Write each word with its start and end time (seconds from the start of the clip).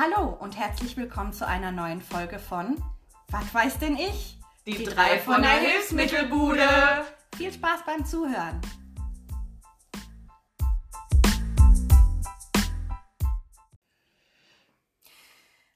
Hallo 0.00 0.28
und 0.38 0.56
herzlich 0.56 0.96
willkommen 0.96 1.32
zu 1.32 1.44
einer 1.44 1.72
neuen 1.72 2.00
Folge 2.00 2.38
von 2.38 2.80
Was 3.32 3.52
weiß 3.52 3.80
denn 3.80 3.96
ich? 3.96 4.38
Die, 4.64 4.84
drei 4.84 5.18
von 5.18 5.42
der 5.42 5.50
Hilfsmittelbude. 5.50 6.68
Viel 7.36 7.52
Spaß 7.52 7.84
beim 7.84 8.06
Zuhören. 8.06 8.60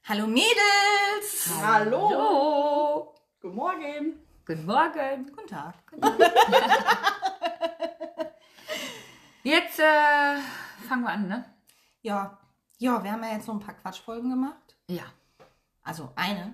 Hallo 0.05 0.25
Mädels! 0.25 1.51
Hallo. 1.61 2.09
Hallo. 2.09 3.15
Guten 3.41 3.55
Morgen. 3.55 4.19
Guten 4.45 4.65
Morgen. 4.65 5.31
Guten 5.35 5.47
Tag. 5.47 5.75
Jetzt 9.43 9.79
äh, 9.79 10.37
fangen 10.87 11.01
wir 11.01 11.09
an, 11.09 11.27
ne? 11.27 11.43
Ja, 12.03 12.39
ja, 12.83 13.01
wir 13.01 13.13
haben 13.13 13.23
ja 13.23 13.31
jetzt 13.31 13.45
so 13.45 13.53
ein 13.53 13.61
paar 13.61 13.75
Quatschfolgen 13.75 14.29
gemacht. 14.29 14.75
Ja. 14.87 15.03
Also 15.83 16.11
eine. 16.17 16.53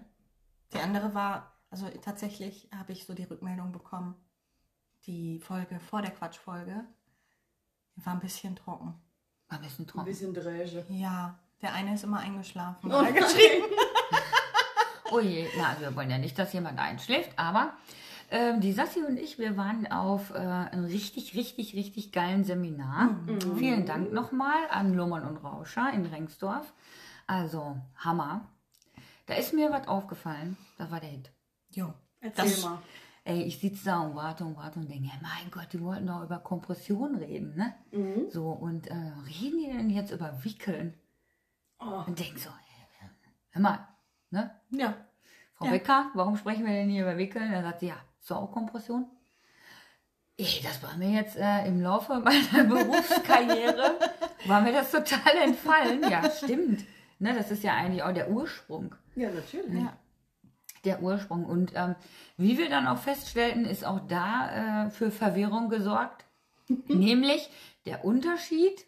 Die 0.72 0.78
andere 0.78 1.16
war, 1.16 1.56
also 1.72 1.90
tatsächlich 2.04 2.70
habe 2.78 2.92
ich 2.92 3.06
so 3.08 3.16
die 3.16 3.24
Rückmeldung 3.24 3.72
bekommen, 3.72 4.14
die 5.08 5.40
Folge 5.40 5.80
vor 5.80 6.04
der 6.04 6.12
Quatschfolge 6.12 6.86
war 7.96 8.14
ein 8.14 8.20
bisschen 8.20 8.56
trocken. 8.56 8.94
War 9.48 9.58
ein 9.58 9.64
bisschen 9.64 9.86
Ein 9.86 9.88
trocken. 9.88 10.06
bisschen 10.06 10.34
Dräge. 10.36 10.86
Ja, 10.90 11.40
der 11.64 11.74
eine 11.74 11.96
ist 11.96 12.04
immer 12.04 12.20
eingeschlafen. 12.20 12.92
Oh 12.94 13.04
geschrieben. 13.14 13.66
Oh 15.12 15.20
je, 15.20 15.50
na, 15.58 15.70
also 15.70 15.82
wir 15.82 15.96
wollen 15.96 16.12
ja 16.12 16.20
nicht, 16.20 16.38
dass 16.38 16.54
jemand 16.54 16.78
einschläft, 16.78 17.32
aber 17.40 17.74
ähm, 18.32 18.62
die 18.62 18.72
Sassi 18.74 19.02
und 19.04 19.18
ich, 19.18 19.40
wir 19.40 19.58
waren 19.58 19.92
auf 19.92 20.32
äh, 20.32 20.38
einem 20.38 20.86
richtig, 20.86 21.36
richtig, 21.36 21.74
richtig 21.76 22.12
geilen 22.12 22.44
Seminar. 22.44 23.18
Vielen 23.58 23.86
Dank 23.86 24.12
nochmal 24.14 24.68
an 24.70 24.94
Lummern 24.94 25.26
und 25.26 25.38
Rauscher 25.38 25.92
in 25.94 26.06
Rengsdorf. 26.06 26.74
Also, 27.28 27.78
Hammer. 27.98 28.48
Da 29.26 29.36
ist 29.36 29.54
mir 29.54 29.72
was 29.72 29.88
aufgefallen. 29.88 30.58
Das 30.78 30.90
war 30.92 31.00
der 31.00 31.10
Hit. 31.10 31.32
Jo. 31.70 31.94
Erzähl 32.20 32.46
Das- 32.46 32.64
mal. 32.64 32.80
Ey, 33.26 33.44
ich 33.44 33.60
sitze 33.60 33.86
da 33.86 34.00
und 34.00 34.16
warte 34.16 34.44
und 34.44 34.56
warte 34.58 34.80
und 34.80 34.90
denke, 34.90 35.06
ja, 35.08 35.14
mein 35.22 35.52
Gott, 35.52 35.68
die 35.72 35.82
wollten 35.82 36.08
doch 36.08 36.24
über 36.24 36.40
Kompression 36.40 37.16
reden, 37.16 37.54
ne? 37.56 37.76
Mhm. 37.92 38.30
So, 38.32 38.50
und 38.50 38.88
äh, 38.88 38.94
reden 38.96 39.60
die 39.60 39.68
denn 39.68 39.90
jetzt 39.92 40.12
über 40.12 40.44
Wickeln? 40.44 40.96
Oh. 41.80 42.04
Und 42.08 42.18
denk 42.18 42.40
so, 42.40 42.50
ey, 42.50 43.08
hör 43.52 43.62
mal, 43.62 43.88
ne? 44.32 44.50
Ja. 44.72 44.96
Frau 45.60 45.66
Ja. 45.66 45.72
Becker, 45.72 46.12
warum 46.14 46.38
sprechen 46.38 46.66
wir 46.66 46.72
denn 46.72 46.90
hier 46.90 47.04
über 47.04 47.18
Wickeln? 47.18 47.52
Dann 47.52 47.64
sagt 47.64 47.82
sie, 47.82 47.88
ja, 47.88 47.98
so 48.22 48.36
auch 48.36 48.52
Kompression. 48.52 49.06
Ey, 50.38 50.62
das 50.64 50.82
war 50.82 50.96
mir 50.96 51.10
jetzt 51.10 51.36
äh, 51.36 51.68
im 51.68 51.82
Laufe 51.82 52.18
meiner 52.20 52.64
Berufskarriere, 52.70 54.00
war 54.46 54.62
mir 54.62 54.72
das 54.72 54.90
total 54.90 55.36
entfallen. 55.44 56.10
Ja, 56.10 56.30
stimmt. 56.32 56.86
Ne, 57.20 57.34
das 57.34 57.52
ist 57.52 57.62
ja 57.64 57.74
eigentlich 57.76 58.02
auch 58.04 58.14
der 58.14 58.32
Ursprung. 58.32 58.96
Ja, 59.16 59.30
natürlich. 59.30 59.84
Ja. 59.84 59.98
Der 60.86 61.04
Ursprung. 61.04 61.44
Und 61.44 61.74
ähm, 61.76 61.96
wie 62.38 62.58
wir 62.58 62.70
dann 62.70 62.88
auch 62.88 63.00
feststellten, 63.00 63.66
ist 63.66 63.84
auch 63.84 64.00
da 64.08 64.86
äh, 64.86 64.90
für 64.92 65.12
Verwirrung 65.12 65.68
gesorgt. 65.68 66.24
Nämlich 66.88 67.50
der 67.86 68.06
Unterschied 68.06 68.86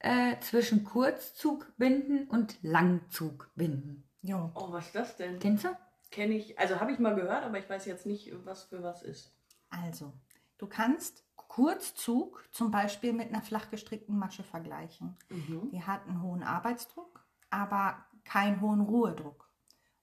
äh, 0.00 0.38
zwischen 0.40 0.84
Kurzzugbinden 0.84 2.28
und 2.28 2.58
Langzugbinden. 2.60 4.04
Jo. 4.20 4.50
Oh, 4.54 4.70
was 4.72 4.86
ist 4.88 4.94
das 4.94 5.16
denn? 5.16 5.38
Kennst 5.38 5.64
du? 5.64 5.68
Kenne 6.12 6.34
ich, 6.34 6.58
also 6.58 6.78
habe 6.78 6.92
ich 6.92 6.98
mal 6.98 7.16
gehört, 7.16 7.42
aber 7.42 7.58
ich 7.58 7.68
weiß 7.68 7.86
jetzt 7.86 8.06
nicht, 8.06 8.32
was 8.44 8.64
für 8.64 8.82
was 8.82 9.02
ist. 9.02 9.34
Also, 9.70 10.12
du 10.58 10.68
kannst 10.68 11.24
Kurzzug 11.34 12.48
zum 12.50 12.70
Beispiel 12.70 13.12
mit 13.12 13.28
einer 13.28 13.42
flach 13.42 13.70
gestrickten 13.70 14.18
Masche 14.18 14.42
vergleichen. 14.42 15.16
Mhm. 15.30 15.70
Die 15.70 15.82
hat 15.82 16.06
einen 16.06 16.22
hohen 16.22 16.42
Arbeitsdruck, 16.42 17.26
aber 17.50 18.04
keinen 18.24 18.60
hohen 18.60 18.80
Ruhedruck. 18.80 19.50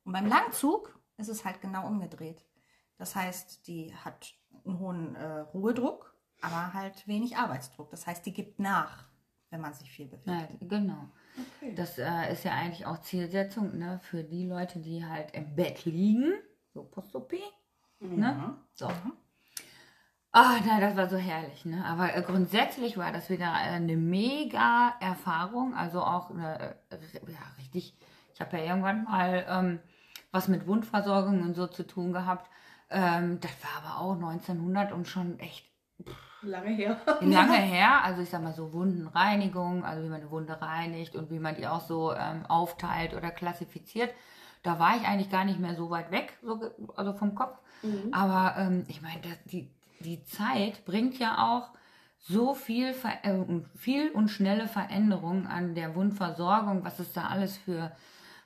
Und 0.04 0.14
beim 0.14 0.26
Langzug 0.26 1.00
ist 1.18 1.30
es 1.30 1.46
halt 1.46 1.62
genau 1.62 1.88
umgedreht. 1.88 2.46
Das 2.98 3.16
heißt, 3.16 3.68
die 3.68 3.96
hat 3.96 4.34
einen 4.66 4.80
hohen 4.80 5.16
äh, 5.16 5.40
Ruhedruck, 5.54 6.14
aber 6.42 6.74
halt 6.74 7.08
wenig 7.08 7.38
Arbeitsdruck. 7.38 7.90
Das 7.92 8.08
heißt, 8.08 8.26
die 8.26 8.34
gibt 8.34 8.60
nach, 8.60 9.08
wenn 9.50 9.62
man 9.62 9.74
sich 9.74 9.90
viel 9.92 10.08
bewegt. 10.08 10.28
Ja, 10.28 10.48
genau. 10.60 11.10
Okay. 11.58 11.74
Das 11.76 11.98
äh, 11.98 12.32
ist 12.32 12.44
ja 12.44 12.52
eigentlich 12.52 12.86
auch 12.86 13.00
Zielsetzung 13.02 13.78
ne, 13.78 14.00
für 14.04 14.24
die 14.24 14.46
Leute, 14.46 14.80
die 14.80 15.06
halt 15.06 15.36
im 15.36 15.56
Bett 15.56 15.86
liegen. 15.86 16.34
So 16.74 16.84
Post-OP. 16.84 17.34
Ne? 18.00 18.56
So. 18.74 18.88
Ah, 20.32 20.60
nein, 20.66 20.80
das 20.80 20.96
war 20.96 21.10
so 21.10 21.18
herrlich, 21.18 21.66
ne? 21.66 21.84
Aber 21.86 22.16
äh, 22.16 22.22
grundsätzlich 22.22 22.98
war 22.98 23.12
das 23.12 23.30
wieder 23.30 23.48
äh, 23.48 23.72
eine 23.72 23.98
mega 23.98 24.94
Erfahrung. 25.00 25.74
Also 25.74 26.02
auch 26.02 26.30
eine, 26.30 26.76
äh, 26.90 26.98
ja, 27.28 27.40
richtig. 27.58 27.96
Ich 28.34 28.40
habe 28.40 28.58
ja 28.58 28.66
irgendwann 28.66 29.06
mal 29.06 29.46
ähm, 29.50 29.80
was 30.32 30.48
mit 30.48 30.68
Wundversorgung 30.68 31.42
und 31.42 31.56
so 31.56 31.68
zu 31.68 31.86
tun 31.86 32.14
gehabt. 32.14 32.50
Ähm, 32.92 33.40
das 33.40 33.52
war 33.64 33.84
aber 33.84 34.02
auch 34.02 34.14
1900 34.14 34.92
und 34.92 35.08
schon 35.08 35.40
echt 35.40 35.66
Lange 36.42 36.70
her. 36.70 36.98
lange 37.22 37.58
her. 37.58 38.04
Also 38.04 38.22
ich 38.22 38.30
sag 38.30 38.42
mal 38.42 38.54
so 38.54 38.74
Wundenreinigung, 38.74 39.84
also 39.84 40.04
wie 40.04 40.10
man 40.10 40.22
eine 40.22 40.32
Wunde 40.32 40.62
reinigt 40.62 41.16
und 41.16 41.30
wie 41.30 41.40
man 41.40 41.56
die 41.56 41.68
auch 41.68 41.82
so 41.82 42.14
ähm, 42.14 42.46
aufteilt 42.48 43.14
oder 43.14 43.32
klassifiziert. 43.32 44.14
Da 44.64 44.80
war 44.80 44.98
ich 44.98 45.08
eigentlich 45.08 45.30
gar 45.30 45.46
nicht 45.46 45.60
mehr 45.60 45.76
so 45.76 45.90
weit 45.90 46.12
weg, 46.12 46.38
so, 46.42 46.60
also 46.96 47.14
vom 47.14 47.36
Kopf. 47.36 47.58
Aber 48.12 48.56
ähm, 48.58 48.86
ich 48.88 49.02
meine, 49.02 49.22
die, 49.46 49.70
die 50.00 50.24
Zeit 50.26 50.84
bringt 50.86 51.18
ja 51.18 51.48
auch 51.50 51.70
so 52.20 52.54
viel, 52.54 52.94
äh, 53.24 53.32
und 53.32 53.68
viel 53.76 54.12
und 54.12 54.30
schnelle 54.30 54.68
Veränderungen 54.68 55.48
an 55.48 55.76
der 55.76 55.96
Wundversorgung, 55.96 56.84
was 56.84 57.00
es 57.00 57.14
da 57.14 57.28
alles 57.28 57.58
für 57.58 57.92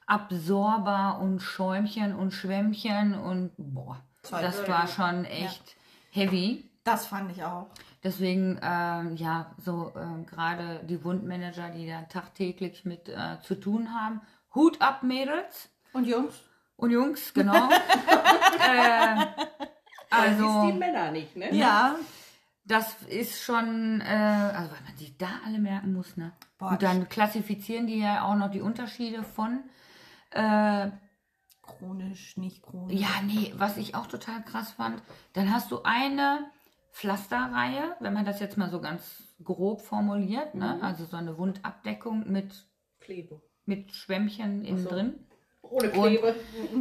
Absorber 0.06 1.20
und 1.22 1.40
Schäumchen 1.40 2.14
und 2.14 2.32
Schwämmchen 2.32 3.16
und 3.16 3.52
boah, 3.58 4.00
Zeug. 4.22 4.42
das 4.42 4.68
war 4.68 4.88
schon 4.88 5.26
echt 5.26 5.76
heavy. 6.12 6.70
Das 6.84 7.06
fand 7.08 7.32
ich 7.32 7.44
auch. 7.44 7.68
Deswegen, 8.04 8.60
ähm, 8.62 9.16
ja, 9.16 9.52
so 9.64 9.94
ähm, 9.96 10.26
gerade 10.26 10.82
die 10.84 11.04
Wundmanager, 11.04 11.70
die 11.70 11.88
da 11.88 12.02
tagtäglich 12.04 12.84
mit 12.84 13.08
äh, 13.08 13.40
zu 13.42 13.56
tun 13.56 13.94
haben. 13.94 14.22
Hut 14.54 14.82
ab, 14.82 15.02
Mädels 15.04 15.70
Und 15.94 16.06
Jungs? 16.06 16.42
und 16.76 16.92
Jungs, 16.92 17.34
genau. 17.34 17.70
äh, 17.70 19.26
Das 20.10 20.32
ist 20.32 20.38
die 20.40 20.44
also, 20.44 20.74
Männer 20.74 21.12
nicht, 21.12 21.36
ne? 21.38 21.54
Ja. 21.56 21.96
das 22.66 23.02
ist 23.04 23.42
schon, 23.44 24.02
äh, 24.02 24.06
also 24.06 24.72
weil 24.72 24.82
man 24.86 24.98
sich 24.98 25.18
da 25.18 25.30
alle 25.46 25.60
merken 25.60 25.94
muss, 25.94 26.18
ne? 26.18 26.34
Boah, 26.58 26.72
und 26.72 26.84
dann 26.84 27.08
klassifizieren 27.10 27.88
die 27.88 28.00
ja 28.00 28.24
auch 28.26 28.36
noch 28.36 28.52
die 28.52 28.62
Unterschiede 28.62 29.24
von, 29.24 29.64
äh, 30.32 30.90
Chronisch, 31.62 32.36
nicht 32.36 32.62
chronisch. 32.62 33.00
Ja, 33.00 33.08
nee, 33.24 33.54
was 33.56 33.78
ich 33.78 33.96
auch 33.96 34.08
total 34.08 34.44
krass 34.44 34.72
fand, 34.74 35.02
dann 35.32 35.54
hast 35.54 35.72
du 35.72 35.82
eine 35.84 36.52
Pflasterreihe, 36.94 37.96
wenn 38.00 38.14
man 38.14 38.24
das 38.24 38.40
jetzt 38.40 38.56
mal 38.58 38.70
so 38.70 38.80
ganz 38.80 39.34
grob 39.44 39.82
formuliert, 39.82 40.54
ne? 40.56 40.78
also 40.82 41.06
so 41.06 41.18
eine 41.18 41.38
Wundabdeckung 41.38 42.32
mit, 42.32 42.54
Klebe. 43.02 43.42
mit 43.66 43.92
Schwämmchen 43.94 44.64
innen 44.64 44.84
so. 44.84 44.90
drin. 44.90 45.16
Ohne 45.64 45.90
Klebe. 45.90 46.36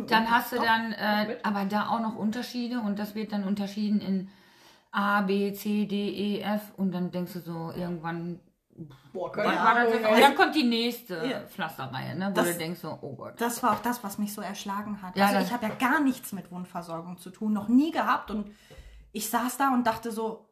Dann 0.09 0.31
hast 0.31 0.53
du 0.53 0.57
dann 0.57 0.93
äh, 0.93 1.39
aber 1.43 1.65
da 1.65 1.89
auch 1.89 2.01
noch 2.01 2.17
Unterschiede 2.17 2.81
und 2.81 2.99
das 2.99 3.15
wird 3.15 3.33
dann 3.33 3.45
unterschieden 3.45 4.01
in 4.01 4.29
A, 4.91 5.23
B, 5.23 5.55
C, 5.55 5.87
D, 5.87 6.11
E, 6.11 6.41
F 6.43 6.73
und 6.77 6.93
dann 6.93 7.11
denkst 7.11 7.33
du 7.33 7.41
so 7.41 7.73
irgendwann, 7.75 8.39
Boah, 9.13 9.31
keine 9.33 9.49
das 9.53 9.59
Ahnung. 9.61 9.93
Und 10.15 10.21
dann 10.21 10.35
kommt 10.35 10.55
die 10.55 10.65
nächste 10.65 11.27
Ja. 11.27 11.41
Pflasterreihe, 11.47 12.17
ne? 12.19 12.29
wo 12.31 12.35
Das- 12.35 12.53
du 12.53 12.59
denkst 12.59 12.81
so, 12.81 12.99
oh 13.01 13.15
Gott. 13.17 13.41
Das 13.41 13.63
war 13.63 13.73
auch 13.73 13.81
das, 13.81 14.03
was 14.05 14.19
mich 14.19 14.35
so 14.35 14.41
erschlagen 14.43 15.01
hat. 15.01 15.17
Ja, 15.17 15.27
also 15.27 15.39
das- 15.39 15.47
ich 15.49 15.53
habe 15.55 15.67
ja 15.67 15.75
gar 15.75 16.01
nichts 16.01 16.33
mit 16.33 16.51
Wundversorgung 16.51 17.17
zu 17.19 17.31
tun, 17.31 17.53
noch 17.55 17.69
nie 17.69 17.91
gehabt. 17.93 18.31
Und 18.31 18.51
ich 19.13 19.29
saß 19.31 19.57
da 19.59 19.73
und 19.75 19.87
dachte 19.87 20.11
so, 20.13 20.49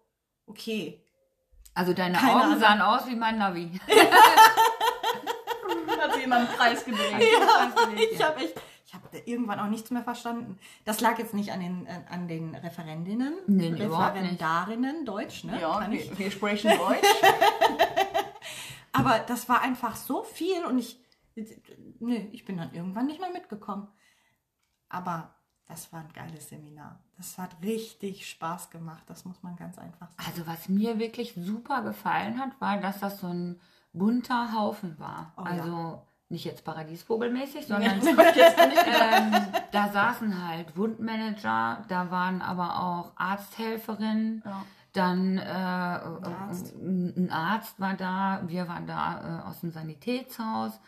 okay, 0.46 1.02
Also 1.74 1.92
deine 1.94 2.16
Keine 2.18 2.32
Augen 2.32 2.40
Ahnung. 2.42 2.60
sahen 2.60 2.80
aus 2.82 3.06
wie 3.06 3.16
mein 3.16 3.38
Navi. 3.38 3.80
Hat 6.00 6.14
sie 6.14 6.20
jemand 6.20 6.48
einen 6.48 6.56
Preis 6.58 6.84
gedreht. 6.84 7.22
ich 8.12 8.22
habe 8.22 8.40
echt, 8.40 8.54
ich 8.86 8.94
habe 8.94 9.08
irgendwann 9.26 9.60
auch 9.60 9.66
nichts 9.68 9.90
mehr 9.90 10.02
verstanden. 10.02 10.58
Das 10.84 11.00
lag 11.00 11.18
jetzt 11.18 11.34
nicht 11.34 11.52
an 11.52 11.60
den, 11.60 11.86
an 12.10 12.26
den 12.28 12.54
Referendinnen, 12.54 13.34
Nee, 13.46 13.70
nee. 13.70 13.82
Referendarinnen, 13.82 15.04
Deutsch, 15.04 15.44
ne? 15.44 15.60
Ja, 15.60 15.78
Kann 15.78 15.92
ich. 15.92 16.10
wir, 16.10 16.18
wir 16.18 16.30
sprechen 16.30 16.70
Deutsch. 16.76 17.06
Aber 18.92 19.18
das 19.20 19.48
war 19.48 19.60
einfach 19.62 19.94
so 19.96 20.22
viel 20.24 20.64
und 20.64 20.78
ich, 20.78 20.98
nö, 22.00 22.16
ich 22.32 22.44
bin 22.44 22.56
dann 22.56 22.72
irgendwann 22.74 23.06
nicht 23.06 23.20
mehr 23.20 23.30
mitgekommen. 23.30 23.88
Aber 24.88 25.34
das 25.70 25.92
war 25.92 26.00
ein 26.00 26.12
geiles 26.12 26.48
Seminar. 26.48 26.98
Das 27.16 27.38
hat 27.38 27.50
richtig 27.62 28.28
Spaß 28.28 28.70
gemacht, 28.70 29.02
das 29.06 29.24
muss 29.24 29.42
man 29.42 29.56
ganz 29.56 29.78
einfach 29.78 30.08
sagen. 30.10 30.24
Also 30.26 30.46
was 30.46 30.68
mir 30.68 30.98
wirklich 30.98 31.34
super 31.36 31.82
gefallen 31.82 32.38
hat, 32.38 32.60
war, 32.60 32.78
dass 32.78 33.00
das 33.00 33.20
so 33.20 33.28
ein 33.28 33.60
bunter 33.92 34.52
Haufen 34.52 34.98
war. 34.98 35.32
Oh 35.36 35.42
ja. 35.44 35.50
also 35.50 36.02
nicht 36.28 36.44
jetzt 36.44 36.64
Paradiesvogelmäßig, 36.64 37.66
sondern 37.66 38.00
ähm, 38.06 39.32
da 39.72 39.88
saßen 39.88 40.46
halt 40.48 40.76
Wundmanager, 40.76 41.84
da 41.88 42.10
waren 42.10 42.40
aber 42.40 42.80
auch 42.82 43.12
Arzthelferinnen, 43.16 44.42
Ja. 44.44 44.62
dann 44.92 45.38
äh, 45.38 45.42
Arzt. 45.50 46.74
ein 46.76 47.14
ein 47.16 47.30
Arzt 47.32 47.80
war 47.80 47.94
da, 47.94 48.42
wir 48.46 48.68
waren 48.68 48.86
da 48.86 49.40
äh, 49.44 49.48
aus 49.48 49.60
dem 49.60 49.70
Sanitätshaus, 49.72 50.80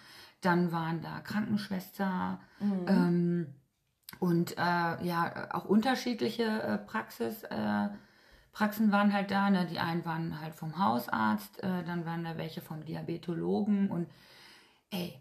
dann 0.43 0.71
waren 0.73 1.03
da 1.03 1.21
Krankenschwester 1.21 2.39
ähm, 2.61 3.53
und 4.23 4.57
äh, 4.57 5.05
ja, 5.05 5.49
auch 5.51 5.65
unterschiedliche 5.65 6.45
äh, 6.45 6.79
Praxis, 6.79 7.43
äh, 7.43 7.89
Praxen 8.53 8.93
waren 8.93 9.13
halt 9.13 9.33
da. 9.33 9.51
Ne? 9.51 9.67
Die 9.67 9.81
einen 9.81 10.05
waren 10.05 10.41
halt 10.41 10.55
vom 10.55 10.79
Hausarzt, 10.79 11.61
äh, 11.65 11.83
dann 11.85 12.07
waren 12.07 12.23
da 12.23 12.39
welche 12.39 12.61
vom 12.61 12.85
Diabetologen 12.85 13.91
und 13.91 14.07
ey, 14.91 15.19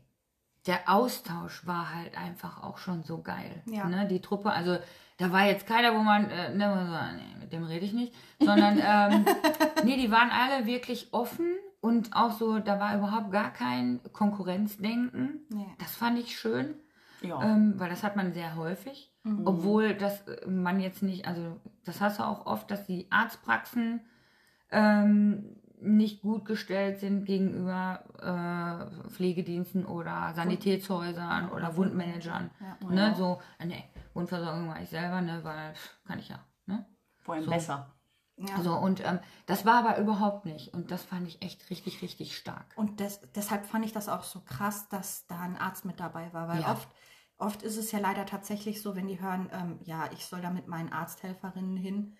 der 0.67 0.87
Austausch 0.87 1.65
war 1.65 1.95
halt 1.95 2.15
einfach 2.15 2.61
auch 2.61 2.77
schon 2.77 3.01
so 3.01 3.23
geil. 3.23 3.63
Ja. 3.65 3.89
Ne? 3.89 4.07
Die 4.07 4.21
Truppe, 4.21 4.51
also 4.51 4.77
da 5.17 5.31
war 5.31 5.45
jetzt 5.45 5.65
keiner, 5.65 5.95
wo 5.95 6.03
man, 6.03 6.29
äh, 6.29 6.53
ne, 6.53 7.15
nee, 7.15 7.39
mit 7.39 7.53
dem 7.53 7.63
rede 7.63 7.87
ich 7.87 7.93
nicht, 7.93 8.13
sondern 8.39 8.79
ähm, 8.85 9.25
nee, 9.83 9.97
die 9.97 10.11
waren 10.11 10.29
alle 10.29 10.67
wirklich 10.67 11.11
offen 11.11 11.47
und 11.79 12.15
auch 12.15 12.33
so, 12.33 12.59
da 12.59 12.79
war 12.79 12.95
überhaupt 12.95 13.31
gar 13.31 13.51
kein 13.51 13.99
Konkurrenzdenken. 14.13 15.39
Nee. 15.49 15.65
Das 15.79 15.95
fand 15.95 16.19
ich 16.19 16.37
schön, 16.37 16.75
Ja. 17.21 17.41
ähm, 17.43 17.79
weil 17.79 17.89
das 17.89 18.03
hat 18.03 18.15
man 18.15 18.33
sehr 18.33 18.55
häufig, 18.55 19.13
obwohl 19.45 19.93
das 19.93 20.27
äh, 20.27 20.47
man 20.47 20.79
jetzt 20.79 21.03
nicht, 21.03 21.27
also 21.27 21.59
das 21.85 22.01
hast 22.01 22.19
du 22.19 22.23
auch 22.23 22.45
oft, 22.45 22.71
dass 22.71 22.85
die 22.85 23.07
Arztpraxen 23.11 24.01
ähm, 24.71 25.57
nicht 25.79 26.21
gut 26.21 26.45
gestellt 26.45 26.99
sind 26.99 27.25
gegenüber 27.25 28.03
äh, 28.19 29.09
Pflegediensten 29.09 29.85
oder 29.85 30.33
Sanitätshäusern 30.35 31.49
oder 31.49 31.75
Wundmanagern. 31.75 32.51
Ja. 32.59 32.89
Ne, 32.89 33.15
so, 33.15 33.41
äh, 33.59 33.65
nee, 33.65 33.83
Wundversorgung 34.13 34.67
mache 34.67 34.83
ich 34.83 34.89
selber, 34.89 35.21
ne, 35.21 35.43
weil 35.43 35.73
kann 36.05 36.19
ich 36.19 36.29
ja. 36.29 36.39
Ne? 36.65 36.85
Vor 37.19 37.35
allem 37.35 37.43
so. 37.43 37.51
besser. 37.51 37.93
Ja. 38.37 38.61
So, 38.61 38.73
und 38.75 39.05
ähm, 39.05 39.19
das 39.45 39.65
war 39.65 39.85
aber 39.85 39.99
überhaupt 39.99 40.45
nicht. 40.45 40.73
Und 40.73 40.89
das 40.89 41.03
fand 41.03 41.27
ich 41.27 41.41
echt 41.41 41.69
richtig, 41.69 42.01
richtig 42.01 42.35
stark. 42.35 42.65
Und 42.75 42.99
des, 42.99 43.19
deshalb 43.35 43.65
fand 43.65 43.85
ich 43.85 43.91
das 43.91 44.09
auch 44.09 44.23
so 44.23 44.39
krass, 44.41 44.89
dass 44.89 45.27
da 45.27 45.39
ein 45.41 45.57
Arzt 45.57 45.85
mit 45.85 45.99
dabei 45.99 46.33
war, 46.33 46.47
weil 46.47 46.61
Ja. 46.61 46.71
oft, 46.71 46.87
oft 47.41 47.63
ist 47.63 47.77
es 47.77 47.91
ja 47.91 47.99
leider 47.99 48.25
tatsächlich 48.25 48.81
so, 48.81 48.95
wenn 48.95 49.07
die 49.07 49.19
hören, 49.19 49.49
ähm, 49.51 49.79
ja, 49.83 50.09
ich 50.13 50.25
soll 50.25 50.41
da 50.41 50.49
mit 50.49 50.67
meinen 50.67 50.91
Arzthelferinnen 50.91 51.77
hin, 51.77 52.13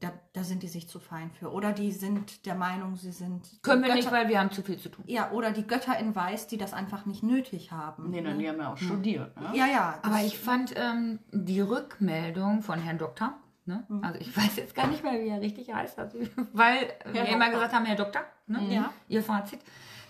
da, 0.00 0.12
da 0.32 0.42
sind 0.42 0.62
die 0.62 0.68
sich 0.68 0.88
zu 0.88 0.98
fein 0.98 1.30
für. 1.30 1.52
Oder 1.52 1.72
die 1.72 1.92
sind 1.92 2.46
der 2.46 2.54
Meinung, 2.54 2.96
sie 2.96 3.12
sind. 3.12 3.62
Können 3.62 3.82
wir 3.82 3.88
Götter, 3.88 3.96
nicht, 3.96 4.12
weil 4.12 4.28
wir 4.28 4.40
haben 4.40 4.50
zu 4.50 4.62
viel 4.62 4.78
zu 4.78 4.88
tun. 4.88 5.04
Ja, 5.06 5.30
oder 5.30 5.52
die 5.52 5.66
Götter 5.66 5.96
in 5.98 6.14
Weiß, 6.14 6.48
die 6.48 6.58
das 6.58 6.72
einfach 6.72 7.06
nicht 7.06 7.22
nötig 7.22 7.70
haben. 7.70 8.10
Nee, 8.10 8.22
dann, 8.22 8.38
die 8.38 8.48
haben 8.48 8.58
ja 8.58 8.72
auch 8.72 8.76
studiert. 8.76 9.40
Ne? 9.40 9.50
Ja, 9.54 9.66
ja. 9.66 9.98
Aber 10.02 10.20
ich 10.22 10.38
fand 10.38 10.74
ähm, 10.76 11.20
die 11.30 11.60
Rückmeldung 11.60 12.62
von 12.62 12.80
Herrn 12.80 12.98
Doktor, 12.98 13.34
ne? 13.64 13.86
also 14.02 14.18
ich 14.18 14.36
weiß 14.36 14.56
jetzt 14.56 14.74
gar 14.74 14.88
nicht 14.88 15.04
mehr, 15.04 15.20
wie 15.20 15.28
er 15.28 15.40
richtig 15.40 15.72
heißt, 15.72 15.98
also, 15.98 16.18
weil 16.52 16.92
wir 17.12 17.24
immer 17.26 17.44
Doktor. 17.44 17.50
gesagt 17.52 17.72
haben, 17.72 17.84
Herr 17.84 17.96
Doktor, 17.96 18.22
ne? 18.48 18.74
Ja. 18.74 18.92
ihr 19.08 19.22
Fazit. 19.22 19.60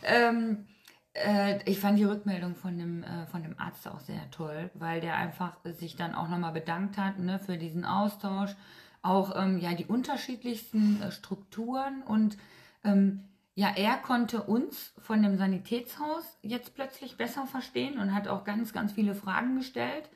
Ähm, 0.03 0.67
äh, 1.15 1.59
ich 1.71 1.79
fand 1.79 1.99
die 1.99 2.05
Rückmeldung 2.05 2.55
von 2.55 2.79
dem, 2.79 3.03
äh, 3.03 3.27
von 3.27 3.43
dem 3.43 3.59
Arzt 3.59 3.87
auch 3.89 4.01
sehr 4.01 4.31
toll, 4.31 4.71
weil 4.75 5.01
der 5.01 5.17
einfach 5.17 5.57
sich 5.65 5.97
dann 5.97 6.15
auch 6.15 6.29
nochmal 6.29 6.53
bedankt 6.53 6.97
hat 6.99 7.19
ne, 7.19 7.39
für 7.39 7.59
diesen 7.59 7.85
Austausch. 7.85 8.55
Auch 9.03 9.35
ähm, 9.37 9.59
ja, 9.59 9.75
die 9.75 9.87
unterschiedlichsten 9.87 11.03
äh, 11.03 11.11
Strukturen 11.11 12.03
und 12.03 12.37
ähm, 12.85 13.25
ja, 13.55 13.69
er 13.77 13.97
konnte 13.99 14.43
uns 14.43 14.95
von 14.99 15.23
dem 15.23 15.37
Sanitätshaus 15.37 16.39
jetzt 16.41 16.75
plötzlich 16.75 17.19
besser 17.19 17.47
verstehen 17.47 17.99
und 17.99 18.15
hat 18.15 18.27
auch 18.27 18.45
ganz, 18.45 18.73
ganz 18.73 18.93
viele 18.93 19.15
Fragen 19.15 19.57
gestellt. 19.57 20.09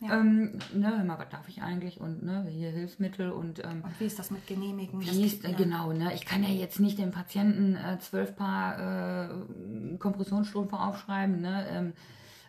Ja. 0.00 0.20
Ähm, 0.20 0.58
ne, 0.74 0.98
hör 0.98 1.04
mal, 1.04 1.18
was 1.18 1.30
darf 1.30 1.48
ich 1.48 1.62
eigentlich 1.62 2.00
und 2.00 2.22
ne, 2.22 2.46
hier 2.50 2.70
Hilfsmittel 2.70 3.30
und 3.30 3.64
ähm, 3.64 3.82
Und 3.82 3.98
wie 3.98 4.04
ist 4.04 4.18
das 4.18 4.30
mit 4.30 4.46
Genehmigen? 4.46 5.00
Wie 5.00 5.24
ist, 5.24 5.42
äh, 5.44 5.54
genau, 5.54 5.92
ne? 5.92 6.12
Ich 6.14 6.26
kann 6.26 6.42
ja 6.42 6.50
jetzt 6.50 6.80
nicht 6.80 6.98
dem 6.98 7.12
Patienten 7.12 7.76
äh, 7.76 7.98
zwölf 7.98 8.36
Paar 8.36 9.30
äh, 9.30 9.96
Kompressionsstrümpfe 9.98 10.78
aufschreiben, 10.78 11.40
ne? 11.40 11.66
Ähm, 11.70 11.92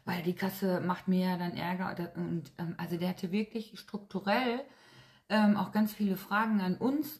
weil 0.06 0.22
die 0.24 0.34
Kasse 0.34 0.82
macht 0.82 1.08
mir 1.08 1.30
ja 1.30 1.38
dann 1.38 1.54
Ärger. 1.56 1.94
Oder- 1.94 2.12
Und 2.18 2.52
ähm, 2.58 2.76
also 2.78 2.98
der 2.98 3.08
hatte 3.10 3.32
wirklich 3.32 3.80
strukturell 3.80 4.60
ähm, 5.30 5.56
auch 5.56 5.72
ganz 5.72 5.94
viele 5.94 6.18
Fragen 6.18 6.60
an 6.60 6.76
uns, 6.76 7.18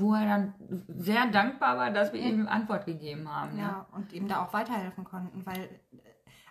wo 0.00 0.14
er 0.14 0.26
dann 0.26 0.54
sehr 0.88 1.26
dankbar 1.26 1.76
war, 1.76 1.90
dass 1.90 2.12
wir 2.12 2.20
ihm 2.20 2.46
Antwort 2.46 2.86
gegeben 2.86 3.32
haben. 3.32 3.56
Ne? 3.56 3.62
Ja, 3.62 3.86
und 3.92 4.12
ihm 4.12 4.28
da 4.28 4.44
auch 4.44 4.52
weiterhelfen 4.52 5.04
konnten, 5.04 5.44
weil, 5.44 5.68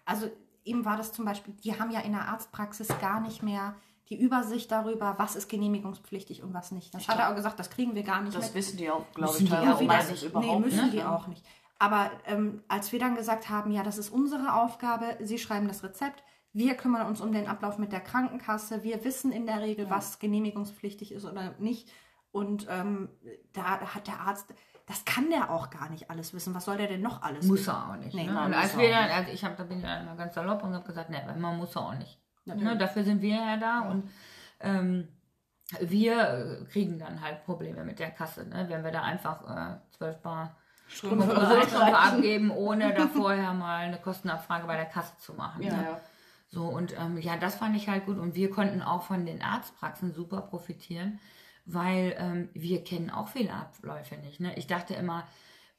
also 0.06 0.30
ihm 0.64 0.86
war 0.86 0.98
das 0.98 1.14
zum 1.14 1.26
Beispiel, 1.26 1.54
die 1.64 1.80
haben 1.80 1.92
ja 1.92 2.00
in 2.02 2.12
der 2.12 2.28
Arztpraxis 2.28 2.88
gar 3.00 3.22
nicht 3.22 3.44
mehr 3.44 3.76
die 4.10 4.20
Übersicht 4.22 4.72
darüber, 4.72 5.16
was 5.18 5.36
ist 5.36 5.50
genehmigungspflichtig 5.50 6.44
und 6.44 6.54
was 6.54 6.72
nicht. 6.72 6.94
Das 6.94 7.08
hat 7.08 7.18
er 7.18 7.32
auch 7.32 7.36
gesagt, 7.36 7.60
das 7.60 7.70
kriegen 7.70 7.96
wir 7.96 8.04
gar 8.04 8.22
nicht 8.22 8.36
Das 8.36 8.48
mit. 8.48 8.56
wissen 8.56 8.78
die 8.78 8.90
auch, 8.90 9.06
glaube 9.14 9.36
ich, 9.40 9.50
teilweise 9.50 9.76
auch 9.76 9.82
meistens 9.82 10.22
nicht. 10.22 10.30
überhaupt 10.30 10.48
nee, 10.48 10.60
müssen 10.60 10.82
nicht. 10.84 10.94
die 10.94 10.98
ne? 10.98 11.12
auch 11.12 11.28
nicht. 11.28 11.44
Aber 11.80 12.12
ähm, 12.26 12.64
als 12.68 12.92
wir 12.92 13.00
dann 13.00 13.16
gesagt 13.16 13.50
haben, 13.50 13.72
ja, 13.72 13.84
das 13.84 13.98
ist 13.98 14.10
unsere 14.10 14.54
Aufgabe, 14.54 15.18
Sie 15.22 15.38
schreiben 15.38 15.68
das 15.68 15.84
Rezept, 15.84 16.24
wir 16.54 16.76
kümmern 16.76 17.08
uns 17.08 17.20
um 17.20 17.34
den 17.34 17.48
Ablauf 17.48 17.78
mit 17.80 17.92
der 17.92 18.00
Krankenkasse, 18.00 18.84
wir 18.84 19.04
wissen 19.04 19.32
in 19.34 19.46
der 19.46 19.62
Regel, 19.62 19.90
was 19.90 20.20
genehmigungspflichtig 20.20 21.12
ist 21.12 21.26
oder 21.26 21.54
nicht. 21.60 21.92
Und 22.36 22.68
ähm, 22.70 23.08
da 23.54 23.80
hat 23.80 24.08
der 24.08 24.20
Arzt, 24.20 24.54
das 24.88 25.06
kann 25.06 25.30
der 25.30 25.50
auch 25.52 25.70
gar 25.70 25.90
nicht 25.90 26.10
alles 26.10 26.34
wissen. 26.34 26.54
Was 26.54 26.66
soll 26.66 26.76
der 26.76 26.88
denn 26.88 27.02
noch 27.02 27.22
alles 27.22 27.46
Muss 27.46 27.60
wissen? 27.60 27.70
er 27.70 27.90
auch 27.90 27.96
nicht. 27.96 28.14
Nee, 28.14 28.26
ne? 28.26 28.34
nein, 28.34 28.48
Und 28.48 28.54
als 28.54 28.78
wir 28.78 28.90
dann, 28.90 29.10
also 29.10 29.32
ich 29.32 29.46
habe, 29.46 29.56
da 29.56 29.64
bin 29.64 29.78
ich 29.78 29.86
immer 29.86 30.18
ganz 30.18 30.36
salopp 30.36 30.62
und 30.62 30.74
habe 30.74 30.86
gesagt, 30.86 31.10
ne, 31.10 31.24
man 31.40 31.56
muss 31.56 31.78
er 31.78 31.84
auch 31.84 31.96
nicht. 31.96 32.20
Ne? 32.44 32.78
Dafür 32.78 33.06
sind 33.06 33.22
wir 33.22 33.36
ja 33.36 33.56
da 33.56 33.90
und 33.90 34.10
ähm, 34.60 35.08
wir 35.80 36.60
äh, 36.62 36.66
kriegen 36.66 37.00
dann 37.00 37.22
halt 37.22 37.46
Probleme 37.46 37.86
mit 37.86 38.00
der 38.00 38.12
Kasse, 38.12 38.46
ne? 38.46 38.66
wenn 38.68 38.84
wir 38.84 38.92
da 38.92 39.04
einfach 39.04 39.44
äh, 39.50 39.78
zwölf 39.92 40.18
Bar 40.18 40.58
Strümpfe 40.90 41.34
abgeben, 41.96 42.52
ohne 42.52 42.94
da 42.94 43.08
vorher 43.08 43.54
mal 43.54 43.86
eine 43.86 43.98
Kostenabfrage 43.98 44.68
bei 44.68 44.76
der 44.76 44.88
Kasse 44.88 45.18
zu 45.20 45.36
machen. 45.36 45.64
Ja, 45.64 45.74
ne? 45.74 45.84
ja. 45.84 46.02
So, 46.50 46.66
und 46.66 46.94
ähm, 47.00 47.18
ja, 47.18 47.38
das 47.38 47.56
fand 47.56 47.78
ich 47.78 47.88
halt 47.88 48.06
gut. 48.06 48.18
Und 48.18 48.36
wir 48.36 48.50
konnten 48.50 48.82
auch 48.82 49.04
von 49.04 49.26
den 49.26 49.42
Arztpraxen 49.42 50.14
super 50.14 50.42
profitieren, 50.42 51.20
weil 51.66 52.16
ähm, 52.18 52.50
wir 52.54 52.84
kennen 52.84 53.10
auch 53.10 53.28
viele 53.30 53.52
Abläufe 53.54 54.16
nicht. 54.18 54.40
Ne? 54.40 54.56
Ich 54.58 54.68
dachte 54.68 54.94
immer, 54.94 55.26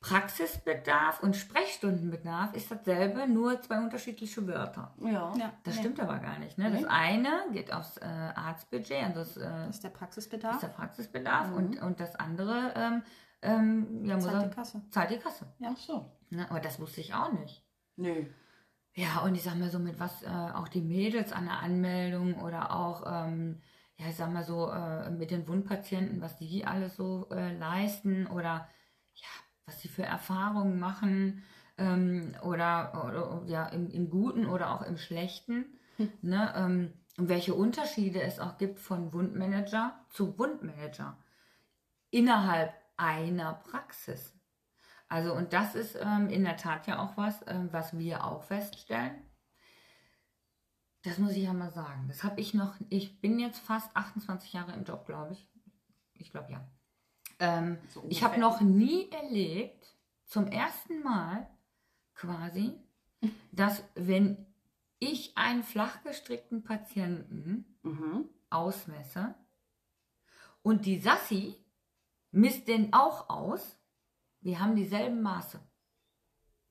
Praxisbedarf 0.00 1.22
und 1.22 1.36
Sprechstundenbedarf 1.36 2.54
ist 2.54 2.70
dasselbe, 2.70 3.26
nur 3.28 3.60
zwei 3.62 3.78
unterschiedliche 3.78 4.46
Wörter. 4.46 4.94
Ja. 5.00 5.32
Ja, 5.36 5.52
Das 5.64 5.74
nee, 5.74 5.80
stimmt 5.80 6.00
aber 6.00 6.18
gar 6.18 6.38
nicht. 6.38 6.58
Ne? 6.58 6.70
Das 6.70 6.84
eine 6.84 7.44
geht 7.52 7.72
aufs 7.72 7.96
äh, 7.98 8.04
Arztbudget, 8.04 9.02
also 9.04 9.18
das 9.20 9.36
äh, 9.36 9.40
Das 9.66 9.76
ist 9.76 9.84
der 9.84 9.88
Praxisbedarf. 9.90 10.54
ist 10.54 10.62
der 10.62 10.68
Praxisbedarf 10.68 11.52
und, 11.52 11.80
und 11.82 12.00
das 12.00 12.14
andere 12.16 12.72
ähm, 12.76 13.02
ähm, 13.42 14.04
ja, 14.04 14.14
muss 14.16 14.24
Zahlt 14.24 14.42
er- 14.42 14.48
die 14.48 14.54
Kasse. 14.54 14.82
zahlt 14.90 15.10
die 15.10 15.18
Kasse. 15.18 15.46
Ach 15.64 15.76
so. 15.76 16.10
Ne? 16.30 16.46
Aber 16.50 16.60
das 16.60 16.80
wusste 16.80 17.00
ich 17.00 17.12
auch 17.14 17.32
nicht. 17.32 17.64
Nö. 17.96 18.24
Ja, 18.94 19.20
und 19.24 19.34
ich 19.34 19.42
sag 19.42 19.56
mal 19.56 19.70
so, 19.70 19.78
mit 19.78 20.00
was 20.00 20.22
äh, 20.22 20.26
auch 20.28 20.68
die 20.68 20.80
Mädels 20.80 21.32
an 21.32 21.44
der 21.44 21.58
Anmeldung 21.60 22.40
oder 22.42 22.74
auch, 22.74 23.04
ähm, 23.06 23.60
ja, 23.98 24.08
ich 24.08 24.16
sag 24.16 24.32
mal 24.32 24.44
so, 24.44 24.70
äh, 24.70 25.10
mit 25.10 25.30
den 25.30 25.48
Wundpatienten, 25.48 26.20
was 26.20 26.36
die 26.36 26.64
alles 26.66 26.96
so 26.96 27.28
äh, 27.30 27.56
leisten 27.56 28.26
oder 28.26 28.68
ja, 29.14 29.28
was 29.64 29.80
sie 29.80 29.88
für 29.88 30.04
Erfahrungen 30.04 30.78
machen 30.78 31.42
ähm, 31.78 32.34
oder, 32.42 33.04
oder 33.06 33.42
ja, 33.46 33.66
im, 33.66 33.90
im 33.90 34.10
Guten 34.10 34.46
oder 34.46 34.70
auch 34.72 34.82
im 34.82 34.98
Schlechten. 34.98 35.66
Ne, 36.20 36.52
ähm, 36.54 36.92
und 37.16 37.30
welche 37.30 37.54
Unterschiede 37.54 38.20
es 38.20 38.38
auch 38.38 38.58
gibt 38.58 38.78
von 38.78 39.14
Wundmanager 39.14 39.98
zu 40.10 40.38
Wundmanager 40.38 41.16
innerhalb 42.10 42.74
einer 42.96 43.54
Praxis. 43.54 44.34
Also, 45.08 45.32
und 45.34 45.52
das 45.52 45.74
ist 45.74 45.96
ähm, 46.00 46.28
in 46.28 46.44
der 46.44 46.56
Tat 46.56 46.86
ja 46.86 46.98
auch 46.98 47.16
was, 47.16 47.42
ähm, 47.46 47.68
was 47.72 47.96
wir 47.96 48.24
auch 48.24 48.42
feststellen. 48.42 49.14
Das 51.06 51.18
muss 51.18 51.32
ich 51.32 51.44
ja 51.44 51.52
mal 51.52 51.70
sagen. 51.70 52.06
Das 52.08 52.24
habe 52.24 52.40
ich 52.40 52.52
noch, 52.52 52.74
ich 52.88 53.20
bin 53.20 53.38
jetzt 53.38 53.60
fast 53.60 53.94
28 53.96 54.52
Jahre 54.52 54.72
im 54.72 54.82
Job, 54.84 55.06
glaube 55.06 55.32
ich. 55.34 55.48
Ich 56.14 56.30
glaube 56.32 56.50
ja. 56.50 56.68
Ähm, 57.38 57.78
So 57.88 58.04
ich 58.08 58.24
habe 58.24 58.40
noch 58.40 58.60
nie 58.60 59.08
erlebt, 59.12 59.94
zum 60.24 60.48
ersten 60.48 61.02
Mal 61.02 61.48
quasi, 62.14 62.74
dass 63.52 63.84
wenn 63.94 64.46
ich 64.98 65.36
einen 65.38 65.62
flachgestrickten 65.62 66.64
Patienten 66.64 67.78
Mhm. 67.82 68.28
ausmesse 68.50 69.36
und 70.62 70.86
die 70.86 70.98
Sassi 70.98 71.54
misst 72.32 72.66
den 72.66 72.92
auch 72.92 73.28
aus, 73.30 73.78
wir 74.40 74.58
haben 74.58 74.74
dieselben 74.74 75.22
Maße. 75.22 75.60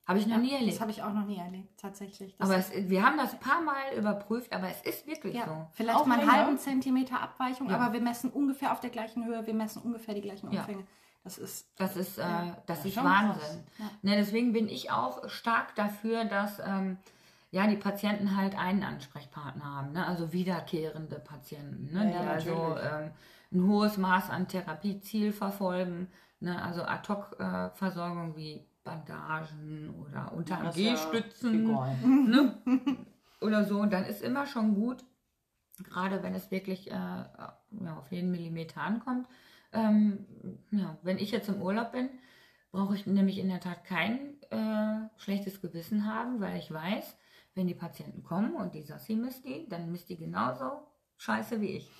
Habe 0.08 0.20
ich 0.20 0.28
noch 0.28 0.38
nie 0.38 0.52
Das 0.52 0.60
erlebt. 0.60 0.82
habe 0.82 0.92
ich 0.92 1.04
auch 1.04 1.14
noch 1.14 1.26
nie 1.26 1.38
erlebt, 1.38 1.80
tatsächlich. 1.80 2.36
Das 2.38 2.48
Aber 2.50 2.60
es, 2.60 2.72
wir 2.90 3.04
haben 3.04 3.18
das 3.18 3.34
ein 3.34 3.40
paar 3.40 3.62
Mal 3.62 3.94
überprüft, 3.98 4.54
aber 4.54 4.70
es 4.70 4.82
ist 4.84 5.08
wirklich 5.08 5.34
ja, 5.36 5.46
so. 5.46 5.68
vielleicht 5.74 5.98
Auch 5.98 6.06
mal 6.06 6.20
einen 6.20 6.32
halben 6.32 6.58
Zentimeter 6.60 7.20
Abweichung, 7.22 7.70
Ja. 7.70 7.78
aber 7.80 7.94
wir 7.94 8.02
messen 8.02 8.30
ungefähr 8.30 8.72
auf 8.72 8.80
der 8.80 8.92
gleichen 8.92 9.26
Höhe, 9.26 9.46
wir 9.48 9.54
messen 9.56 9.82
ungefähr 9.82 10.14
die 10.14 10.22
gleichen 10.22 10.52
Ja. 10.52 10.62
Umfänge. 10.62 10.86
Das 11.24 11.40
ist 11.40 11.68
Das 11.78 11.96
ist, 11.98 12.20
äh, 12.20 12.22
das 12.68 12.84
Das 12.84 12.86
ist 12.86 12.98
Wahnsinn. 12.98 13.64
Ja. 13.80 13.86
Ne, 14.04 14.16
deswegen 14.18 14.54
bin 14.54 14.70
ich 14.70 14.92
auch 14.92 15.28
stark 15.28 15.74
dafür, 15.74 16.26
dass 16.26 16.60
ähm, 16.60 16.98
ja, 17.50 17.66
die 17.66 17.78
Patienten 17.78 18.38
halt 18.38 18.56
einen 18.56 18.84
Ansprechpartner 18.84 19.66
haben. 19.66 19.94
Ne? 19.94 20.06
Also 20.06 20.32
wiederkehrende 20.34 21.16
Patienten, 21.20 21.92
ne? 21.92 22.12
Ja, 22.14 22.20
die 22.20 22.26
ja, 22.26 22.32
also 22.32 22.78
ähm, 22.78 23.12
ein 23.54 23.68
hohes 23.68 23.98
Maß 23.98 24.30
an 24.30 24.48
Therapieziel 24.48 25.32
verfolgen. 25.34 26.10
Ne? 26.42 26.62
Also 26.62 26.84
Ad-Hoc-Versorgung 26.84 28.36
wie 28.36 28.64
Bandagen 28.86 29.94
oder 30.00 30.32
unter 30.32 30.64
ja 30.64 30.72
G-Stützen 30.72 31.66
egal. 31.66 31.98
ne? 32.06 32.58
oder 33.42 33.66
so, 33.66 33.86
dann 33.86 34.06
ist 34.06 34.22
immer 34.22 34.46
schon 34.46 34.76
gut, 34.76 35.04
gerade 35.84 36.24
wenn 36.24 36.34
es 36.34 36.52
wirklich 36.52 36.90
äh, 36.90 36.94
ja, 36.94 37.98
auf 37.98 38.10
jeden 38.12 38.32
Millimeter 38.32 38.80
ankommt. 38.80 39.28
Ähm, 39.74 40.26
ja, 40.72 40.98
wenn 41.02 41.18
ich 41.18 41.32
jetzt 41.32 41.50
im 41.50 41.62
Urlaub 41.62 41.92
bin, 41.92 42.10
brauche 42.72 42.96
ich 42.96 43.06
nämlich 43.06 43.40
in 43.40 43.50
der 43.50 43.60
Tat 43.60 43.84
kein 43.84 44.42
äh, 44.52 45.10
schlechtes 45.18 45.62
Gewissen 45.62 46.06
haben, 46.06 46.40
weil 46.40 46.58
ich 46.58 46.72
weiß, 46.72 47.18
wenn 47.56 47.68
die 47.68 47.74
Patienten 47.74 48.24
kommen 48.24 48.54
und 48.56 48.76
die 48.76 48.84
Sassi 48.84 49.16
misst 49.16 49.44
die, 49.46 49.68
dann 49.68 49.92
misst 49.92 50.10
die 50.10 50.18
genauso 50.18 50.88
scheiße 51.18 51.60
wie 51.60 51.78
ich. 51.78 51.92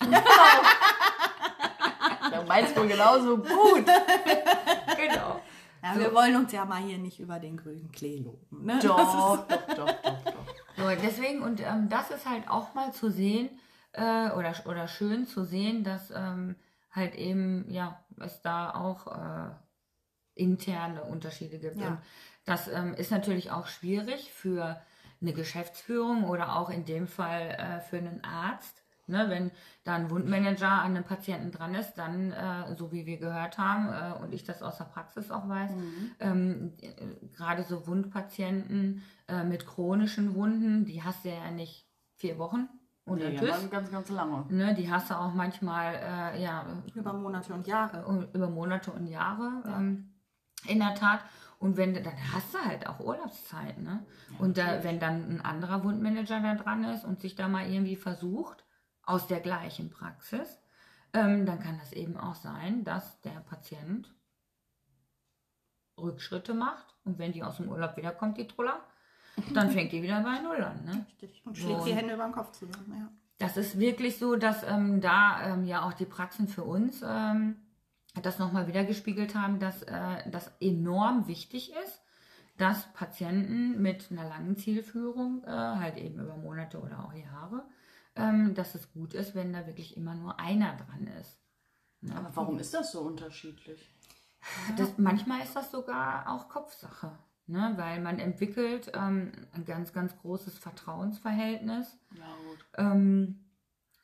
Da 2.30 2.42
meinst 2.42 2.76
du 2.76 2.86
genauso 2.86 3.38
gut. 3.38 3.86
genau. 4.96 5.40
Ja, 5.86 5.94
So. 5.94 6.00
Wir 6.00 6.14
wollen 6.14 6.34
uns 6.36 6.52
ja 6.52 6.64
mal 6.64 6.82
hier 6.82 6.98
nicht 6.98 7.20
über 7.20 7.38
den 7.38 7.56
grünen 7.56 7.92
Klee 7.92 8.18
loben. 8.18 8.64
Ne? 8.64 8.78
Doch, 8.82 9.46
doch, 9.46 9.66
doch, 9.68 9.92
doch, 10.02 10.22
doch. 10.24 10.46
So, 10.76 10.88
deswegen, 11.02 11.42
und 11.42 11.60
ähm, 11.60 11.88
das 11.88 12.10
ist 12.10 12.28
halt 12.28 12.48
auch 12.48 12.74
mal 12.74 12.92
zu 12.92 13.10
sehen, 13.10 13.48
äh, 13.92 14.30
oder, 14.30 14.52
oder 14.66 14.88
schön 14.88 15.26
zu 15.26 15.44
sehen, 15.44 15.84
dass 15.84 16.10
ähm, 16.10 16.56
halt 16.90 17.14
eben, 17.14 17.70
ja, 17.70 18.04
es 18.18 18.42
da 18.42 18.74
auch 18.74 19.06
äh, 19.06 19.50
interne 20.34 21.04
Unterschiede 21.04 21.58
gibt. 21.58 21.80
Ja. 21.80 21.88
Und 21.88 21.98
das 22.44 22.68
ähm, 22.68 22.94
ist 22.94 23.10
natürlich 23.10 23.50
auch 23.52 23.68
schwierig 23.68 24.32
für 24.32 24.80
eine 25.20 25.32
Geschäftsführung 25.32 26.24
oder 26.24 26.56
auch 26.56 26.68
in 26.68 26.84
dem 26.84 27.06
Fall 27.06 27.50
äh, 27.58 27.80
für 27.80 27.98
einen 27.98 28.22
Arzt. 28.24 28.82
Ne, 29.08 29.26
wenn 29.28 29.52
da 29.84 29.94
ein 29.94 30.10
Wundmanager 30.10 30.68
an 30.68 30.96
einem 30.96 31.04
Patienten 31.04 31.52
dran 31.52 31.74
ist, 31.76 31.94
dann, 31.94 32.32
äh, 32.32 32.74
so 32.76 32.90
wie 32.90 33.06
wir 33.06 33.18
gehört 33.18 33.56
haben 33.56 33.88
äh, 33.88 34.20
und 34.20 34.34
ich 34.34 34.42
das 34.42 34.62
aus 34.62 34.78
der 34.78 34.84
Praxis 34.86 35.30
auch 35.30 35.48
weiß, 35.48 35.70
ähm, 36.18 36.72
äh, 36.80 36.90
gerade 37.36 37.62
so 37.62 37.86
Wundpatienten 37.86 39.02
äh, 39.28 39.44
mit 39.44 39.64
chronischen 39.64 40.34
Wunden, 40.34 40.84
die 40.86 41.04
hast 41.04 41.24
du 41.24 41.28
ja 41.28 41.50
nicht 41.52 41.86
vier 42.16 42.36
Wochen 42.38 42.68
unter 43.04 43.28
Nee, 43.28 43.38
aber 43.38 43.68
ganz, 43.68 43.90
ganz 43.92 44.08
lange. 44.10 44.44
Ne, 44.48 44.74
die 44.74 44.90
hast 44.90 45.10
du 45.10 45.14
auch 45.14 45.32
manchmal 45.32 45.94
äh, 45.94 46.42
ja, 46.42 46.66
Über 46.94 47.12
Monate 47.12 47.54
und 47.54 47.66
Jahre. 47.68 48.28
äh, 48.32 48.36
über 48.36 48.50
Monate 48.50 48.90
und 48.90 49.06
Jahre. 49.06 49.62
Ähm, 49.66 50.12
in 50.66 50.78
der 50.78 50.94
Tat. 50.94 51.20
Und 51.58 51.76
wenn 51.76 51.94
dann 51.94 52.12
hast 52.34 52.52
du 52.52 52.58
halt 52.58 52.86
auch 52.86 53.00
Urlaubszeit, 53.00 53.78
ne? 53.78 54.04
und 54.38 54.58
da, 54.58 54.84
wenn 54.84 55.00
dann 55.00 55.28
ein 55.30 55.40
anderer 55.40 55.84
Wundmanager 55.84 56.40
da 56.40 56.54
dran 56.54 56.84
ist 56.84 57.04
und 57.04 57.20
sich 57.20 57.34
da 57.34 57.48
mal 57.48 57.66
irgendwie 57.66 57.96
versucht, 57.96 58.65
aus 59.06 59.26
der 59.26 59.40
gleichen 59.40 59.90
Praxis, 59.90 60.60
ähm, 61.12 61.46
dann 61.46 61.60
kann 61.60 61.78
das 61.78 61.92
eben 61.92 62.16
auch 62.16 62.34
sein, 62.34 62.84
dass 62.84 63.20
der 63.22 63.40
Patient 63.48 64.12
Rückschritte 65.98 66.52
macht 66.52 66.94
und 67.04 67.18
wenn 67.18 67.32
die 67.32 67.42
aus 67.42 67.56
dem 67.56 67.68
Urlaub 67.68 67.96
wiederkommt, 67.96 68.36
die 68.36 68.46
Truller, 68.46 68.80
dann 69.54 69.70
fängt 69.70 69.92
die 69.92 70.02
wieder 70.02 70.20
bei 70.22 70.40
Null 70.40 70.62
an. 70.62 70.84
Ne? 70.84 71.06
Richtig. 71.08 71.42
Und 71.44 71.56
schlägt 71.56 71.80
So. 71.80 71.86
die 71.86 71.94
Hände 71.94 72.14
über 72.14 72.24
den 72.24 72.32
Kopf 72.32 72.52
zusammen. 72.52 72.94
Ja. 72.98 73.08
Das 73.38 73.56
ist 73.56 73.78
wirklich 73.78 74.18
so, 74.18 74.36
dass 74.36 74.62
ähm, 74.62 75.00
da 75.00 75.54
ähm, 75.54 75.64
ja 75.64 75.86
auch 75.86 75.92
die 75.92 76.06
Praxen 76.06 76.48
für 76.48 76.64
uns 76.64 77.02
ähm, 77.06 77.56
das 78.22 78.38
nochmal 78.38 78.66
wiedergespiegelt 78.66 79.34
haben, 79.34 79.58
dass 79.58 79.82
äh, 79.82 80.30
das 80.30 80.50
enorm 80.60 81.28
wichtig 81.28 81.72
ist, 81.84 82.02
dass 82.56 82.90
Patienten 82.94 83.80
mit 83.82 84.10
einer 84.10 84.26
langen 84.26 84.56
Zielführung, 84.56 85.44
äh, 85.44 85.50
halt 85.50 85.98
eben 85.98 86.18
über 86.20 86.36
Monate 86.36 86.80
oder 86.80 87.04
auch 87.04 87.12
Jahre, 87.12 87.64
ähm, 88.16 88.54
dass 88.54 88.74
es 88.74 88.92
gut 88.92 89.14
ist, 89.14 89.34
wenn 89.34 89.52
da 89.52 89.66
wirklich 89.66 89.96
immer 89.96 90.14
nur 90.14 90.40
einer 90.40 90.76
dran 90.76 91.06
ist. 91.20 91.38
Ne? 92.00 92.14
Aber 92.16 92.34
warum 92.34 92.58
ist 92.58 92.74
das 92.74 92.92
so 92.92 93.00
unterschiedlich? 93.02 93.88
Das, 94.76 94.96
manchmal 94.98 95.42
ist 95.42 95.56
das 95.56 95.70
sogar 95.70 96.28
auch 96.30 96.48
Kopfsache, 96.48 97.18
ne? 97.46 97.74
weil 97.76 98.00
man 98.00 98.18
entwickelt 98.18 98.90
ähm, 98.94 99.32
ein 99.52 99.64
ganz, 99.64 99.92
ganz 99.92 100.16
großes 100.18 100.58
Vertrauensverhältnis. 100.58 101.98
Ja, 102.14 102.34
gut. 102.48 102.64
Ähm, 102.76 103.44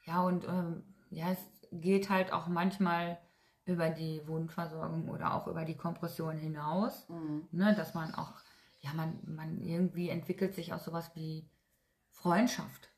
ja, 0.05 0.23
und 0.23 0.45
ähm, 0.49 0.83
ja, 1.11 1.31
es 1.31 1.39
geht 1.71 2.11
halt 2.11 2.33
auch 2.33 2.49
manchmal 2.49 3.19
über 3.65 3.91
die 3.91 4.27
Wundversorgung 4.27 5.09
oder 5.09 5.35
auch 5.35 5.47
über 5.47 5.65
die 5.65 5.77
Kompression 5.77 6.37
hinaus, 6.37 7.09
Mhm. 7.09 7.47
ne, 7.53 7.75
dass 7.77 7.95
man 7.95 8.13
auch, 8.15 8.33
ja, 8.81 8.93
man, 8.95 9.21
man 9.25 9.61
irgendwie 9.61 10.09
entwickelt 10.09 10.55
sich 10.55 10.73
auch 10.73 10.81
sowas 10.81 11.13
wie 11.15 11.49
Freundschaft, 12.11 12.91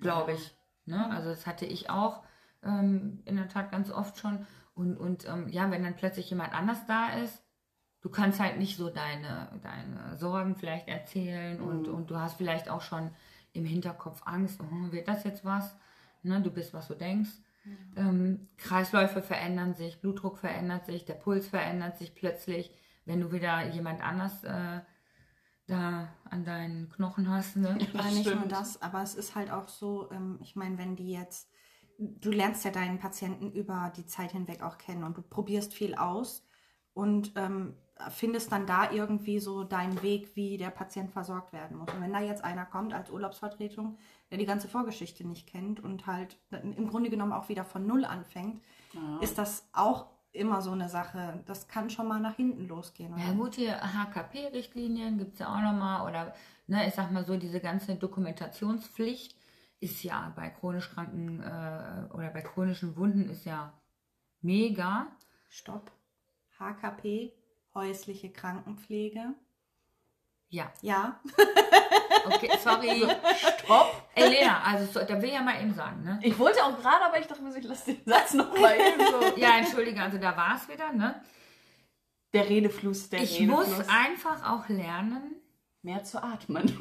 glaube 0.00 0.32
ich. 0.32 0.56
Ne? 0.84 1.10
Also 1.10 1.30
das 1.30 1.46
hatte 1.46 1.66
ich 1.66 1.90
auch 1.90 2.22
ähm, 2.62 3.22
in 3.24 3.36
der 3.36 3.48
Tat 3.48 3.70
ganz 3.70 3.90
oft 3.90 4.18
schon. 4.18 4.46
Und, 4.74 4.96
und 4.96 5.26
ähm, 5.26 5.48
ja, 5.48 5.70
wenn 5.70 5.82
dann 5.82 5.96
plötzlich 5.96 6.28
jemand 6.30 6.52
anders 6.52 6.86
da 6.86 7.10
ist, 7.14 7.42
du 8.02 8.10
kannst 8.10 8.40
halt 8.40 8.58
nicht 8.58 8.76
so 8.76 8.90
deine, 8.90 9.48
deine 9.62 10.16
Sorgen 10.16 10.54
vielleicht 10.54 10.88
erzählen 10.88 11.60
und, 11.60 11.88
und 11.88 12.10
du 12.10 12.18
hast 12.18 12.36
vielleicht 12.36 12.68
auch 12.68 12.82
schon 12.82 13.10
im 13.52 13.64
Hinterkopf 13.64 14.22
Angst, 14.26 14.60
oh, 14.60 14.92
wird 14.92 15.08
das 15.08 15.24
jetzt 15.24 15.44
was? 15.44 15.74
Ne, 16.22 16.40
du 16.40 16.50
bist, 16.50 16.74
was 16.74 16.88
du 16.88 16.94
denkst. 16.94 17.30
Ähm, 17.96 18.48
Kreisläufe 18.58 19.22
verändern 19.22 19.74
sich, 19.74 20.00
Blutdruck 20.00 20.38
verändert 20.38 20.86
sich, 20.86 21.04
der 21.04 21.14
Puls 21.14 21.48
verändert 21.48 21.98
sich 21.98 22.14
plötzlich, 22.14 22.70
wenn 23.06 23.20
du 23.20 23.32
wieder 23.32 23.66
jemand 23.68 24.02
anders 24.02 24.44
äh, 24.44 24.80
da 25.66 26.08
an 26.30 26.44
deinen 26.44 26.88
Knochen 26.90 27.28
hast. 27.28 27.56
Ne? 27.56 27.78
Aber 27.94 28.04
nicht 28.04 28.24
nur 28.24 28.34
stimmt. 28.36 28.52
das, 28.52 28.80
aber 28.82 29.02
es 29.02 29.14
ist 29.14 29.34
halt 29.34 29.50
auch 29.50 29.68
so, 29.68 30.10
ähm, 30.12 30.38
ich 30.42 30.56
meine, 30.56 30.78
wenn 30.78 30.96
die 30.96 31.10
jetzt, 31.10 31.50
du 31.98 32.30
lernst 32.30 32.64
ja 32.64 32.70
deinen 32.70 32.98
Patienten 32.98 33.50
über 33.52 33.92
die 33.96 34.06
Zeit 34.06 34.32
hinweg 34.32 34.62
auch 34.62 34.78
kennen 34.78 35.04
und 35.04 35.16
du 35.16 35.22
probierst 35.22 35.74
viel 35.74 35.94
aus 35.94 36.46
und 36.94 37.32
ähm, 37.36 37.74
findest 38.10 38.52
dann 38.52 38.66
da 38.66 38.90
irgendwie 38.92 39.38
so 39.40 39.64
deinen 39.64 40.02
Weg, 40.02 40.36
wie 40.36 40.58
der 40.58 40.70
Patient 40.70 41.10
versorgt 41.10 41.52
werden 41.52 41.78
muss. 41.78 41.92
Und 41.94 42.02
wenn 42.02 42.12
da 42.12 42.20
jetzt 42.20 42.44
einer 42.44 42.66
kommt 42.66 42.92
als 42.92 43.10
Urlaubsvertretung, 43.10 43.96
der 44.30 44.38
die 44.38 44.44
ganze 44.46 44.68
Vorgeschichte 44.68 45.26
nicht 45.26 45.46
kennt 45.48 45.80
und 45.80 46.06
halt 46.06 46.38
im 46.50 46.88
Grunde 46.88 47.08
genommen 47.10 47.32
auch 47.32 47.48
wieder 47.48 47.64
von 47.64 47.86
Null 47.86 48.04
anfängt, 48.04 48.62
Ja. 48.92 49.18
ist 49.20 49.38
das 49.38 49.66
auch 49.72 50.06
immer 50.36 50.62
so 50.62 50.70
eine 50.70 50.88
Sache. 50.88 51.42
Das 51.46 51.68
kann 51.68 51.90
schon 51.90 52.08
mal 52.08 52.20
nach 52.20 52.36
hinten 52.36 52.68
losgehen. 52.68 53.12
Und 53.12 53.20
Ja 53.20 53.32
gut, 53.32 53.54
hier 53.54 53.80
HKP-Richtlinien 53.80 55.18
gibt 55.18 55.34
es 55.34 55.38
ja 55.40 55.48
auch 55.48 55.60
nochmal 55.60 56.08
oder 56.08 56.34
ne, 56.66 56.86
ich 56.86 56.94
sag 56.94 57.10
mal 57.10 57.24
so, 57.24 57.36
diese 57.36 57.60
ganze 57.60 57.96
Dokumentationspflicht 57.96 59.36
ist 59.80 60.02
ja 60.02 60.32
bei 60.36 60.50
chronisch 60.50 60.90
kranken 60.90 61.42
äh, 61.42 62.14
oder 62.14 62.30
bei 62.30 62.42
chronischen 62.42 62.96
Wunden 62.96 63.28
ist 63.28 63.44
ja 63.44 63.72
mega. 64.40 65.08
Stopp. 65.48 65.90
HKP, 66.58 67.32
häusliche 67.74 68.30
Krankenpflege. 68.30 69.34
Ja, 70.48 70.70
Ja, 70.80 71.18
okay, 72.26 72.50
sorry. 72.62 73.06
Stopp! 73.64 74.02
Ey, 74.14 74.28
Lena, 74.28 74.62
also 74.64 74.86
so, 75.00 75.04
da 75.04 75.20
will 75.20 75.28
ich 75.28 75.34
ja 75.34 75.42
mal 75.42 75.60
eben 75.60 75.74
sagen, 75.74 76.02
ne? 76.04 76.20
Ich 76.22 76.38
wollte 76.38 76.64
auch 76.64 76.78
gerade, 76.80 77.04
aber 77.04 77.18
ich 77.18 77.26
dachte 77.26 77.42
mir, 77.42 77.54
ich 77.56 77.64
lasse 77.64 77.92
den 77.94 78.02
Satz 78.06 78.32
noch 78.34 78.56
mal 78.58 78.76
eben 78.76 79.00
so. 79.10 79.36
Ja, 79.40 79.58
entschuldige, 79.58 80.00
also 80.00 80.18
da 80.18 80.36
war 80.36 80.56
es 80.56 80.68
wieder, 80.68 80.92
ne? 80.92 81.20
Der 82.32 82.48
Redefluss, 82.48 83.08
der 83.10 83.22
Ich 83.22 83.40
Redefluss. 83.40 83.68
muss 83.78 83.88
einfach 83.88 84.48
auch 84.50 84.68
lernen, 84.68 85.34
mehr 85.82 86.04
zu 86.04 86.22
atmen. 86.22 86.78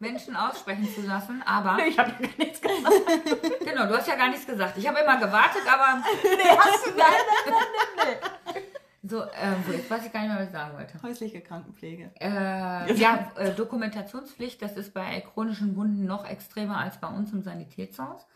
Menschen 0.00 0.36
aussprechen 0.36 0.88
zu 0.94 1.02
lassen, 1.02 1.42
aber 1.44 1.84
Ich 1.86 1.98
habe 1.98 2.10
ja 2.10 2.28
gar 2.28 2.36
nichts 2.38 2.60
gesagt. 2.60 3.60
genau, 3.64 3.86
du 3.86 3.96
hast 3.98 4.06
ja 4.06 4.14
gar 4.14 4.28
nichts 4.28 4.46
gesagt. 4.46 4.78
Ich 4.78 4.86
habe 4.86 4.98
immer 5.00 5.16
gewartet, 5.16 5.62
aber 5.66 6.02
Nee, 6.22 6.56
hast 6.56 6.86
du 6.86 6.90
nein, 6.90 7.56
nein. 7.96 8.62
So, 9.08 9.22
ähm, 9.22 9.56
so, 9.66 9.72
jetzt 9.72 9.90
weiß 9.90 10.06
ich 10.06 10.12
gar 10.12 10.20
nicht 10.20 10.30
mehr, 10.30 10.38
was 10.38 10.46
ich 10.46 10.52
sagen 10.52 10.76
wollte. 10.76 11.02
häusliche 11.02 11.40
Krankenpflege. 11.40 12.10
Äh, 12.20 12.94
ja, 12.94 13.32
äh, 13.36 13.54
Dokumentationspflicht, 13.54 14.60
das 14.60 14.76
ist 14.76 14.94
bei 14.94 15.20
chronischen 15.20 15.76
Wunden 15.76 16.04
noch 16.04 16.28
extremer 16.28 16.78
als 16.78 16.98
bei 16.98 17.08
uns 17.08 17.32
im 17.32 17.42
Sanitätshaus. 17.42 18.26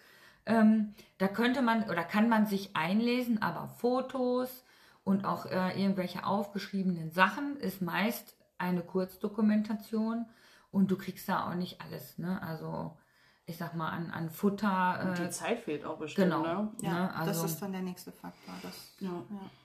Ähm, 0.46 0.94
da 1.18 1.28
könnte 1.28 1.62
man 1.62 1.84
oder 1.84 2.02
kann 2.02 2.28
man 2.28 2.46
sich 2.46 2.74
einlesen, 2.74 3.40
aber 3.42 3.68
Fotos 3.68 4.64
und 5.04 5.24
auch 5.24 5.46
äh, 5.46 5.80
irgendwelche 5.80 6.24
aufgeschriebenen 6.24 7.10
Sachen 7.10 7.56
ist 7.56 7.82
meist 7.82 8.36
eine 8.58 8.82
Kurzdokumentation 8.82 10.26
und 10.70 10.90
du 10.90 10.96
kriegst 10.96 11.28
da 11.28 11.48
auch 11.48 11.54
nicht 11.54 11.80
alles. 11.80 12.18
Ne? 12.18 12.40
Also 12.42 12.96
ich 13.44 13.56
sag 13.56 13.74
mal 13.74 13.90
an, 13.90 14.10
an 14.10 14.30
Futter. 14.30 15.00
Und 15.02 15.18
Äh, 15.18 15.24
die 15.24 15.30
Zeit 15.30 15.60
fehlt 15.60 15.84
auch 15.84 15.98
bestimmt, 15.98 16.30
genau. 16.32 16.42
ne? 16.42 16.72
Ja, 16.80 16.92
ne? 16.92 17.14
Also, 17.14 17.42
das 17.42 17.52
ist 17.52 17.62
dann 17.62 17.72
der 17.72 17.82
nächste 17.82 18.12
Faktor. 18.12 18.54
Das, 18.62 18.94
Ja. 19.00 19.10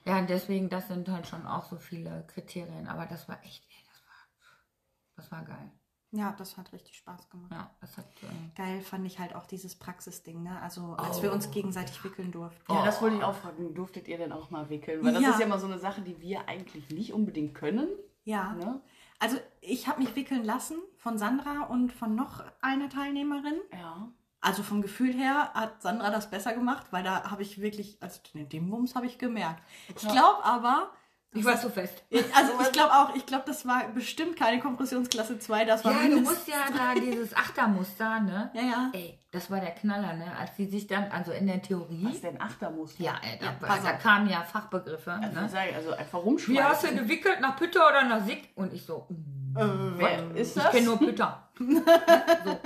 ja. 0.05 0.17
ja, 0.19 0.21
deswegen, 0.25 0.69
das 0.69 0.87
sind 0.87 1.07
halt 1.09 1.27
schon 1.27 1.45
auch 1.45 1.65
so 1.65 1.77
viele 1.77 2.23
Kriterien. 2.27 2.87
Aber 2.87 3.05
das 3.05 3.27
war 3.29 3.39
echt, 3.43 3.63
ey, 3.69 3.83
das 3.85 4.01
war, 4.07 5.15
das 5.15 5.31
war 5.31 5.43
geil. 5.45 5.71
ja, 6.11 6.33
das 6.37 6.57
hat 6.57 6.71
richtig 6.73 6.97
Spaß 6.97 7.29
gemacht. 7.29 7.51
Ja, 7.51 7.69
das 7.81 7.97
hat. 7.97 8.05
Äh, 8.23 8.55
Geil 8.55 8.81
fand 8.81 9.05
ich 9.05 9.19
halt 9.19 9.35
auch 9.35 9.45
dieses 9.45 9.75
Praxisding, 9.75 10.41
ne? 10.41 10.59
Also 10.61 10.93
als 10.95 11.21
wir 11.21 11.31
uns 11.31 11.51
gegenseitig 11.51 12.03
wickeln 12.03 12.31
durften. 12.31 12.73
Ja, 12.73 12.83
das 12.85 12.99
wollte 13.01 13.17
ich 13.17 13.23
auch 13.23 13.35
fragen. 13.35 13.75
Durftet 13.75 14.07
ihr 14.07 14.17
denn 14.17 14.31
auch 14.31 14.49
mal 14.49 14.69
wickeln? 14.69 15.03
Weil 15.05 15.13
das 15.13 15.21
Ja. 15.21 15.29
ist 15.31 15.39
ja 15.39 15.45
mal 15.47 15.59
so 15.59 15.67
eine 15.67 15.77
Sache, 15.79 16.01
die 16.01 16.19
wir 16.19 16.47
eigentlich 16.47 16.89
nicht 16.89 17.13
unbedingt 17.13 17.53
können. 17.53 17.87
Ja. 18.23 18.53
Ne? 18.53 18.81
Also 19.19 19.37
ich 19.61 19.87
habe 19.87 20.01
mich 20.01 20.15
wickeln 20.15 20.43
lassen 20.43 20.77
von 20.97 21.17
Sandra 21.17 21.63
und 21.63 21.91
von 21.91 22.15
noch 22.15 22.43
einer 22.61 22.89
Teilnehmerin. 22.89 23.59
Ja. 23.71 24.09
Also 24.39 24.63
vom 24.63 24.81
Gefühl 24.81 25.13
her 25.13 25.51
hat 25.53 25.81
Sandra 25.81 26.09
das 26.11 26.29
besser 26.29 26.53
gemacht, 26.53 26.87
weil 26.91 27.03
da 27.03 27.31
habe 27.31 27.41
ich 27.41 27.59
wirklich, 27.59 27.97
also 28.01 28.19
den, 28.33 28.71
Wumms 28.71 28.95
habe 28.95 29.05
ich 29.07 29.17
gemerkt. 29.17 29.61
Ich 29.89 30.07
glaube 30.07 30.43
aber, 30.43 30.91
Ich 31.33 31.43
war 31.43 31.59
zu 31.59 31.69
fest. 31.69 32.03
Also 32.33 32.53
ich 32.61 32.71
glaube 32.71 32.93
auch, 32.93 33.15
ich 33.15 33.25
glaube, 33.25 33.43
das 33.47 33.65
war 33.67 33.87
bestimmt 33.89 34.37
keine 34.37 34.61
Kompressionsklasse 34.61 35.39
2, 35.39 35.65
das 35.65 35.83
war 35.83 35.91
Ja, 35.91 36.07
du 36.07 36.21
musst 36.21 36.47
ja 36.47 36.65
da 36.75 36.99
dieses 36.99 37.35
Achtermuster, 37.35 38.19
ne? 38.21 38.51
Ja, 38.53 38.61
ja. 38.61 38.91
Ey, 38.93 39.19
das 39.31 39.51
war 39.51 39.59
der 39.59 39.71
Knaller, 39.71 40.13
ne? 40.13 40.35
Als 40.39 40.55
die 40.55 40.67
sich 40.67 40.87
dann, 40.87 41.11
also 41.11 41.31
in 41.31 41.47
der 41.47 41.61
Theorie. 41.61 42.05
Was 42.09 42.21
denn 42.21 42.39
Achtermuster? 42.39 43.03
Ja, 43.03 43.15
ey, 43.21 43.39
da, 43.39 43.67
Ja, 43.67 43.81
da 43.83 43.93
kamen 43.93 44.29
ja 44.29 44.43
Fachbegriffe. 44.43 45.11
Also, 45.11 45.55
ne? 45.55 45.73
also 45.75 45.91
einfach 45.91 45.97
Wie 45.97 46.01
hast 46.01 46.13
du 46.13 46.17
rumschmeißen. 46.17 46.97
gewickelt? 46.97 47.41
Nach 47.41 47.55
Pütter 47.57 47.87
oder 47.89 48.05
nach 48.05 48.25
Sick? 48.25 48.49
Und 48.55 48.71
ich 48.73 48.85
so, 48.85 49.07
mm, 49.09 49.36
Wer 49.57 50.35
ist 50.35 50.55
ich 50.55 50.63
das? 50.63 50.71
kenne 50.71 50.85
nur 50.85 50.97
Pütter. 50.97 51.49
so. 51.59 52.59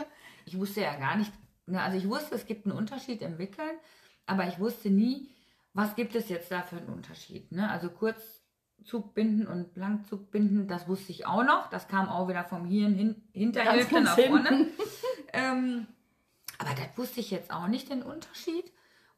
Ich 0.46 0.60
wusste 0.60 0.82
ja 0.82 0.96
gar 0.96 1.16
nicht, 1.16 1.32
ne, 1.66 1.82
also 1.82 1.98
ich 1.98 2.08
wusste, 2.08 2.36
es 2.36 2.46
gibt 2.46 2.66
einen 2.66 2.76
Unterschied 2.76 3.22
im 3.22 3.38
Wickeln, 3.38 3.78
aber 4.26 4.48
ich 4.48 4.60
wusste 4.60 4.90
nie, 4.90 5.30
was 5.74 5.96
gibt 5.96 6.16
es 6.16 6.30
jetzt 6.30 6.52
da 6.52 6.62
für 6.62 6.78
einen 6.78 6.90
Unterschied. 6.90 7.52
Ne? 7.52 7.70
Also 7.70 7.90
Kurzzugbinden 7.90 9.48
und 9.48 9.76
Langzugbinden, 9.78 10.68
das 10.68 10.88
wusste 10.88 11.12
ich 11.12 11.26
auch 11.26 11.44
noch. 11.44 11.70
Das 11.70 11.88
kam 11.88 12.10
auch 12.10 12.28
wieder 12.28 12.44
vom 12.44 12.66
Hirn 12.66 12.94
hin, 12.94 13.24
Hinterhälfte 13.32 14.02
nach 14.02 14.20
vorne. 14.20 14.68
ähm, 15.34 15.88
aber 16.58 16.72
das 16.72 16.98
wusste 16.98 17.22
ich 17.22 17.32
jetzt 17.32 17.52
auch 17.52 17.68
nicht, 17.68 17.90
den 17.90 18.04
Unterschied. 18.04 18.72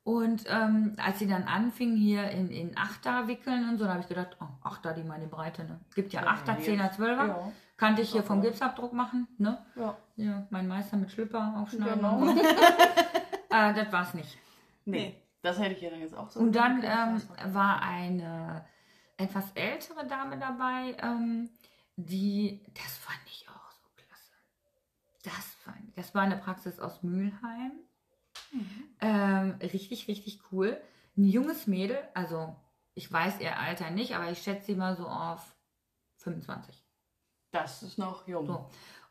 Und 0.03 0.43
ähm, 0.49 0.95
als 0.97 1.19
sie 1.19 1.27
dann 1.27 1.43
anfingen 1.43 1.95
hier 1.95 2.29
in, 2.29 2.51
in 2.51 2.77
Achter 2.77 3.27
wickeln 3.27 3.69
und 3.69 3.77
so, 3.77 3.85
da 3.85 3.91
habe 3.91 4.01
ich 4.01 4.09
gedacht, 4.09 4.35
oh, 4.41 4.47
Achter, 4.61 4.93
die 4.93 5.03
meine 5.03 5.27
Breite, 5.27 5.63
ne? 5.63 5.79
Gibt 5.95 6.11
ja 6.11 6.27
Achter. 6.27 6.59
Zehner, 6.59 6.91
Zwölfer. 6.91 7.27
Ja. 7.27 7.51
Kannte 7.77 8.01
ich 8.01 8.11
hier 8.11 8.23
vom. 8.23 8.41
Gipsabdruck 8.41 8.93
machen, 8.93 9.27
ne? 9.37 9.65
Ja. 9.75 9.97
Ja, 10.15 10.47
mein 10.51 10.67
Meister 10.67 10.97
mit 10.97 11.11
Schlüpper 11.11 11.55
aufschneiden. 11.57 11.95
Genau. 11.95 12.27
äh, 13.49 13.73
das 13.73 13.91
war's 13.91 14.13
nicht. 14.13 14.37
Nee, 14.85 15.15
das 15.41 15.59
hätte 15.59 15.73
ich 15.73 15.81
ja 15.81 15.89
dann 15.89 16.01
jetzt 16.01 16.15
auch 16.15 16.29
so 16.29 16.39
Und 16.39 16.55
dann 16.55 16.83
ähm, 16.83 17.53
war 17.53 17.81
eine 17.81 18.65
etwas 19.17 19.51
ältere 19.53 20.05
Dame 20.05 20.37
dabei, 20.37 20.95
ähm, 21.01 21.49
die, 21.95 22.61
das 22.73 22.97
fand 22.97 23.19
ich 23.27 23.47
auch 23.49 23.71
so 23.71 23.87
klasse. 23.95 24.33
Das 25.23 25.55
fand 25.63 25.89
ich, 25.89 25.95
das 25.95 26.13
war 26.13 26.23
eine 26.23 26.37
Praxis 26.37 26.79
aus 26.79 27.03
Mülheim. 27.03 27.71
Ähm, 29.01 29.55
richtig, 29.61 30.07
richtig 30.07 30.41
cool. 30.51 30.79
Ein 31.17 31.25
junges 31.25 31.67
Mädel, 31.67 31.97
also 32.13 32.55
ich 32.93 33.11
weiß 33.11 33.39
ihr 33.39 33.59
Alter 33.59 33.89
nicht, 33.89 34.15
aber 34.15 34.29
ich 34.29 34.41
schätze 34.41 34.67
sie 34.67 34.75
mal 34.75 34.95
so 34.95 35.07
auf 35.07 35.55
25. 36.17 36.82
Das 37.53 37.81
ist 37.83 37.97
noch 37.97 38.27
jung. 38.27 38.45
So. 38.47 38.65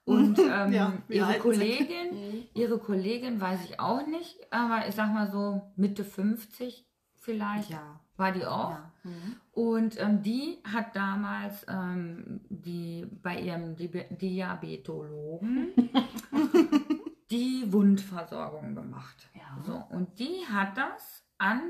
Und 0.05 0.37
ähm, 0.39 0.73
Ja, 0.73 0.93
ihre 1.09 1.39
Kollegin, 1.39 2.11
Mhm. 2.13 2.45
ihre 2.55 2.79
Kollegin 2.79 3.41
weiß 3.41 3.65
ich 3.65 3.81
auch 3.81 4.05
nicht, 4.07 4.53
aber 4.53 4.87
ich 4.89 4.95
sag 4.95 5.13
mal 5.15 5.31
so 5.31 5.73
Mitte 5.77 6.05
50 6.05 6.87
vielleicht 7.15 7.71
Ja. 7.71 8.01
war 8.17 8.33
die 8.33 8.45
auch. 8.45 8.71
ja. 8.71 8.91
Mhm. 9.05 9.37
Und 9.53 10.01
ähm, 10.01 10.23
die 10.23 10.59
hat 10.65 10.95
damals 10.97 11.65
ähm, 11.69 12.41
die 12.51 13.07
bei 13.23 13.41
ihrem 13.41 13.77
Di 13.77 13.89
Diabetologen 14.11 15.69
die 17.31 17.73
Wundversorgung 17.73 18.75
gemacht. 18.75 19.29
Ja. 19.35 19.63
So, 19.65 19.85
und 19.97 20.19
die 20.19 20.45
hat 20.51 20.77
das 20.77 21.25
an 21.39 21.61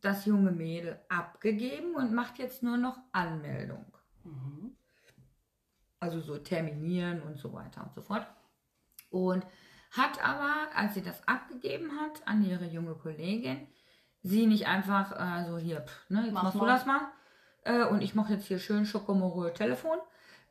das 0.00 0.26
junge 0.26 0.52
Mädel 0.52 1.00
abgegeben 1.08 1.94
und 1.94 2.12
macht 2.12 2.38
jetzt 2.38 2.62
nur 2.62 2.76
noch 2.76 2.98
Anmeldung. 3.12 3.86
Mhm. 4.24 4.76
Also 6.04 6.20
so 6.20 6.36
terminieren 6.36 7.22
und 7.22 7.38
so 7.38 7.54
weiter 7.54 7.82
und 7.82 7.94
so 7.94 8.02
fort. 8.02 8.26
Und 9.08 9.46
hat 9.90 10.22
aber, 10.22 10.54
als 10.76 10.92
sie 10.92 11.02
das 11.02 11.26
abgegeben 11.26 11.92
hat 11.98 12.28
an 12.28 12.44
ihre 12.44 12.66
junge 12.66 12.94
Kollegin, 12.94 13.66
sie 14.22 14.44
nicht 14.46 14.66
einfach 14.66 15.12
äh, 15.12 15.48
so 15.48 15.56
hier, 15.56 15.80
pff, 15.80 16.10
ne, 16.10 16.24
jetzt 16.24 16.34
Mach 16.34 16.42
machst 16.42 16.56
du 16.56 16.58
mal. 16.58 16.66
das 16.66 16.84
mal. 16.84 17.00
Äh, 17.62 17.86
und 17.86 18.02
ich 18.02 18.14
mache 18.14 18.34
jetzt 18.34 18.46
hier 18.46 18.58
schön 18.58 18.84
Schokomorö 18.84 19.50
Telefon. 19.52 19.96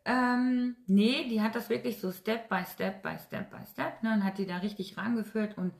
Ähm, 0.05 0.75
nee, 0.87 1.27
die 1.29 1.41
hat 1.43 1.53
das 1.53 1.69
wirklich 1.69 1.99
so 1.99 2.11
Step 2.11 2.49
by 2.49 2.63
Step 2.65 3.03
by 3.03 3.15
Step 3.19 3.51
by 3.51 3.63
Step. 3.71 4.01
Ne, 4.01 4.13
und 4.13 4.23
hat 4.23 4.39
die 4.39 4.47
da 4.47 4.57
richtig 4.57 4.97
rangeführt 4.97 5.55
und 5.55 5.71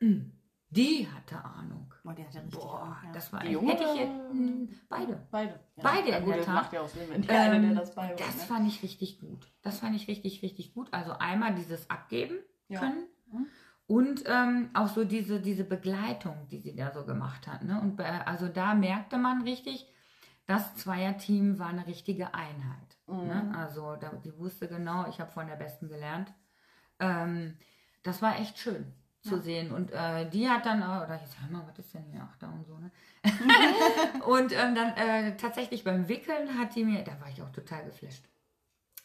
mh, 0.00 0.24
die 0.70 1.08
hatte 1.08 1.42
Ahnung. 1.42 1.92
Boah, 2.04 2.14
die 2.14 2.24
hatte 2.24 2.42
richtig 2.42 2.60
Boah, 2.60 2.80
Ahnung, 2.82 2.96
ja. 3.06 3.12
das 3.12 3.32
war 3.32 3.40
Die 3.40 3.46
echt- 3.46 3.52
Junge 3.54 3.72
hätte 3.72 3.84
ich 3.84 4.00
jetzt, 4.00 4.34
mh, 4.34 4.68
beide. 4.88 5.26
Beide. 5.30 5.60
Ja. 5.76 5.82
Beide 5.82 6.10
ja, 6.10 6.16
in 6.18 6.24
gut, 6.24 6.30
der 6.32 6.36
das 6.38 6.46
Tat. 6.46 6.54
macht 6.54 6.72
ja 6.72 6.80
auch 6.82 6.88
Sinn, 6.88 7.02
wenn 7.10 7.22
der 7.22 7.40
eine, 7.40 7.56
Ähm, 7.56 7.62
der 7.62 7.74
das 7.80 7.94
beibringt. 7.94 8.20
das 8.20 8.36
ne? 8.36 8.42
fand 8.42 8.68
ich 8.68 8.82
richtig 8.82 9.20
gut. 9.20 9.50
Das 9.62 9.78
fand 9.80 9.96
ich 9.96 10.08
richtig, 10.08 10.42
richtig 10.42 10.74
gut. 10.74 10.88
Also 10.92 11.12
einmal 11.12 11.54
dieses 11.54 11.88
Abgeben 11.90 12.34
Ja. 12.68 12.80
können 12.80 13.04
Mhm. 13.30 13.46
und 13.86 14.24
ähm, 14.26 14.70
auch 14.74 14.88
so 14.88 15.04
diese, 15.04 15.40
diese 15.40 15.64
Begleitung, 15.64 16.46
die 16.50 16.58
sie 16.58 16.74
da 16.76 16.90
so 16.92 17.04
gemacht 17.04 17.46
hat. 17.46 17.62
Ne? 17.64 17.80
Und 17.80 17.96
bei, 17.96 18.26
also 18.26 18.48
da 18.48 18.74
merkte 18.74 19.16
man 19.18 19.42
richtig, 19.42 19.86
das 20.46 20.74
Zweierteam 20.76 21.58
war 21.58 21.68
eine 21.68 21.86
richtige 21.86 22.34
Einheit. 22.34 22.98
Mhm. 23.06 23.26
Ne? 23.26 23.54
Also 23.56 23.96
da, 23.96 24.10
die 24.24 24.36
wusste 24.38 24.68
genau, 24.68 25.06
ich 25.08 25.18
habe 25.20 25.30
von 25.30 25.46
der 25.46 25.56
Besten 25.56 25.88
gelernt. 25.88 26.32
Ähm, 27.00 27.56
das 28.02 28.20
war 28.22 28.38
echt 28.38 28.58
schön 28.58 28.92
zu 29.28 29.36
Ja. 29.36 29.42
sehen. 29.42 29.70
Und 29.72 29.90
äh, 29.92 30.28
die 30.30 30.48
hat 30.48 30.66
dann, 30.66 30.82
auch- 30.82 31.04
oder 31.04 31.20
jetzt 31.20 31.32
sag 31.40 31.50
mal, 31.50 31.62
was 31.68 31.78
ist 31.78 31.94
denn 31.94 32.04
hier 32.10 32.22
Achter 32.22 32.48
und 32.52 32.64
so, 32.66 32.78
ne? 32.78 32.90
und 34.26 34.52
ähm, 34.52 34.74
dann 34.74 34.94
äh, 34.96 35.36
tatsächlich 35.36 35.84
beim 35.84 36.08
Wickeln 36.08 36.58
hat 36.58 36.74
die 36.74 36.84
mir, 36.84 37.02
da 37.02 37.12
war 37.20 37.28
ich 37.28 37.42
auch 37.42 37.50
total 37.50 37.84
geflasht. 37.84 38.24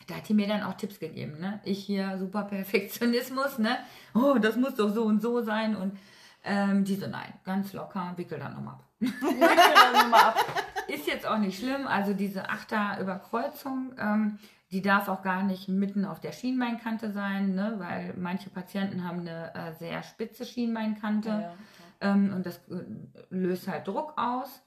Da 0.08 0.16
hat 0.16 0.28
die 0.28 0.34
mir 0.34 0.48
dann 0.48 0.64
auch 0.64 0.74
Tipps 0.76 1.00
gegeben, 1.00 1.40
ne? 1.40 1.60
Ich 1.64 1.84
hier 1.86 2.18
super 2.18 2.44
Perfektionismus, 2.44 3.58
ne? 3.58 3.78
Oh, 4.14 4.38
das 4.40 4.56
muss 4.58 4.76
doch 4.76 4.90
so 4.94 5.04
und 5.04 5.22
so 5.22 5.42
sein. 5.42 5.76
Und 5.76 5.98
ähm, 6.44 6.84
die 6.84 6.96
so, 6.96 7.08
nein, 7.08 7.34
ganz 7.46 7.72
locker, 7.74 8.14
wickel 8.18 8.38
dann 8.40 8.54
nochmal 8.54 8.74
ab. 8.76 8.84
Wickel 9.00 9.40
dann 9.40 9.94
nochmal 9.94 10.22
ab. 10.30 10.46
Ist 10.90 11.08
jetzt 11.08 11.26
auch 11.26 11.38
nicht 11.38 11.58
schlimm. 11.58 11.88
Also 11.88 12.14
diese 12.14 12.50
Achterüberkreuzung, 12.50 13.94
ähm, 13.98 14.40
die 14.74 14.82
darf 14.82 15.08
auch 15.08 15.22
gar 15.22 15.44
nicht 15.44 15.70
mitten 15.70 16.04
auf 16.04 16.20
der 16.20 16.32
Schienbeinkante 16.32 17.12
sein, 17.12 17.54
ne? 17.54 17.76
weil 17.78 18.16
manche 18.18 18.50
Patienten 18.50 19.04
haben 19.04 19.20
eine 19.20 19.54
äh, 19.54 19.74
sehr 19.74 20.02
spitze 20.02 20.46
Schienbeinkante 20.46 21.30
Ja, 21.30 21.40
ja. 21.42 21.56
ähm, 22.02 22.34
und 22.34 22.44
das 22.44 22.58
äh, 22.70 22.84
löst 23.30 23.68
halt 23.68 23.88
Druck 23.88 24.14
aus. 24.18 24.64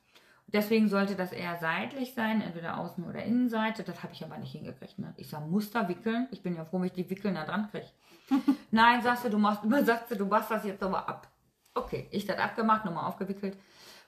Deswegen 0.46 0.88
sollte 0.88 1.16
das 1.16 1.32
eher 1.32 1.56
seitlich 1.56 2.14
sein, 2.14 2.40
entweder 2.40 2.78
Außen- 2.78 3.04
oder 3.04 3.24
Innenseite. 3.24 3.82
Das 3.82 4.04
habe 4.04 4.12
ich 4.12 4.24
aber 4.24 4.38
nicht 4.38 4.52
hingekriegt. 4.52 4.96
Ne? 5.00 5.12
Ich 5.16 5.28
sag, 5.28 5.44
Muster 5.48 5.88
wickeln. 5.88 6.28
Ich 6.30 6.40
bin 6.40 6.54
ja 6.54 6.64
froh, 6.64 6.78
wenn 6.78 6.86
ich 6.86 6.92
die 6.92 7.10
Wickeln 7.10 7.34
da 7.34 7.44
dran 7.44 7.68
kriege. 7.68 7.88
Nein, 8.70 9.02
sagst 9.02 9.24
du, 9.24 9.30
du 9.30 9.38
machst, 9.38 9.62
sagst 9.84 10.12
du, 10.12 10.14
du 10.14 10.26
machst 10.26 10.52
das 10.52 10.64
jetzt 10.64 10.84
aber 10.84 11.08
ab. 11.08 11.28
Okay, 11.74 12.06
ich 12.12 12.26
das 12.26 12.38
abgemacht, 12.38 12.84
nochmal 12.84 13.06
aufgewickelt 13.06 13.58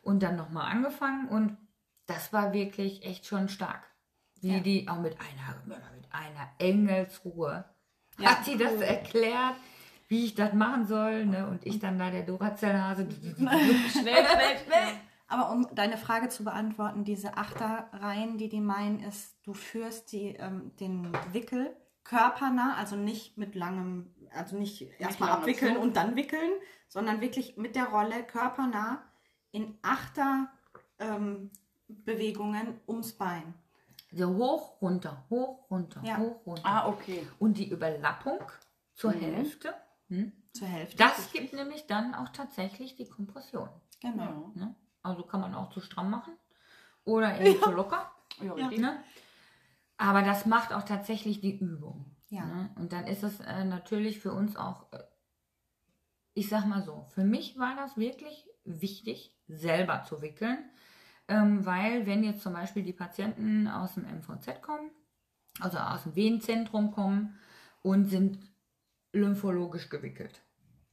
und 0.03 0.23
dann 0.23 0.37
nochmal 0.37 0.71
angefangen 0.71 1.29
und 1.29 1.57
das 2.07 2.33
war 2.33 2.53
wirklich 2.53 3.05
echt 3.05 3.27
schon 3.27 3.49
stark. 3.49 3.83
Wie 4.41 4.55
Ja. 4.55 4.61
die 4.61 4.89
auch 4.89 5.01
mit 5.01 5.17
einer, 5.21 5.63
mit 5.67 5.79
einer 6.11 6.49
Engelsruhe 6.59 7.65
Ja, 8.19 8.31
hat 8.31 8.45
sie 8.45 8.57
das 8.57 8.75
erklärt, 8.81 9.55
wie 10.09 10.25
ich 10.25 10.35
das 10.35 10.53
machen 10.55 10.87
soll. 10.87 11.27
Ne? 11.27 11.47
Und 11.47 11.65
ich 11.67 11.79
dann 11.79 11.99
da 11.99 12.11
der 12.11 12.23
Duracell-Hase. 12.23 13.09
Schnell, 13.37 13.87
schnell, 13.91 14.25
schnell. 14.25 14.95
Aber 15.29 15.53
um 15.53 15.69
deine 15.75 15.99
Frage 15.99 16.31
zu 16.31 16.43
beantworten, 16.43 17.05
diese 17.05 17.37
Achterreihen, 17.37 18.39
die 18.39 18.49
die 18.49 18.61
meinen, 18.61 19.01
ist, 19.01 19.37
du 19.45 19.53
führst 19.53 20.11
die, 20.13 20.29
ähm, 20.37 20.73
den 20.81 21.13
Wickel 21.33 21.77
körpernah, 22.03 22.77
also 22.77 22.97
nicht 22.97 23.37
mit 23.37 23.55
langem, 23.55 24.15
also 24.35 24.57
nicht 24.57 24.89
erstmal 24.99 25.31
abwickeln 25.31 25.77
und 25.77 25.97
dann 25.97 26.17
wickeln, 26.17 26.51
sondern 26.89 27.21
wirklich 27.21 27.59
mit 27.59 27.77
der 27.77 27.89
Rolle 27.89 28.23
körpernah 28.25 29.03
in 29.53 29.77
Achter 29.83 30.49
ähm, 30.99 31.51
Bewegungen 31.89 32.81
ums 32.89 33.13
Bein. 33.13 33.53
So 34.11 34.35
hoch, 34.37 34.81
runter, 34.81 35.25
hoch, 35.31 35.71
runter, 35.71 36.01
Ja. 36.03 36.17
hoch, 36.19 36.47
runter. 36.47 36.63
Ah, 36.65 36.89
okay. 36.89 37.27
Und 37.39 37.59
die 37.59 37.69
Überlappung 37.71 38.41
zur 38.95 39.13
Mhm. 39.13 39.21
Hälfte, 39.21 39.75
hm? 40.09 40.33
Zur 40.55 40.67
Hälfte. 40.67 40.97
das 40.97 41.31
gibt 41.33 41.53
nämlich 41.53 41.87
dann 41.87 42.15
auch 42.15 42.31
tatsächlich 42.31 42.97
die 42.97 43.07
Kompression. 43.09 43.69
Genau. 44.01 44.53
Ja. 44.55 44.65
Ne? 44.65 44.75
Also 45.03 45.23
kann 45.25 45.41
man 45.41 45.55
auch 45.55 45.71
zu 45.71 45.81
stramm 45.81 46.11
machen 46.11 46.33
oder 47.05 47.39
eben 47.41 47.63
zu 47.63 47.71
locker. 47.71 48.11
Ja, 48.41 48.45
Ja. 48.47 48.53
richtig. 48.55 48.79
Ne? 48.81 49.03
Aber 49.99 50.23
das 50.23 50.47
macht 50.47 50.73
auch 50.73 50.85
tatsächlich 50.85 51.41
die 51.41 51.59
Übung. 51.59 52.15
Ja. 52.31 52.45
Ne? 52.45 52.71
Und 52.77 52.93
dann 52.93 53.07
ist 53.07 53.23
es 53.23 53.41
äh, 53.41 53.65
natürlich 53.65 54.21
für 54.21 54.33
uns 54.33 54.57
auch, 54.57 54.91
äh, 54.93 55.03
ich 56.35 56.49
sag 56.49 56.67
mal 56.67 56.83
so, 56.83 57.05
für 57.11 57.25
mich 57.25 57.59
war 57.59 57.77
das 57.77 57.97
wirklich 57.97 58.49
wichtig, 58.65 59.35
selber 59.49 60.05
zu 60.05 60.23
wickeln, 60.23 60.59
ähm, 61.29 61.65
weil 61.65 62.07
wenn 62.07 62.25
jetzt 62.25 62.43
zum 62.43 62.53
Beispiel 62.55 62.83
die 62.83 62.93
Patienten 62.93 63.69
aus 63.69 63.95
dem 63.95 64.05
MVZ 64.05 64.61
kommen, 64.63 64.91
also 65.61 65.79
aus 65.79 66.03
dem 66.05 66.17
Venenzentrum 66.17 66.91
kommen 66.93 67.37
und 67.83 68.07
sind 68.07 68.39
lymphologisch 69.13 69.89
gewickelt, 69.89 70.41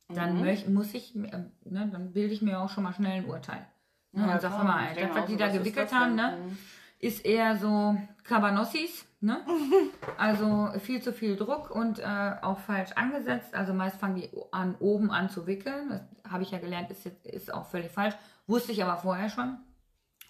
dann 0.10 0.36
Mhm. 0.36 0.41
möch, 0.41 0.67
muss 0.67 0.93
ich, 0.93 1.15
äh, 1.15 1.45
ne, 1.65 1.89
dann 1.91 2.13
bilde 2.13 2.34
ich 2.34 2.41
mir 2.41 2.60
auch 2.60 2.69
schon 2.69 2.84
mal 2.84 2.93
schnell 2.93 3.21
ein 3.21 3.26
Urteil. 3.26 3.65
Ne? 4.12 4.28
Ja, 4.28 4.34
und 4.36 4.41
sag 4.41 4.52
ey, 4.89 4.95
denke 4.95 5.13
das, 5.13 5.17
was 5.24 5.26
die 5.30 5.38
da 5.38 5.48
gewickelt 5.50 5.93
haben, 5.93 6.15
ne? 6.15 6.38
Mhm. 6.38 6.58
ist 7.00 7.26
eher 7.26 7.58
so 7.58 7.98
Cabanossis, 8.24 9.06
ne? 9.19 9.41
Also 10.17 10.71
viel 10.80 11.02
zu 11.02 11.12
viel 11.12 11.36
Druck 11.36 11.69
und 11.71 12.00
äh, 12.00 12.36
auch 12.41 12.60
falsch 12.60 12.91
angesetzt. 12.93 13.54
Also 13.54 13.74
meist 13.74 13.98
fangen 13.98 14.15
die 14.15 14.30
an, 14.52 14.76
oben 14.80 15.12
an 15.12 15.30
zu 15.30 15.45
wickeln. 15.48 15.89
Das 15.89 16.32
habe 16.32 16.43
ich 16.43 16.52
ja 16.52 16.60
gelernt, 16.60 16.89
ist, 16.91 17.04
jetzt, 17.06 17.26
ist 17.28 17.54
auch 17.54 17.65
völlig 17.67 17.91
falsch. 17.91 18.15
Wusste 18.48 18.71
ich 18.71 18.84
aber 18.84 18.98
vorher 18.98 19.30
schon. 19.30 19.58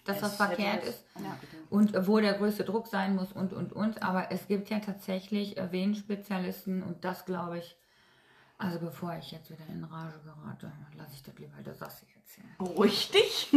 Dass 0.06 0.20
das 0.20 0.32
Es 0.32 0.36
verkehrt 0.36 0.84
ist 0.84 1.04
Ja, 1.16 1.36
bitte. 1.40 1.56
und 1.70 2.06
wo 2.08 2.18
der 2.20 2.34
größte 2.34 2.64
Druck 2.64 2.86
sein 2.86 3.14
muss 3.16 3.32
und 3.32 3.52
und 3.52 3.72
und. 3.72 4.02
Aber 4.02 4.30
es 4.32 4.46
gibt 4.48 4.70
ja 4.70 4.78
tatsächlich 4.80 5.56
äh, 5.56 5.70
Venenspezialisten 5.72 6.82
und 6.82 7.04
das 7.04 7.24
glaube 7.24 7.58
ich. 7.58 7.76
Also 8.58 8.78
bevor 8.78 9.14
ich 9.16 9.32
jetzt 9.32 9.50
wieder 9.50 9.66
in 9.68 9.84
Rage 9.84 10.18
gerate, 10.24 10.72
lasse 10.96 11.12
ich 11.12 11.22
das 11.22 11.36
lieber 11.38 11.60
der 11.62 11.74
Sassi 11.74 12.06
erzählen. 12.14 12.48
Beruhig 12.58 13.10
dich. 13.10 13.50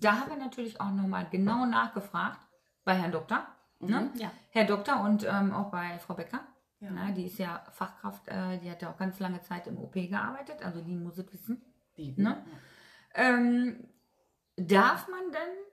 Da 0.00 0.20
haben 0.20 0.30
wir 0.30 0.38
natürlich 0.38 0.80
auch 0.80 0.90
nochmal 0.90 1.26
genau 1.30 1.66
nachgefragt 1.66 2.40
bei 2.84 2.94
Herrn 2.94 3.12
Doktor. 3.12 3.46
Ne? 3.80 4.10
Ja. 4.14 4.30
Herr 4.50 4.64
Doktor 4.64 5.00
und 5.02 5.24
ähm, 5.24 5.52
auch 5.52 5.70
bei 5.70 5.98
Frau 5.98 6.14
Becker. 6.14 6.40
Ja. 6.80 6.90
Na, 6.92 7.10
die 7.10 7.26
ist 7.26 7.38
ja 7.38 7.62
Fachkraft, 7.72 8.26
äh, 8.28 8.58
die 8.58 8.70
hat 8.70 8.80
ja 8.80 8.90
auch 8.90 8.96
ganz 8.96 9.18
lange 9.18 9.40
Zeit 9.42 9.66
im 9.66 9.76
OP 9.78 9.92
gearbeitet, 9.94 10.62
also 10.64 10.80
die 10.80 10.94
muss 10.96 11.18
es 11.18 11.30
wissen. 11.32 11.60
Die, 11.96 12.14
Ne? 12.16 12.42
Ähm, 13.14 13.84
darf 14.56 15.08
man 15.08 15.20
denn 15.32 15.32
äh, 15.32 15.67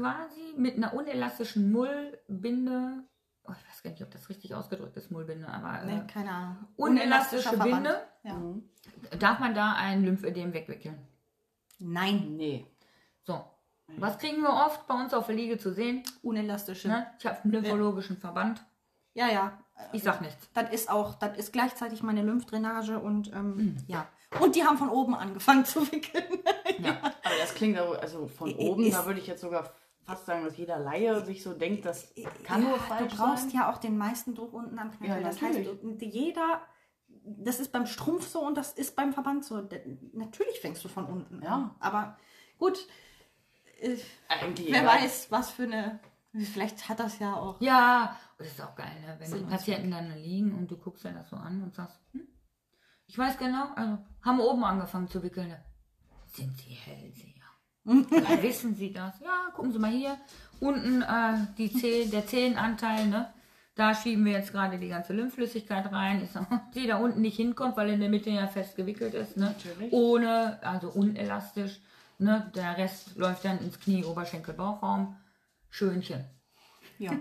quasi 0.00 0.54
mit 0.56 0.76
einer 0.76 0.94
unelastischen 0.94 1.70
Mullbinde, 1.72 3.04
oh, 3.44 3.52
ich 3.52 3.68
weiß 3.68 3.82
gar 3.82 3.90
nicht, 3.90 4.02
ob 4.02 4.10
das 4.10 4.28
richtig 4.28 4.54
ausgedrückt 4.54 4.96
ist, 4.96 5.10
Mullbinde, 5.10 5.48
aber 5.48 5.82
äh, 5.82 5.86
Nee, 5.86 6.02
keine 6.12 6.30
Ahnung. 6.30 6.56
unelastische. 6.76 7.56
Binde, 7.58 8.02
Ja. 8.22 8.34
Mhm. 8.34 8.68
darf 9.18 9.38
man 9.38 9.54
da 9.54 9.74
ein 9.74 10.04
Lymphödem 10.04 10.52
wegwickeln? 10.52 10.98
Nein, 11.78 12.36
Nee. 12.36 12.66
So. 13.22 13.44
Was 13.98 14.18
kriegen 14.18 14.40
wir 14.40 14.48
oft 14.50 14.86
bei 14.86 14.94
uns 14.94 15.12
auf 15.12 15.26
der 15.26 15.34
Liege 15.36 15.58
zu 15.58 15.72
sehen? 15.72 16.02
unelastische. 16.22 16.88
Ne? 16.88 17.06
Ich 17.18 17.26
habe 17.26 17.38
einen 17.44 17.52
lymphologischen 17.52 18.16
Verband. 18.16 18.64
Ja, 19.12 19.28
ja. 19.28 19.58
Ich 19.92 20.02
sag 20.02 20.20
nichts. 20.22 20.48
Das 20.54 20.70
ist 20.72 20.88
auch, 20.90 21.14
das 21.16 21.36
ist 21.36 21.52
gleichzeitig 21.52 22.02
meine 22.02 22.22
Lymphdrainage 22.22 22.98
und 22.98 23.30
ähm, 23.32 23.56
Mhm. 23.56 23.76
ja. 23.86 24.08
Und 24.40 24.56
die 24.56 24.64
haben 24.64 24.78
von 24.78 24.88
oben 24.88 25.14
angefangen 25.14 25.64
zu 25.66 25.80
wickeln. 25.92 26.24
Ja. 26.78 26.96
Aber 27.02 27.34
das 27.40 27.54
klingt 27.54 27.78
aber, 27.78 28.00
also 28.00 28.26
von 28.26 28.54
oben, 28.54 28.84
ist- 28.84 28.94
da 28.96 29.04
würde 29.06 29.20
ich 29.20 29.26
jetzt 29.26 29.42
sogar 29.42 29.70
fast 30.04 30.26
sagen, 30.26 30.44
dass 30.44 30.56
jeder 30.56 30.78
Laie 30.78 31.24
sich 31.24 31.42
so 31.42 31.54
denkt, 31.54 31.84
das 31.84 32.12
kann 32.44 32.62
ja, 32.62 32.68
nur 32.68 32.78
falsch 32.78 33.12
Du 33.12 33.16
brauchst 33.18 33.50
sein. 33.50 33.58
ja 33.60 33.72
auch 33.72 33.78
den 33.78 33.96
meisten 33.96 34.34
Druck 34.34 34.52
unten 34.52 34.78
am 34.78 34.90
Knöchel. 34.90 35.16
Ja, 35.16 35.20
das 35.22 35.40
heißt, 35.40 35.58
jeder, 36.00 36.60
das 37.24 37.60
ist 37.60 37.72
beim 37.72 37.86
Strumpf 37.86 38.26
so 38.28 38.40
und 38.40 38.56
das 38.56 38.72
ist 38.72 38.96
beim 38.96 39.12
Verband 39.12 39.44
so. 39.44 39.68
Natürlich 40.12 40.60
fängst 40.60 40.84
du 40.84 40.88
von 40.88 41.06
unten 41.06 41.42
Ja. 41.42 41.74
Aber 41.80 42.16
gut, 42.58 42.86
äh, 43.80 43.96
Eigentlich 44.28 44.72
wer 44.72 44.86
weiß, 44.86 45.30
was 45.30 45.50
für 45.50 45.64
eine. 45.64 46.00
Vielleicht 46.52 46.88
hat 46.88 46.98
das 46.98 47.20
ja 47.20 47.36
auch. 47.36 47.60
Ja, 47.60 48.18
das 48.38 48.48
ist 48.48 48.60
auch 48.60 48.74
geil, 48.74 48.90
ne? 49.06 49.16
wenn 49.20 49.38
die 49.38 49.44
Patienten 49.44 49.92
dann 49.92 50.08
da 50.08 50.16
liegen 50.16 50.52
und 50.58 50.68
du 50.68 50.76
guckst 50.76 51.04
dir 51.04 51.12
das 51.12 51.30
so 51.30 51.36
an 51.36 51.62
und 51.62 51.74
sagst, 51.74 51.96
hm, 52.12 52.26
ich 53.06 53.16
weiß 53.16 53.38
genau, 53.38 53.68
also 53.76 53.98
haben 54.22 54.40
oben 54.40 54.64
angefangen 54.64 55.06
zu 55.06 55.22
wickeln. 55.22 55.48
ne? 55.48 55.64
Sind 56.26 56.58
sie 56.58 56.70
Hellseher? 56.70 57.33
Ja, 57.84 58.42
wissen 58.42 58.74
Sie 58.74 58.92
das? 58.92 59.20
Ja, 59.20 59.50
gucken 59.54 59.72
Sie 59.72 59.78
mal 59.78 59.90
hier. 59.90 60.16
Unten 60.60 61.02
äh, 61.02 61.46
die 61.58 61.72
Zeh 61.72 62.06
der 62.06 62.26
Zehenanteil, 62.26 63.06
ne? 63.06 63.32
Da 63.74 63.92
schieben 63.94 64.24
wir 64.24 64.32
jetzt 64.32 64.52
gerade 64.52 64.78
die 64.78 64.88
ganze 64.88 65.12
Lymphflüssigkeit 65.12 65.90
rein. 65.90 66.28
Die 66.74 66.86
da 66.86 66.98
unten 66.98 67.22
nicht 67.22 67.36
hinkommt, 67.36 67.76
weil 67.76 67.90
in 67.90 67.98
der 67.98 68.08
Mitte 68.08 68.30
ja 68.30 68.46
fest 68.46 68.76
gewickelt 68.76 69.14
ist. 69.14 69.36
Ne? 69.36 69.46
Natürlich. 69.46 69.92
Ohne, 69.92 70.60
also 70.62 70.90
unelastisch. 70.90 71.80
Ne? 72.18 72.52
Der 72.54 72.78
Rest 72.78 73.16
läuft 73.16 73.44
dann 73.44 73.58
ins 73.58 73.80
Knie, 73.80 74.04
Oberschenkel, 74.04 74.54
Bauchraum. 74.54 75.16
Schönchen. 75.70 76.24
Ja, 76.98 77.18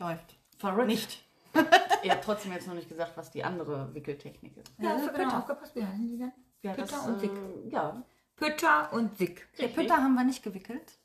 läuft. 0.00 0.36
Verrückt. 0.58 0.88
Nicht. 0.88 1.24
Ihr 2.02 2.10
habt 2.10 2.24
trotzdem 2.24 2.52
jetzt 2.52 2.66
noch 2.66 2.74
nicht 2.74 2.88
gesagt, 2.88 3.12
was 3.16 3.30
die 3.30 3.44
andere 3.44 3.94
Wickeltechnik 3.94 4.56
ist. 4.56 4.72
Ja, 4.78 4.90
hast 4.90 5.06
du 5.06 5.12
genau 5.12 5.38
aufgepasst, 5.38 5.76
wie 5.76 5.84
heißen 5.84 6.08
die 6.08 6.18
denn? 6.18 6.32
Ja, 6.62 6.72
Pütter 6.72 6.86
das, 6.88 7.06
und 7.06 7.20
Sick. 7.20 7.30
äh, 7.30 7.68
ja. 7.70 8.02
Pütter 8.38 8.92
und 8.92 9.16
Sick. 9.18 9.48
Der 9.58 9.68
Pütter 9.68 9.96
haben 9.96 10.14
wir 10.14 10.24
nicht 10.24 10.42
gewickelt. 10.42 10.98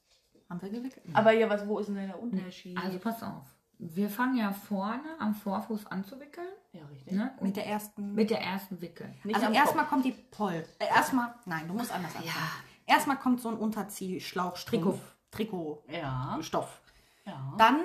Haben 0.49 0.61
wir 0.61 0.69
gewickelt? 0.69 1.05
Aber 1.13 1.31
ja, 1.31 1.49
was, 1.49 1.67
wo 1.67 1.79
ist 1.79 1.87
denn 1.87 1.95
der 1.95 2.21
Unterschied? 2.21 2.77
Also 2.77 2.99
pass 2.99 3.23
auf. 3.23 3.47
Wir 3.79 4.09
fangen 4.09 4.37
ja 4.37 4.53
vorne 4.53 5.19
am 5.19 5.33
Vorfuß 5.33 5.87
an 5.87 6.05
zu 6.05 6.19
wickeln. 6.19 6.47
ja, 6.71 6.85
richtig. 6.85 7.13
Ne? 7.13 7.35
Mit 7.41 7.55
der 7.57 7.65
ersten. 7.65 8.13
mit 8.13 8.29
der 8.29 8.41
ersten 8.41 8.79
Wickel. 8.81 9.13
Nicht 9.23 9.35
also 9.35 9.47
am 9.47 9.53
erstmal 9.53 9.85
kommt 9.85 10.05
die 10.05 10.11
Poll. 10.11 10.65
Äh, 10.79 10.87
erstmal, 10.87 11.35
nein, 11.45 11.67
du 11.67 11.73
musst 11.73 11.91
anders 11.91 12.15
anfangen. 12.15 12.35
Erstmal 12.85 13.17
kommt 13.17 13.41
so 13.41 13.49
ein 13.49 13.57
Unterziehschlauch, 13.57 14.57
Trikot, 14.59 14.99
Trikot. 15.31 15.83
Ja. 15.89 16.37
Stoff. 16.41 16.81
Ja. 17.25 17.53
Dann 17.57 17.81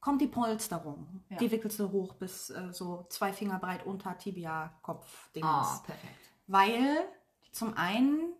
kommt 0.00 0.20
die 0.20 0.26
Polsterung. 0.26 1.22
Ja. 1.28 1.36
Die 1.38 1.50
wickelst 1.50 1.78
du 1.78 1.90
hoch 1.90 2.14
bis 2.14 2.50
äh, 2.50 2.72
so 2.72 3.06
zwei 3.08 3.32
Finger 3.32 3.58
breit 3.58 3.86
unter 3.86 4.16
Tibia, 4.18 4.72
Kopf, 4.82 5.30
Dingens. 5.32 5.50
Ah, 5.50 5.82
perfekt. 5.84 6.14
Weil 6.46 7.04
zum 7.52 7.76
einen 7.76 8.34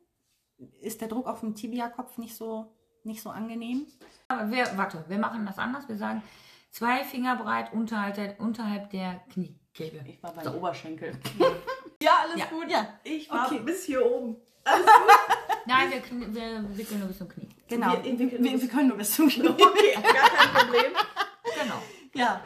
ist 0.80 1.00
der 1.00 1.08
Druck 1.08 1.26
auf 1.26 1.40
dem 1.40 1.54
Tibia-Kopf 1.54 2.18
nicht 2.18 2.36
so, 2.36 2.72
nicht 3.04 3.22
so 3.22 3.30
angenehm. 3.30 3.86
Aber 4.28 4.50
wir, 4.50 4.66
warte, 4.76 5.04
wir 5.08 5.18
machen 5.18 5.44
das 5.46 5.58
anders. 5.58 5.88
Wir 5.88 5.96
sagen 5.96 6.22
zwei 6.70 7.04
Finger 7.04 7.36
breit 7.36 7.72
unterhalb 7.72 8.14
der, 8.14 8.40
unterhalb 8.40 8.90
der 8.90 9.20
Kniekehle. 9.32 10.04
Ich 10.06 10.22
war 10.22 10.32
beim 10.32 10.54
Oberschenkel. 10.54 11.12
ja, 12.02 12.10
alles 12.22 12.38
Ja. 12.38 12.46
gut. 12.46 12.70
Ja, 12.70 12.86
Ich 13.04 13.30
war 13.30 13.46
Okay. 13.46 13.60
bis 13.64 13.84
hier 13.84 14.04
oben. 14.04 14.36
Nein, 15.66 15.90
wir, 15.90 16.34
wir 16.34 16.76
wickeln 16.76 16.98
nur 17.00 17.08
bis 17.08 17.18
zum 17.18 17.28
Knie. 17.28 17.48
Genau. 17.68 17.92
Wir- 18.02 18.18
wir, 18.18 18.60
wir 18.60 18.68
können 18.68 18.88
nur 18.88 18.96
bis 18.98 19.14
zum 19.14 19.28
Knie. 19.28 19.48
Okay, 19.48 19.94
gar 19.94 20.30
kein 20.30 20.54
Problem. 20.66 20.92
Genau. 21.62 21.82
Ja, 22.14 22.40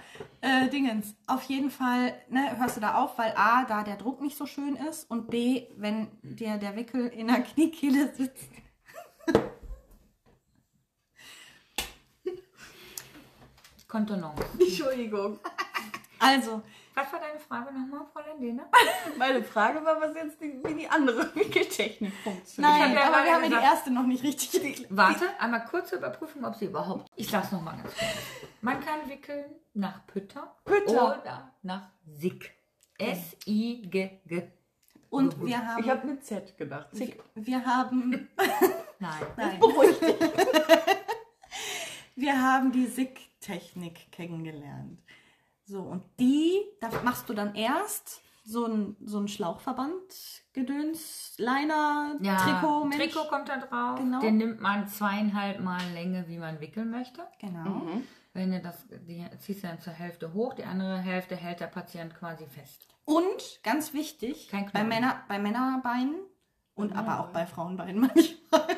äh, 0.45 0.69
Dingens. 0.69 1.17
Auf 1.27 1.43
jeden 1.45 1.71
Fall 1.71 2.15
ne, 2.29 2.59
hörst 2.59 2.77
du 2.77 2.81
da 2.81 3.03
auf, 3.03 3.17
weil 3.19 3.33
A, 3.37 3.65
da 3.65 3.83
der 3.83 3.97
Druck 3.97 4.21
nicht 4.21 4.37
so 4.37 4.45
schön 4.47 4.77
ist 4.77 5.11
und 5.11 5.31
B, 5.31 5.69
wenn 5.77 6.09
dir 6.23 6.59
der 6.59 6.77
Wickel 6.77 7.07
in 7.09 7.29
der 7.29 7.41
Kniekehle 7.43 8.15
sitzt. 8.15 8.51
Kontenance. 13.89 14.45
Entschuldigung. 14.59 15.39
Also, 16.19 16.63
Was 16.97 17.13
war 17.13 17.19
deine 17.21 17.41
Frage 17.41 17.73
nochmal, 17.73 18.07
Fräulein 18.13 18.41
Lena? 18.41 18.69
Meine 19.19 19.43
Frage 19.43 19.85
war, 19.85 20.01
was 20.01 20.15
jetzt 20.15 20.41
die, 20.41 20.61
wie 20.65 20.75
die 20.75 20.89
andere 20.89 21.29
Wickeltechnik 21.35 22.13
funktioniert. 22.23 22.73
nein, 22.73 22.91
hab 22.91 22.95
ja 22.97 23.07
aber 23.13 23.25
wir 23.25 23.35
haben 23.35 23.43
ja 23.53 23.59
die 23.59 23.65
erste 23.65 23.91
noch 23.91 24.07
nicht 24.07 24.23
richtig. 24.23 24.87
Warte, 24.91 25.25
einmal 25.41 25.65
kurze 25.65 25.97
Überprüfung, 25.97 26.45
ob 26.45 26.55
sie 26.55 26.67
überhaupt. 26.67 27.11
Ich 27.17 27.29
sag's 27.29 27.51
nochmal 27.51 27.77
ganz 27.79 27.95
kurz. 27.95 28.51
Man 28.61 28.79
kann 28.81 29.09
wickeln 29.09 29.47
nach 29.75 30.07
Pütter, 30.07 30.55
Pütter. 30.65 31.19
oder 31.21 31.53
nach 31.63 31.91
Sick. 32.07 32.55
S-I-G-G. 32.99 34.43
Und 35.11 35.45
wir 35.45 35.59
haben, 35.67 35.83
Ich 35.83 35.91
habe 35.91 36.07
mit 36.07 36.25
Z 36.25 36.57
gedacht. 36.57 36.89
Zick. 36.93 37.21
wir 37.35 37.65
haben, 37.65 38.29
Nein. 39.01 39.27
nein, 39.37 39.59
Beruhigt 39.61 40.01
dich. 40.01 40.15
wir 42.17 42.41
haben 42.41 42.71
die 42.73 42.87
Sick-Technik 42.87 44.11
kennengelernt. 44.13 45.01
So, 45.67 45.81
und 45.83 46.03
die, 46.21 46.61
da 46.81 46.89
machst 47.03 47.29
du 47.29 47.35
dann 47.35 47.55
erst 47.55 48.21
so 48.45 48.67
ein, 48.67 48.97
so 49.05 49.19
ein 49.19 49.29
Schlauchverband, 49.29 50.03
Gedöns, 50.53 51.35
Liner, 51.39 52.17
Ja, 52.21 52.37
Trikot, 52.37 52.85
Mensch. 52.85 53.03
Trikot 53.03 53.29
kommt 53.29 53.49
da 53.49 53.57
drauf. 53.57 53.99
Genau. 53.99 54.21
Den 54.21 54.37
nimmt 54.37 54.61
man 54.61 54.87
zweieinhalb 54.87 55.61
Mal 55.61 55.81
Länge, 55.95 56.29
wie 56.29 56.39
man 56.39 56.61
wickeln 56.61 56.91
möchte. 56.91 57.27
Genau. 57.41 57.65
Mhm. 57.71 58.05
Wenn 58.35 58.51
du 58.51 58.61
das, 58.61 58.85
die 59.09 59.25
ziehst 59.39 59.63
du 59.63 59.69
dann 59.69 59.81
zur 59.81 59.93
Hälfte 59.95 60.35
hoch, 60.35 60.55
die 60.55 60.65
andere 60.65 60.99
Hälfte 60.99 61.37
hält 61.37 61.61
der 61.61 61.69
Patient 61.69 62.15
quasi 62.15 62.47
fest. 62.47 62.87
Und 63.07 63.61
ganz 63.63 63.95
wichtig, 63.95 64.49
Kein 64.49 64.71
bei. 64.73 64.85
Männer, 64.85 65.23
bei 65.29 65.39
Männerbeinen 65.39 66.17
und 66.75 66.91
Ja. 66.93 66.97
aber 66.99 67.21
auch 67.21 67.29
bei 67.33 67.47
Frauenbeinen 67.47 68.01
manchmal, 68.15 68.77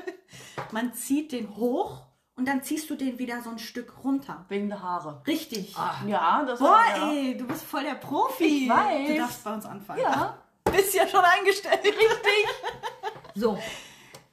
man 0.73 0.93
zieht 0.93 1.33
den 1.33 1.57
hoch 1.57 2.06
und 2.37 2.47
dann 2.47 2.63
ziehst 2.63 2.89
du 2.91 2.95
den 2.95 3.19
wieder 3.19 3.41
so 3.43 3.51
ein 3.51 3.59
Stück 3.59 4.05
runter. 4.05 4.45
Wegen 4.49 4.69
der 4.69 4.83
Haare. 4.83 5.23
Richtig. 5.27 5.75
Ja, 6.07 6.45
das 6.45 6.59
Boah, 6.59 6.69
war 6.69 6.97
ja. 6.97 7.11
ey, 7.13 7.37
du 7.37 7.47
bist 7.47 7.65
voll 7.65 7.83
der 7.83 7.95
Profi. 7.95 8.65
Ich 8.65 8.69
weiß. 8.69 9.09
Du 9.09 9.17
darfst 9.17 9.45
bei 9.45 9.55
uns 9.55 9.65
anfangen. 9.67 10.01
Ja. 10.03 10.37
Bist 10.65 10.95
ja 10.95 11.07
schon 11.07 11.21
eingestellt. 11.25 11.85
Richtig. 11.85 11.99
So. 13.39 13.59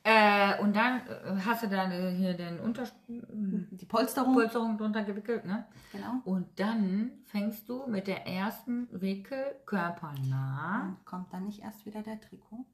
Äh, 0.05 0.61
und 0.61 0.75
dann 0.75 1.01
äh, 1.07 1.41
hast 1.45 1.63
du 1.63 1.67
dann 1.67 1.91
äh, 1.91 2.11
hier 2.11 2.33
den 2.33 2.59
Unterpolsterung 2.59 3.67
Die 3.71 3.85
Polsterung. 3.85 4.77
drunter 4.77 5.03
gewickelt, 5.03 5.45
ne? 5.45 5.65
Genau. 5.91 6.21
Und 6.25 6.59
dann 6.59 7.11
fängst 7.25 7.67
du 7.69 7.85
mit 7.87 8.07
der 8.07 8.25
ersten 8.27 8.87
Wickel 8.91 9.55
körpernah. 9.65 10.97
Kommt 11.05 11.33
dann 11.33 11.45
nicht 11.45 11.61
erst 11.61 11.85
wieder 11.85 12.01
der 12.01 12.19
Trikot? 12.19 12.65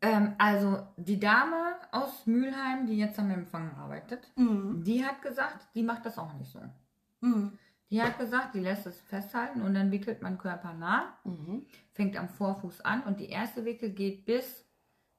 Ähm, 0.00 0.34
also 0.38 0.86
die 0.96 1.18
Dame 1.18 1.74
aus 1.90 2.26
Mülheim, 2.26 2.86
die 2.86 2.96
jetzt 2.98 3.18
am 3.18 3.30
Empfang 3.30 3.74
arbeitet, 3.76 4.30
Mhm. 4.36 4.82
die 4.84 5.04
hat 5.04 5.22
gesagt, 5.22 5.66
die 5.74 5.82
macht 5.82 6.06
das 6.06 6.18
auch 6.18 6.32
nicht 6.34 6.50
so. 6.52 6.60
Mhm. 7.20 7.58
Die 7.90 8.02
hat 8.02 8.18
gesagt, 8.18 8.54
die 8.54 8.60
lässt 8.60 8.86
es 8.86 9.00
festhalten 9.00 9.62
und 9.62 9.72
dann 9.74 9.90
wickelt 9.90 10.20
man 10.22 10.36
körpernah, 10.38 11.14
Mhm. 11.24 11.66
fängt 11.92 12.16
am 12.16 12.28
Vorfuß 12.28 12.82
an 12.82 13.02
und 13.04 13.18
die 13.18 13.28
erste 13.30 13.64
Wickel 13.64 13.90
geht 13.90 14.24
bis 14.26 14.64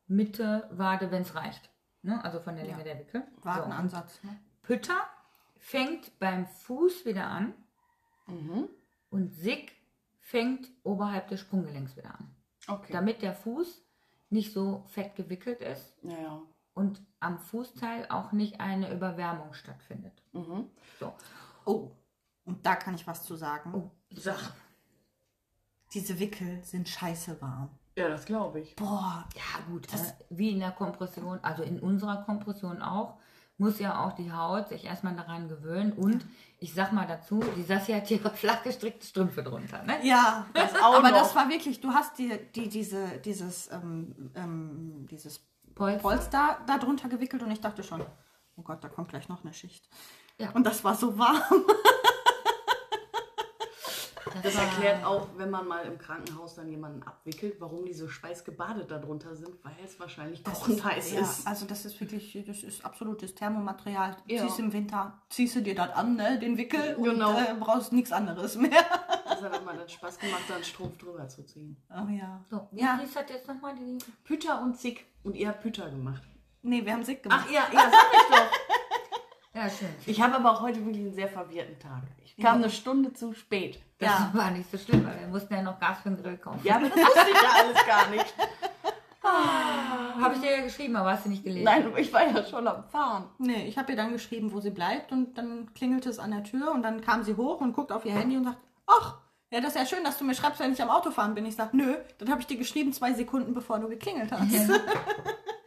Mitte 0.08 0.68
Wade, 0.72 1.12
wenn 1.12 1.24
es 1.24 1.36
reicht. 1.36 1.70
Ne? 2.04 2.24
Also 2.24 2.39
von 2.39 2.56
der 2.56 2.65
Länge 2.65 2.78
Ja. 2.80 2.84
der 2.84 3.00
Wickel. 3.00 3.24
So, 3.38 3.46
Wadenansatz. 3.46 4.24
Ne? 4.24 4.38
Pütter 4.62 5.02
fängt 5.58 6.18
beim 6.20 6.46
Fuß 6.46 7.06
wieder 7.06 7.26
an 7.28 7.54
Mhm. 8.28 8.70
und 9.10 9.34
Sick 9.34 9.74
fängt 10.20 10.70
oberhalb 10.84 11.28
des 11.28 11.39
Sprunggelenks 11.42 11.98
wieder 11.98 12.12
an. 12.18 12.36
Okay. 12.68 12.94
Damit 12.94 13.22
der 13.24 13.34
Fuß 13.34 13.84
nicht 14.30 14.54
so 14.54 14.84
fett 14.88 15.15
gewickelt 15.15 15.62
ist 15.62 15.94
ja, 16.04 16.42
und 16.74 17.02
am 17.20 17.39
Fußteil 17.39 18.08
auch 18.10 18.32
nicht 18.32 18.60
eine 18.60 18.94
Überwärmung 18.94 19.54
stattfindet. 19.54 20.24
Mhm. 20.34 20.70
So. 21.00 21.13
Oh, 21.65 21.92
und 22.46 22.65
da 22.65 22.76
kann 22.76 22.96
ich 22.96 23.06
was 23.08 23.24
zu 23.24 23.36
sagen. 23.36 23.74
Oh, 23.74 23.92
sag. 24.12 24.54
Diese 25.94 26.20
Wickel 26.20 26.63
sind 26.63 26.88
scheiße 26.88 27.42
warm. 27.42 27.70
Ja, 27.96 28.08
das 28.08 28.26
glaube 28.26 28.62
ich. 28.62 28.76
Boah, 28.76 29.28
Ja, 29.36 29.63
gut, 29.68 29.92
äh, 29.94 29.98
wie 30.30 30.52
in 30.52 30.60
der 30.60 30.72
Kompression, 30.72 31.39
also 31.42 31.63
in 31.63 31.80
unserer 31.80 32.24
Kompression 32.24 32.82
auch, 32.82 33.18
muss 33.60 33.80
ja 33.80 34.04
auch 34.06 34.13
die 34.13 34.32
Haut 34.32 34.69
sich 34.69 34.86
erstmal 34.86 35.15
daran 35.15 35.48
gewöhnen. 35.50 35.91
Und 35.93 36.26
ich 36.60 36.74
sag 36.74 36.91
mal 36.93 37.06
dazu, 37.08 37.43
die 37.56 37.63
Sassi 37.63 37.93
hat 37.93 38.08
hier 38.08 38.19
flach 38.34 38.63
gestrickte 38.63 39.06
Strümpfe 39.06 39.43
drunter. 39.43 39.84
Ne? 39.84 39.98
Ja, 40.04 40.45
Das 40.54 40.76
auch 40.76 40.95
aber 40.95 41.12
noch. 41.12 41.19
das 41.19 41.36
war 41.36 41.50
wirklich, 41.50 41.82
du 41.82 41.91
hast 41.91 42.17
die, 42.17 42.32
die, 42.56 42.69
diese, 42.69 43.06
dieses, 43.24 43.72
ähm, 43.72 44.32
ähm, 44.36 45.08
dieses 45.10 45.41
Polster. 45.76 46.02
Polster 46.02 46.58
da 46.65 46.78
drunter 46.78 47.10
gewickelt 47.10 47.43
und 47.43 47.52
ich 47.52 47.62
dachte 47.62 47.84
schon, 47.84 48.02
oh 48.56 48.62
Gott, 48.62 48.84
da 48.84 48.89
kommt 48.89 49.10
gleich 49.10 49.30
noch 49.30 49.43
eine 49.43 49.54
Schicht. 49.54 49.88
Ja. 50.38 50.52
Und 50.52 50.65
das 50.65 50.84
war 50.84 50.95
so 50.95 51.17
warm. 51.17 51.41
Das 54.44 54.56
erklärt 54.56 55.04
auch, 55.04 55.28
wenn 55.38 55.50
man 55.50 55.68
mal 55.68 55.86
im 55.86 55.98
Krankenhaus 55.98 56.56
dann 56.56 56.70
jemanden 56.70 57.04
abwickelt, 57.04 57.56
warum 57.60 57.86
die 57.86 57.94
so 57.94 58.08
schweißgebadet 58.08 58.90
darunter 58.92 59.36
sind, 59.36 59.52
weil 59.64 59.74
es 59.84 60.00
wahrscheinlich 60.00 60.44
kochend 60.44 60.84
heiß 60.84 61.14
ja, 61.14 61.22
ist. 61.22 61.48
Also 61.48 61.66
das 61.66 61.86
ist 61.86 62.00
wirklich, 62.00 62.38
das 62.46 62.64
ist 62.64 62.86
absolutes 62.86 63.36
Thermomaterial. 63.36 64.18
Ja. 64.28 64.42
Ziehst 64.46 64.60
im 64.60 64.74
Winter, 64.74 65.22
ziehst 65.30 65.56
du 65.56 65.62
dir 65.62 65.76
das 65.76 65.92
an, 65.92 66.16
ne, 66.16 66.40
den 66.40 66.58
Wickel 66.58 66.96
Genau. 67.02 67.32
und 67.32 67.38
äh, 67.38 67.56
brauchst 67.60 67.94
nichts 67.94 68.12
anderes 68.12 68.56
mehr. 68.56 68.84
Das 69.26 69.42
hat 69.42 69.62
immer 69.62 69.74
dann 69.74 69.88
Spaß 69.88 70.20
gemacht, 70.20 70.44
da 70.48 70.56
einen 70.56 70.64
Strumpf 70.64 70.98
drüber 70.98 71.28
zu 71.28 71.46
ziehen. 71.46 71.78
Oh 71.90 72.10
ja. 72.10 72.44
So, 72.50 72.68
wie 72.72 72.82
Ja. 72.82 72.98
hieß 73.00 73.14
das 73.14 73.30
jetzt 73.30 73.48
nochmal? 73.48 73.76
Die... 73.76 73.98
Pütter 74.24 74.62
und 74.62 74.78
Zick. 74.78 75.06
Und 75.24 75.36
ihr 75.36 75.48
habt 75.50 75.62
Pütter 75.62 75.90
gemacht. 75.90 76.22
Nee, 76.62 76.84
wir 76.86 76.92
haben 76.94 77.04
Sick 77.06 77.24
gemacht. 77.24 77.46
Ach 77.48 77.52
ja, 77.52 77.64
ja, 77.72 77.90
sag 77.90 78.14
ich 78.14 78.36
doch. 78.36 78.59
Ja, 79.54 79.70
schön. 79.70 79.90
Ich 80.06 80.22
habe 80.22 80.36
aber 80.36 80.52
auch 80.52 80.62
heute 80.62 80.80
wirklich 80.86 81.04
einen 81.06 81.14
sehr 81.14 81.28
verwirrten 81.28 81.80
Tag. 81.80 82.04
Ich 82.24 82.38
kam 82.38 82.58
eine 82.58 82.70
Stunde 82.70 83.14
zu 83.14 83.34
spät. 83.34 83.80
Das 83.98 84.10
Ja. 84.10 84.30
war 84.34 84.52
nicht 84.52 84.70
so 84.72 84.78
schlimm, 84.78 85.06
weil 85.06 85.20
wir 85.20 85.28
mussten 85.28 85.54
ja 85.54 85.62
noch 85.62 85.80
Gas 85.80 86.00
für 86.04 86.10
den 86.10 86.22
Grill 86.22 86.38
kaufen. 86.38 86.62
Ja, 86.64 86.76
aber 86.76 86.88
das 86.90 86.98
wusste 86.98 87.26
ich 87.32 87.42
ja 87.42 87.50
alles 87.64 87.86
gar 87.86 88.10
nicht. 88.10 88.34
Habe 90.22 90.36
ich 90.36 90.42
dir 90.42 90.58
ja 90.58 90.64
geschrieben, 90.64 90.96
aber 90.96 91.12
hast 91.12 91.26
du 91.26 91.30
nicht 91.30 91.44
gelesen. 91.44 91.64
Nein, 91.64 91.92
ich 91.98 92.12
war 92.12 92.26
ja 92.26 92.44
schon 92.46 92.68
am 92.68 92.84
Fahren. 92.86 93.26
Nee, 93.38 93.68
ich 93.68 93.78
habe 93.78 93.92
ihr 93.92 93.96
dann 93.96 94.12
geschrieben, 94.12 94.52
wo 94.54 94.60
sie 94.60 94.72
bleibt 94.72 95.12
und 95.12 95.38
dann 95.38 95.72
klingelte 95.74 96.10
es 96.10 96.20
an 96.20 96.32
der 96.32 96.44
Tür 96.44 96.72
und 96.72 96.82
dann 96.84 97.02
kam 97.02 97.24
sie 97.24 97.36
hoch 97.36 97.62
und 97.62 97.74
guckt 97.74 97.92
auf 97.92 98.06
ihr 98.06 98.14
Handy 98.14 98.38
und 98.38 98.46
sagt, 98.46 98.58
ach, 98.88 99.18
ja, 99.52 99.60
das 99.62 99.76
ist 99.76 99.80
ja 99.80 99.86
schön, 99.86 100.04
dass 100.04 100.18
du 100.18 100.24
mir 100.26 100.34
schreibst, 100.36 100.60
wenn 100.60 100.74
ich 100.74 100.82
am 100.82 100.90
Auto 100.90 101.12
fahren 101.12 101.36
bin. 101.36 101.46
Ich 101.46 101.56
sag, 101.56 101.74
nö, 101.74 101.96
dann 102.18 102.30
habe 102.32 102.42
ich 102.42 102.48
dir 102.48 102.58
geschrieben 102.58 102.92
zwei 102.94 103.14
Sekunden, 103.14 103.54
bevor 103.54 103.80
du 103.80 103.88
geklingelt 103.88 104.32
hast. 104.32 104.52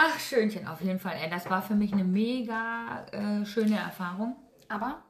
Ach, 0.00 0.20
Schönchen, 0.20 0.68
auf 0.68 0.80
jeden 0.80 1.00
Fall. 1.00 1.16
Ey, 1.16 1.28
das 1.28 1.50
war 1.50 1.60
für 1.60 1.74
mich 1.74 1.92
eine 1.92 2.04
mega 2.04 3.04
äh, 3.10 3.44
schöne 3.44 3.76
Erfahrung. 3.78 4.36
Aber 4.68 5.02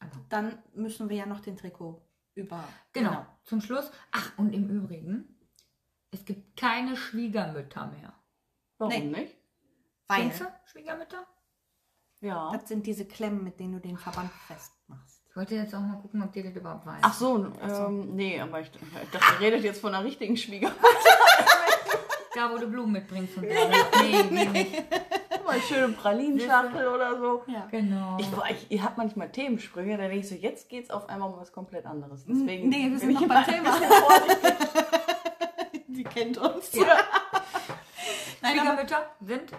Aber 0.00 0.10
dann 0.28 0.58
müssen 0.74 1.08
wir 1.08 1.16
ja 1.16 1.26
noch 1.26 1.38
den 1.38 1.56
Trikot 1.56 2.02
über. 2.34 2.64
Genau, 2.92 3.24
zum 3.44 3.60
Schluss. 3.60 3.92
Ach, 4.10 4.32
und 4.36 4.52
im 4.52 4.68
Übrigen, 4.68 5.38
es 6.10 6.24
gibt 6.24 6.56
keine 6.58 6.96
Schwiegermütter 6.96 7.86
mehr. 7.86 8.12
Warum 8.78 8.92
Nee. 8.92 9.04
nicht? 9.04 9.36
Weil 10.08 10.22
Kennst 10.22 10.40
du 10.40 10.46
Schwiegermütter? 10.64 11.24
Ja. 12.20 12.50
das 12.52 12.68
sind 12.68 12.86
diese 12.86 13.04
Klemmen, 13.06 13.44
mit 13.44 13.60
denen 13.60 13.74
du 13.74 13.80
den 13.80 13.98
Verband 13.98 14.32
festmachst. 14.48 15.22
Ich 15.28 15.36
wollte 15.36 15.54
jetzt 15.54 15.74
auch 15.74 15.80
mal 15.80 16.00
gucken, 16.00 16.22
ob 16.22 16.32
dir 16.32 16.42
das 16.42 16.56
überhaupt 16.56 16.86
weiß. 16.86 17.00
Ach 17.02 17.14
so, 17.14 17.52
ähm, 17.60 18.16
nee, 18.16 18.40
aber 18.40 18.60
ich, 18.60 18.70
ich 18.74 19.10
dachte, 19.10 19.34
ihr 19.34 19.40
redet 19.46 19.62
jetzt 19.62 19.80
von 19.80 19.94
einer 19.94 20.04
richtigen 20.04 20.36
Schwiegermutter. 20.36 20.80
Da, 22.34 22.50
wo 22.50 22.58
du 22.58 22.66
Blumen 22.66 22.92
mitbringst 22.92 23.36
und 23.36 23.44
so. 23.48 24.02
Nee, 24.02 24.22
die 24.24 24.34
nicht. 24.34 24.84
Mal 25.44 25.60
schöne 25.60 25.88
Pralinschachtel 25.92 26.88
oder 26.88 27.18
so. 27.18 27.42
Ja. 27.46 27.68
Genau. 27.70 28.16
Ich, 28.18 28.28
boah, 28.30 28.46
ich, 28.50 28.70
ihr 28.70 28.82
habt 28.82 28.96
manchmal 28.96 29.30
Themensprünge, 29.30 29.96
da 29.96 30.04
denke 30.04 30.18
ich 30.18 30.28
so, 30.28 30.34
jetzt 30.34 30.68
geht's 30.68 30.90
auf 30.90 31.08
einmal 31.08 31.30
um 31.30 31.38
was 31.38 31.52
komplett 31.52 31.86
anderes. 31.86 32.24
Deswegen 32.26 32.68
Nee, 32.68 32.90
wir 32.90 32.98
sind 32.98 33.10
ich 33.10 33.20
noch 33.20 33.28
beim 33.28 33.44
Thema. 33.44 33.78
Die 35.86 36.04
kennt 36.04 36.38
uns. 36.38 36.72
Ja. 36.74 36.86
Nein, 38.42 38.58
aber 38.58 38.70
Schwiegermütter 38.70 39.10
sind 39.20 39.52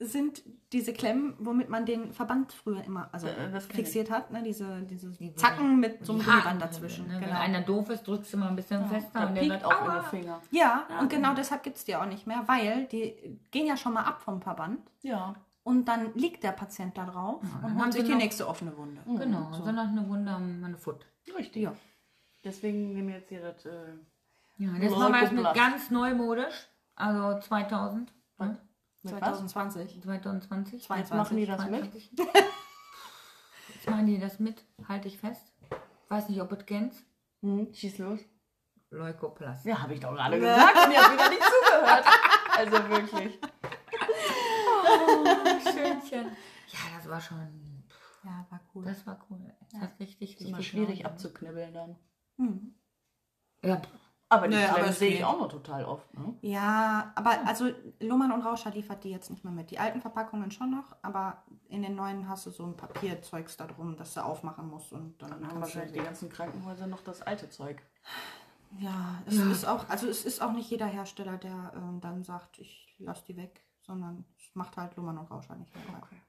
sind 0.00 0.42
diese 0.72 0.92
Klemmen, 0.92 1.34
womit 1.40 1.68
man 1.68 1.84
den 1.84 2.12
Verband 2.12 2.52
früher 2.52 2.84
immer 2.84 3.08
also 3.12 3.26
Äh, 3.26 3.34
kenn 3.50 3.60
fixiert 3.60 4.10
hat, 4.10 4.30
ne? 4.30 4.42
diese, 4.44 4.82
diese 4.82 5.10
Die 5.10 5.34
Zacken 5.34 5.80
mit 5.80 6.06
so 6.06 6.12
einem 6.12 6.22
Gummiband 6.24 6.62
dazwischen. 6.62 7.08
ne? 7.08 7.14
Genau. 7.14 7.26
Wenn 7.26 7.36
einer 7.36 7.60
doof 7.62 7.90
ist, 7.90 8.06
drückst 8.06 8.32
du 8.32 8.36
mal 8.36 8.48
ein 8.48 8.54
bisschen 8.56 8.86
fester 8.86 9.20
Da 9.20 9.26
und 9.26 9.34
der 9.34 9.46
sagt, 9.48 9.64
auch 9.64 10.02
die 10.04 10.16
Finger. 10.16 10.40
Ja, 10.52 10.86
und 11.00 11.10
genau 11.10 11.34
deshalb 11.34 11.64
gibt 11.64 11.76
es 11.78 11.84
die 11.84 11.96
auch 11.96 12.06
nicht 12.06 12.26
mehr, 12.28 12.44
weil 12.46 12.86
die 12.86 13.40
gehen 13.50 13.66
ja 13.66 13.76
schon 13.76 13.92
mal 13.92 14.02
ab 14.04 14.20
vom 14.22 14.40
Verband 14.40 14.78
Ja. 15.02 15.34
und 15.64 15.86
dann 15.88 16.14
liegt 16.14 16.44
der 16.44 16.52
Patient 16.52 16.96
da 16.96 17.04
drauf 17.04 17.40
dann 17.42 17.64
und 17.64 17.70
haben 17.74 17.82
holt 17.84 17.92
sich 17.92 18.04
die 18.04 18.10
noch- 18.12 18.18
nächste 18.18 18.46
offene 18.46 18.76
Wunde. 18.76 19.00
Genau, 19.04 19.52
sondern 19.52 19.88
eine 19.98 20.08
Wunde 20.08 20.30
am 20.30 20.60
meine 20.60 20.76
Foot. 20.76 21.04
Richtig. 21.36 21.62
Ja. 21.62 21.72
Deswegen 22.44 22.92
nehmen 22.94 23.08
wir 23.08 23.16
jetzt 23.16 23.30
hier 23.30 23.40
das. 23.42 23.66
Äh, 23.66 23.70
Ja, 24.58 24.70
das 24.80 24.90
machen 24.92 25.12
wir 25.12 25.20
jetzt 25.22 25.32
mit 25.32 25.54
ganz 25.54 25.90
neumodisch, 25.90 26.68
also 26.94 27.40
2000, 27.40 28.08
ne? 28.10 28.14
was? 28.36 28.56
2020. 29.06 30.02
2020. 30.02 30.88
Jetzt 30.88 31.12
machen 31.14 31.36
die 31.36 31.46
das 31.46 31.60
22. 31.60 32.10
Jetzt 33.74 33.90
machen 33.90 34.06
die 34.06 34.18
das 34.18 34.38
mit, 34.40 34.64
halte 34.88 35.08
ich 35.08 35.18
fest. 35.18 35.52
Weiß 36.08 36.28
nicht, 36.28 36.40
ob 36.40 36.48
du 36.48 36.56
es 36.56 36.66
kennst. 36.66 37.04
Hm, 37.42 37.72
schieß 37.72 37.98
los. 37.98 38.20
Leukoplast. 38.90 39.66
Ja, 39.66 39.82
habe 39.82 39.94
ich 39.94 40.00
doch 40.00 40.14
gerade 40.14 40.38
gesagt 40.40 40.86
und 40.86 40.92
ihr 40.92 41.02
habt 41.02 41.12
wieder 41.12 41.28
nicht 41.30 41.42
zugehört. 41.42 42.04
Also 42.58 42.72
wirklich. 42.88 43.38
Schönchen. 45.62 46.26
Ja, 46.66 46.78
das 46.96 47.08
war 47.08 47.20
schon, 47.20 47.84
Ja, 48.24 48.44
war 48.50 48.60
cool. 48.74 48.84
das 48.84 49.06
war 49.06 49.24
cool. 49.30 49.54
Das 49.70 49.80
hat 49.80 50.00
richtig, 50.00 50.40
Ist 50.40 50.48
immer 50.48 50.58
richtig 50.58 50.72
schwierig 50.72 51.06
abzuknibbeln 51.06 51.72
dann. 51.72 51.96
Hm. 52.38 52.74
Ja, 53.62 53.80
Aber 54.30 54.46
die 54.46 54.56
Nö, 54.56 54.62
aber 54.62 54.92
sehe 54.92 55.10
ich 55.10 55.24
auch 55.24 55.38
noch 55.38 55.48
total 55.48 55.84
oft. 55.84 56.12
Ne? 56.12 56.34
Ja, 56.42 57.12
aber 57.14 57.46
also 57.46 57.70
Luhmann 58.00 58.30
und 58.30 58.42
Rauscher 58.42 58.70
liefert 58.70 59.02
die 59.04 59.10
jetzt 59.10 59.30
nicht 59.30 59.42
mehr 59.42 59.52
mit. 59.52 59.70
Die 59.70 59.78
alten 59.78 60.02
Verpackungen 60.02 60.50
schon 60.50 60.70
noch, 60.70 60.96
aber 61.00 61.42
in 61.68 61.82
den 61.82 61.94
neuen 61.94 62.28
hast 62.28 62.44
du 62.44 62.50
so 62.50 62.64
ein 62.66 62.76
Papierzeugs 62.76 63.56
da 63.56 63.66
drum, 63.66 63.96
das 63.96 64.12
du 64.12 64.22
aufmachen 64.22 64.68
musst 64.68 64.92
und 64.92 65.20
dann 65.22 65.30
Dann 65.30 65.48
haben 65.48 65.60
wahrscheinlich 65.60 65.92
die 65.92 66.04
ganzen 66.04 66.28
Krankenhäuser 66.28 66.86
noch 66.86 67.00
das 67.00 67.22
alte 67.22 67.48
Zeug. 67.48 67.82
Ja, 68.78 69.22
es 69.26 69.36
ist 69.38 69.66
auch, 69.66 69.88
also 69.88 70.06
es 70.08 70.26
ist 70.26 70.42
auch 70.42 70.52
nicht 70.52 70.70
jeder 70.70 70.86
Hersteller, 70.86 71.38
der 71.38 71.72
ähm, 71.74 72.00
dann 72.00 72.22
sagt, 72.22 72.58
ich 72.58 72.94
lasse 72.98 73.24
die 73.26 73.36
weg, 73.36 73.64
sondern 73.80 74.26
es 74.36 74.54
macht 74.54 74.76
halt 74.76 74.94
Luhmann 74.96 75.16
und 75.16 75.30
Rauscher 75.30 75.56
nicht 75.56 75.74
mehr. 75.74 76.02
Okay. 76.02 76.20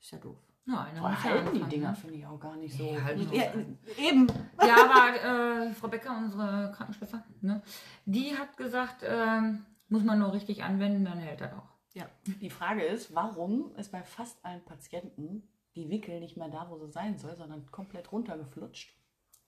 Ist 0.00 0.12
ja 0.12 0.18
doof. 0.18 0.38
Muss 0.66 1.24
ja 1.24 1.24
halten 1.24 1.54
die 1.54 1.62
Dinger 1.64 1.90
ne? 1.90 1.96
finde 1.96 2.16
ich 2.16 2.26
auch 2.26 2.40
gar 2.40 2.56
nicht 2.56 2.76
so. 2.76 2.84
Ja, 2.84 3.12
die. 3.12 3.36
Ja, 3.36 3.52
eben. 3.98 4.26
Ja, 4.60 4.76
aber 4.84 5.68
äh, 5.68 5.72
Frau 5.72 5.88
Becker, 5.88 6.16
unsere 6.16 6.72
Krankenschwester, 6.76 7.22
ne, 7.40 7.62
die 8.04 8.36
hat 8.36 8.56
gesagt, 8.56 9.04
ähm, 9.04 9.64
muss 9.88 10.02
man 10.02 10.18
nur 10.18 10.32
richtig 10.32 10.64
anwenden, 10.64 11.04
dann 11.04 11.18
hält 11.18 11.40
das 11.40 11.52
auch. 11.52 11.68
Ja. 11.94 12.06
Die 12.26 12.50
Frage 12.50 12.84
ist, 12.84 13.14
warum 13.14 13.74
ist 13.76 13.92
bei 13.92 14.02
fast 14.02 14.44
allen 14.44 14.64
Patienten 14.64 15.48
die 15.76 15.88
Wickel 15.88 16.20
nicht 16.20 16.36
mehr 16.36 16.48
da, 16.48 16.68
wo 16.68 16.76
sie 16.78 16.90
sein 16.90 17.16
soll, 17.16 17.36
sondern 17.36 17.70
komplett 17.70 18.10
runtergeflutscht? 18.10 18.92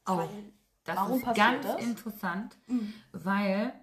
Oh, 0.06 0.26
das 0.84 0.96
Warum 0.96 1.18
ist 1.18 1.24
passiert 1.24 1.46
ganz 1.46 1.66
das? 1.66 1.82
interessant, 1.82 2.56
weil 3.12 3.74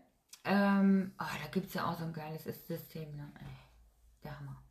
ähm, 0.46 1.12
oh, 1.20 1.26
da 1.44 1.50
gibt 1.52 1.68
es 1.68 1.74
ja 1.74 1.90
auch 1.90 1.98
so 1.98 2.06
ein 2.06 2.14
geiles 2.14 2.44
System. 2.44 3.16
Ne? 3.16 3.32
Der 4.24 4.40
Hammer. 4.40 4.62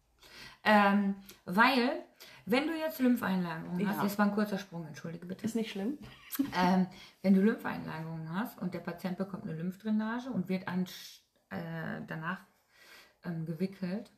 Ähm, 0.62 1.16
weil, 1.44 2.05
wenn 2.47 2.67
du 2.67 2.75
jetzt 2.77 2.99
Lympheinlagerungen 3.01 3.89
hast, 3.89 3.97
Ja. 3.97 4.03
das 4.03 4.19
war 4.19 4.27
ein 4.27 4.33
kurzer 4.35 4.59
Sprung, 4.59 4.87
entschuldige 4.87 5.27
bitte. 5.27 5.45
Ist 5.45 5.57
nicht 5.57 5.71
schlimm. 5.71 5.99
Ähm, 6.57 6.89
wenn 7.23 7.35
du 7.35 7.41
Lympheinlagerungen 7.43 8.29
hast 8.35 8.59
und 8.61 8.75
der 8.75 8.81
Patient 8.81 9.17
bekommt 9.17 9.45
eine 9.45 9.55
Lymphdrainage 9.55 10.31
und 10.31 10.49
wird 10.49 10.67
an, 10.67 10.85
äh, 11.51 12.01
danach 12.09 12.41
ähm, 13.25 13.47
gewickelt, 13.47 14.11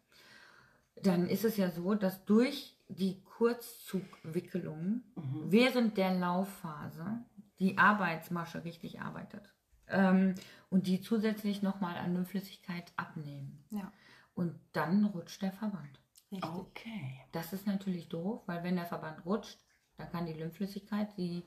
dann 1.03 1.29
ist 1.29 1.45
es 1.45 1.59
ja 1.59 1.71
so, 1.71 1.95
dass 1.95 2.25
durch 2.25 2.79
die 2.89 3.23
Kurzzugwickelung 3.23 5.03
während 5.15 5.97
der 5.99 6.15
Laufphase 6.15 7.19
die 7.59 7.77
Arbeitsmasche 7.77 8.65
richtig 8.65 9.01
arbeitet 9.03 9.53
ähm, 9.89 10.35
und 10.71 10.87
die 10.87 11.01
zusätzlich 11.03 11.61
nochmal 11.63 11.97
an 11.99 12.15
Lymphflüssigkeit 12.15 12.93
abnehmen. 12.97 13.63
Ja, 13.71 13.93
Und 14.35 14.59
dann 14.73 15.05
rutscht 15.05 15.43
der 15.43 15.53
Verband. 15.53 16.01
Richtig. 16.33 16.51
Okay. 16.51 17.21
Das 17.33 17.53
ist 17.53 17.67
natürlich 17.67 18.09
doof, 18.09 18.43
weil 18.47 18.63
wenn 18.65 18.77
der 18.77 18.87
Verband 18.87 19.25
rutscht, 19.25 19.59
dann 19.97 20.11
kann 20.11 20.27
die 20.27 20.33
Lymphflüssigkeit, 20.35 21.17
die 21.17 21.43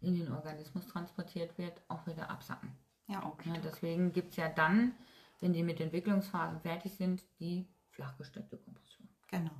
in 0.00 0.14
den 0.14 0.30
Organismus 0.32 0.86
transportiert 0.86 1.56
wird, 1.58 1.80
auch 1.88 2.06
wieder 2.06 2.30
absacken. 2.30 2.76
Ja, 3.06 3.24
Okay. 3.26 3.50
Ja, 3.54 3.60
deswegen 3.62 4.12
gibt 4.12 4.30
es 4.30 4.36
ja 4.36 4.48
dann, 4.48 4.94
wenn 5.40 5.52
die 5.52 5.62
mit 5.62 5.80
Entwicklungsphasen 5.80 6.60
fertig 6.60 6.94
sind, 6.96 7.22
die 7.38 7.68
flachgesteckte 7.90 8.56
Kompression. 8.58 9.08
genau. 9.28 9.52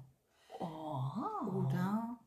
Oh. 0.60 1.46
Oder 1.48 2.18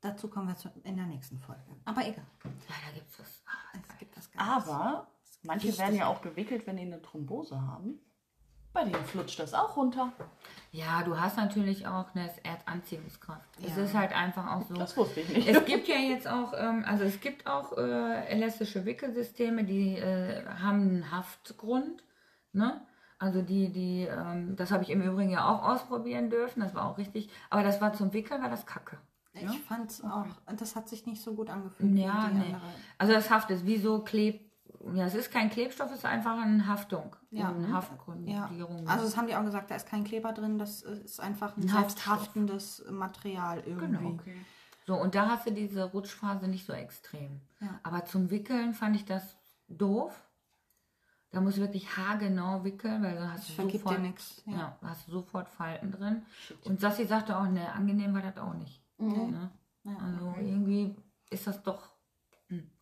dazu 0.00 0.28
kommen 0.28 0.48
wir 0.48 0.84
in 0.84 0.96
der 0.96 1.06
nächsten 1.06 1.38
Folge. 1.38 1.64
Aber 1.84 2.02
egal. 2.06 2.26
Ja, 2.44 2.50
da 2.86 2.92
gibt 2.94 3.10
es 3.10 3.18
was. 3.18 3.42
Ah, 3.46 3.78
Es 3.90 3.98
gibt 3.98 4.16
was 4.16 4.30
Geiles. 4.30 4.68
Aber 4.68 5.08
manche 5.42 5.76
werden 5.78 5.96
ja 5.96 6.06
auch 6.06 6.22
gewickelt, 6.22 6.66
wenn 6.66 6.76
die 6.76 6.82
eine 6.82 7.02
Thrombose 7.02 7.60
haben. 7.60 7.98
Bei 8.74 8.82
denen 8.84 9.04
flutscht 9.04 9.38
das 9.38 9.54
auch 9.54 9.76
runter. 9.76 10.12
Ja, 10.72 11.02
du 11.04 11.18
hast 11.18 11.36
natürlich 11.36 11.86
auch 11.86 12.06
eine 12.14 12.28
Erdanziehungskraft. 12.42 13.48
Es 13.62 13.76
Ja. 13.76 13.84
ist 13.84 13.94
halt 13.94 14.12
einfach 14.14 14.50
auch 14.52 14.62
so. 14.62 14.74
Das 14.74 14.96
wusste 14.96 15.20
ich 15.20 15.28
nicht. 15.28 15.48
Es 15.48 15.64
gibt 15.64 15.86
ja 15.86 15.94
jetzt 15.94 16.26
auch, 16.26 16.52
ähm, 16.56 16.84
also 16.84 17.04
es 17.04 17.20
gibt 17.20 17.46
auch 17.46 17.78
äh, 17.78 18.26
elastische 18.26 18.84
Wickelsysteme, 18.84 19.62
die 19.64 19.96
äh, 19.96 20.44
haben 20.60 20.80
einen 20.80 21.12
Haftgrund. 21.12 22.02
Ne? 22.52 22.80
Also 23.20 23.42
die, 23.42 23.72
die, 23.72 24.08
ähm, 24.10 24.56
das 24.56 24.72
habe 24.72 24.82
ich 24.82 24.90
im 24.90 25.00
Übrigen 25.02 25.30
ja 25.30 25.48
auch 25.48 25.62
ausprobieren 25.62 26.28
dürfen, 26.28 26.58
das 26.60 26.74
war 26.74 26.90
auch 26.90 26.98
richtig. 26.98 27.30
Aber 27.50 27.62
das 27.62 27.80
war 27.80 27.92
zum 27.92 28.12
Wickeln, 28.12 28.42
war 28.42 28.50
das 28.50 28.66
Kacke. 28.66 28.98
Ich 29.34 29.60
fand 29.62 29.90
es 29.90 30.02
auch, 30.04 30.26
das 30.58 30.76
hat 30.76 30.88
sich 30.88 31.06
nicht 31.06 31.22
so 31.22 31.34
gut 31.34 31.50
angefühlt. 31.50 31.96
Ja, 31.96 32.28
nee. 32.32 32.40
andere. 32.40 32.60
Also 32.98 33.12
das 33.12 33.30
Haft 33.30 33.50
ist 33.50 33.64
wie 33.66 33.78
so 33.78 34.00
Kleb. 34.00 34.50
Ja, 34.92 35.06
es 35.06 35.14
ist 35.14 35.30
kein 35.30 35.50
Klebstoff, 35.50 35.90
es 35.90 35.98
ist 35.98 36.04
einfach 36.04 36.38
eine 36.38 36.66
Haftung. 36.66 37.16
Ja. 37.30 37.48
eine 37.48 37.68
Ja, 37.68 37.74
Haftgrundierung. 37.74 38.86
also 38.88 39.04
das 39.04 39.16
haben 39.16 39.26
die 39.26 39.34
auch 39.34 39.44
gesagt, 39.44 39.70
da 39.70 39.76
ist 39.76 39.88
kein 39.88 40.04
Kleber 40.04 40.32
drin, 40.32 40.58
das 40.58 40.82
ist 40.82 41.20
einfach 41.20 41.56
ein 41.56 41.62
Ein 41.62 41.68
selbsthaftendes 41.68 42.84
Material 42.90 43.62
irgendwie. 43.66 44.16
Genau. 44.16 44.18
So, 44.86 44.94
und 44.96 45.14
da 45.14 45.28
hast 45.30 45.46
du 45.46 45.52
diese 45.52 45.84
Rutschphase 45.84 46.46
nicht 46.48 46.66
so 46.66 46.72
extrem. 46.74 47.40
Ja. 47.60 47.80
Aber 47.82 48.04
zum 48.04 48.30
Wickeln 48.30 48.74
fand 48.74 48.96
ich 48.96 49.04
das 49.06 49.38
doof. 49.68 50.28
Da 51.30 51.40
musst 51.40 51.56
du 51.56 51.62
wirklich 51.62 51.96
haargenau 51.96 52.62
wickeln, 52.62 53.02
weil 53.02 53.16
dann 53.16 53.32
hast 53.32 53.48
du 53.58 53.68
sofort, 53.70 54.00
nix, 54.00 54.42
ja. 54.46 54.52
Ja. 54.52 54.78
da 54.80 54.88
hast 54.90 55.08
du 55.08 55.12
sofort 55.12 55.48
Falten 55.48 55.90
drin. 55.90 56.22
Und 56.64 56.80
Sassi 56.80 57.06
sagte 57.06 57.36
auch, 57.36 57.48
ne, 57.48 57.72
angenehm 57.72 58.14
war 58.14 58.22
das 58.22 58.36
auch 58.38 58.54
nicht. 58.54 58.80
Ne? 58.98 59.50
Ja. 59.82 59.96
Also 59.96 60.34
irgendwie 60.38 60.94
ist 61.30 61.46
das 61.46 61.62
doch 61.62 61.93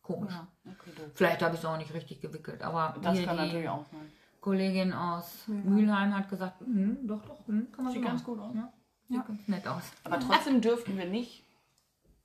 komisch. 0.03 0.33
Ja. 0.33 0.47
Okay. 0.65 0.91
Vielleicht 1.15 1.41
habe 1.41 1.55
ich 1.55 1.59
es 1.61 1.65
auch 1.65 1.77
nicht 1.77 1.93
richtig 1.93 2.21
gewickelt, 2.21 2.61
aber 2.61 2.95
Das 3.01 3.17
hier 3.17 3.25
kann 3.25 3.37
die 3.37 3.43
natürlich 3.43 3.69
auch 3.69 3.85
sein. 3.91 4.11
Kollegin 4.41 4.93
aus 4.93 5.47
Mülheim 5.47 6.13
hat 6.15 6.29
gesagt, 6.29 6.59
hm, 6.59 7.07
doch, 7.07 7.21
doch, 7.25 7.47
hm, 7.47 7.71
kann 7.71 7.85
man 7.85 7.93
Sieht 7.93 8.03
so 8.03 8.07
ganz 8.07 8.21
machen. 8.21 8.35
gut 8.35 8.43
aus. 8.43 8.55
Ja, 8.55 8.73
sieht 9.09 9.27
ganz 9.27 9.47
nett 9.47 9.67
aus. 9.67 9.83
Aber 10.03 10.19
trotzdem 10.19 10.59
dürften 10.61 10.97
wir 10.97 11.05
nicht 11.05 11.45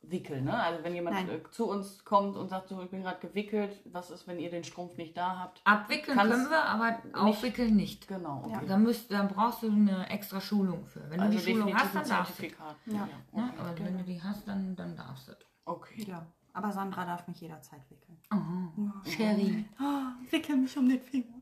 wickeln, 0.03 0.45
ne? 0.45 0.55
Also 0.61 0.83
wenn 0.83 0.95
jemand 0.95 1.17
Nein. 1.17 1.29
äh, 1.29 1.51
zu 1.51 1.69
uns 1.69 2.05
kommt 2.05 2.37
und 2.37 2.49
sagt, 2.49 2.69
so, 2.71 2.83
ich 2.83 2.91
bin 2.91 3.03
gerade 3.03 3.21
gewickelt, 3.21 3.79
was 3.85 4.11
ist, 4.11 4.27
wenn 4.27 4.39
ihr 4.39 4.51
den 4.51 4.65
Strumpf 4.65 4.97
nicht 4.97 5.17
da 5.17 5.39
habt? 5.39 5.61
Abwickeln 5.65 6.17
Kannst 6.17 6.33
können 6.33 6.51
wir, 6.51 6.65
aber 6.65 6.99
aufwickeln 7.13 7.77
nicht. 7.77 8.09
Genau, 8.09 8.43
okay. 8.47 8.65
Da, 8.67 8.79
müsst, 8.79 9.13
da 9.13 9.23
brauchst 9.25 9.63
du 9.63 9.71
eine 9.71 10.09
extra 10.09 10.41
Schulung 10.41 10.87
für. 10.87 11.09
Wenn 11.11 11.21
Also 11.21 11.39
du 11.39 11.45
die 11.45 11.53
Schulung 11.53 11.67
definitiv 11.69 11.95
hast, 11.95 12.11
dann 12.11 12.19
darfst 12.19 12.39
du. 12.43 12.47
Ja. 12.93 13.07
Ne? 13.07 13.11
okay. 13.33 13.43
Aber 13.61 13.79
wenn 13.79 13.99
du 13.99 14.05
die 14.05 14.23
hast, 14.23 14.49
dann, 14.49 14.75
dann 14.75 14.97
darfst 14.97 15.29
du. 15.29 15.33
okay. 15.67 16.05
Ja. 16.09 16.27
Aber 16.59 16.73
Sandra 16.73 17.05
darf 17.05 17.29
mich 17.29 17.41
jederzeit 17.41 17.89
wickeln. 17.89 18.19
Oh, 18.33 19.09
Sherry. 19.09 19.65
Oh, 19.81 20.31
wickel 20.33 20.57
mich 20.57 20.77
um 20.77 20.89
den 20.89 21.01
Finger. 21.01 21.33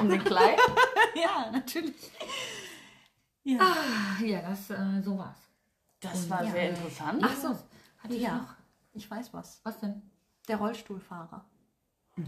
Um 0.00 0.08
den 0.08 0.24
Kleid? 0.24 0.58
ja, 1.14 1.50
natürlich. 1.50 2.10
Ja. 3.42 3.58
Ah, 3.60 4.22
Ja, 4.24 4.40
das, 4.40 4.70
äh, 4.70 5.02
so 5.02 5.18
war's. 5.18 5.36
Das 6.00 6.30
war 6.30 6.46
sehr 6.46 6.70
interessant. 6.70 7.22
Ach 7.22 7.36
so. 7.36 7.48
Hatte 7.98 8.14
ich 8.14 8.22
Ja. 8.22 8.38
noch? 8.38 8.54
Ich 8.94 9.10
weiß 9.10 9.34
was. 9.34 9.60
Was 9.64 9.78
denn? 9.80 10.00
Der 10.48 10.56
Rollstuhlfahrer. 10.56 11.44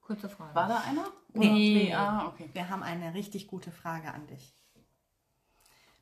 Kurze 0.00 0.28
Frage. 0.28 0.54
War 0.56 0.66
da 0.68 0.80
einer? 0.80 1.06
Nee. 1.34 1.50
nee. 1.84 1.94
Ah, 1.94 2.26
okay. 2.26 2.50
Wir 2.52 2.68
haben 2.68 2.82
eine 2.82 3.14
richtig 3.14 3.46
gute 3.46 3.70
Frage 3.70 4.12
an 4.12 4.26
dich. 4.26 4.56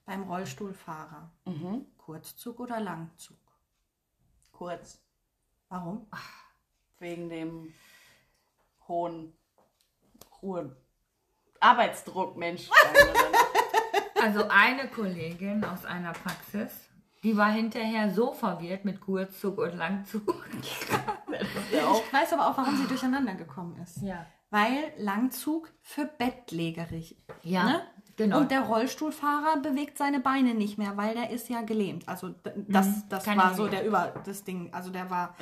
Beim 0.06 0.22
Rollstuhlfahrer. 0.22 1.30
Mhm. 1.44 1.84
Kurzzug 1.98 2.58
oder 2.60 2.80
Langzug? 2.80 3.37
Kurz. 4.58 5.00
Warum? 5.68 6.08
Wegen 6.98 7.30
dem 7.30 7.72
hohen 8.88 9.32
Ruhe. 10.42 10.76
Arbeitsdruck, 11.60 12.36
Mensch. 12.36 12.68
Also 14.20 14.48
eine 14.48 14.88
Kollegin 14.88 15.64
aus 15.64 15.84
einer 15.84 16.12
Praxis, 16.12 16.72
die 17.22 17.36
war 17.36 17.52
hinterher 17.52 18.10
so 18.12 18.32
verwirrt 18.32 18.84
mit 18.84 19.00
Kurzzug 19.00 19.58
und 19.58 19.76
Langzug. 19.76 20.44
Ich 21.30 22.12
weiß 22.12 22.32
aber 22.32 22.48
auch, 22.48 22.58
warum 22.58 22.76
sie 22.76 22.88
durcheinander 22.88 23.34
gekommen 23.34 23.80
ist. 23.80 23.98
Ja. 24.02 24.26
Weil 24.50 24.92
Langzug 24.96 25.72
für 25.82 26.06
bettlägerig. 26.06 27.16
Ja, 27.44 27.64
Ne? 27.64 27.82
Genau. 28.18 28.40
Und 28.40 28.50
der 28.50 28.60
Rollstuhlfahrer 28.60 29.60
bewegt 29.62 29.96
seine 29.96 30.20
Beine 30.20 30.52
nicht 30.54 30.76
mehr, 30.76 30.98
weil 30.98 31.14
der 31.14 31.30
ist 31.30 31.48
ja 31.48 31.62
gelähmt. 31.62 32.06
Also 32.06 32.28
d- 32.28 32.52
das, 32.68 33.08
das 33.08 33.24
kann 33.24 33.38
war 33.38 33.54
so 33.54 33.66
der 33.68 33.86
Über 33.86 34.12
das 34.26 34.44
Ding. 34.44 34.74
Also 34.74 34.90
der 34.90 35.08
war 35.08 35.34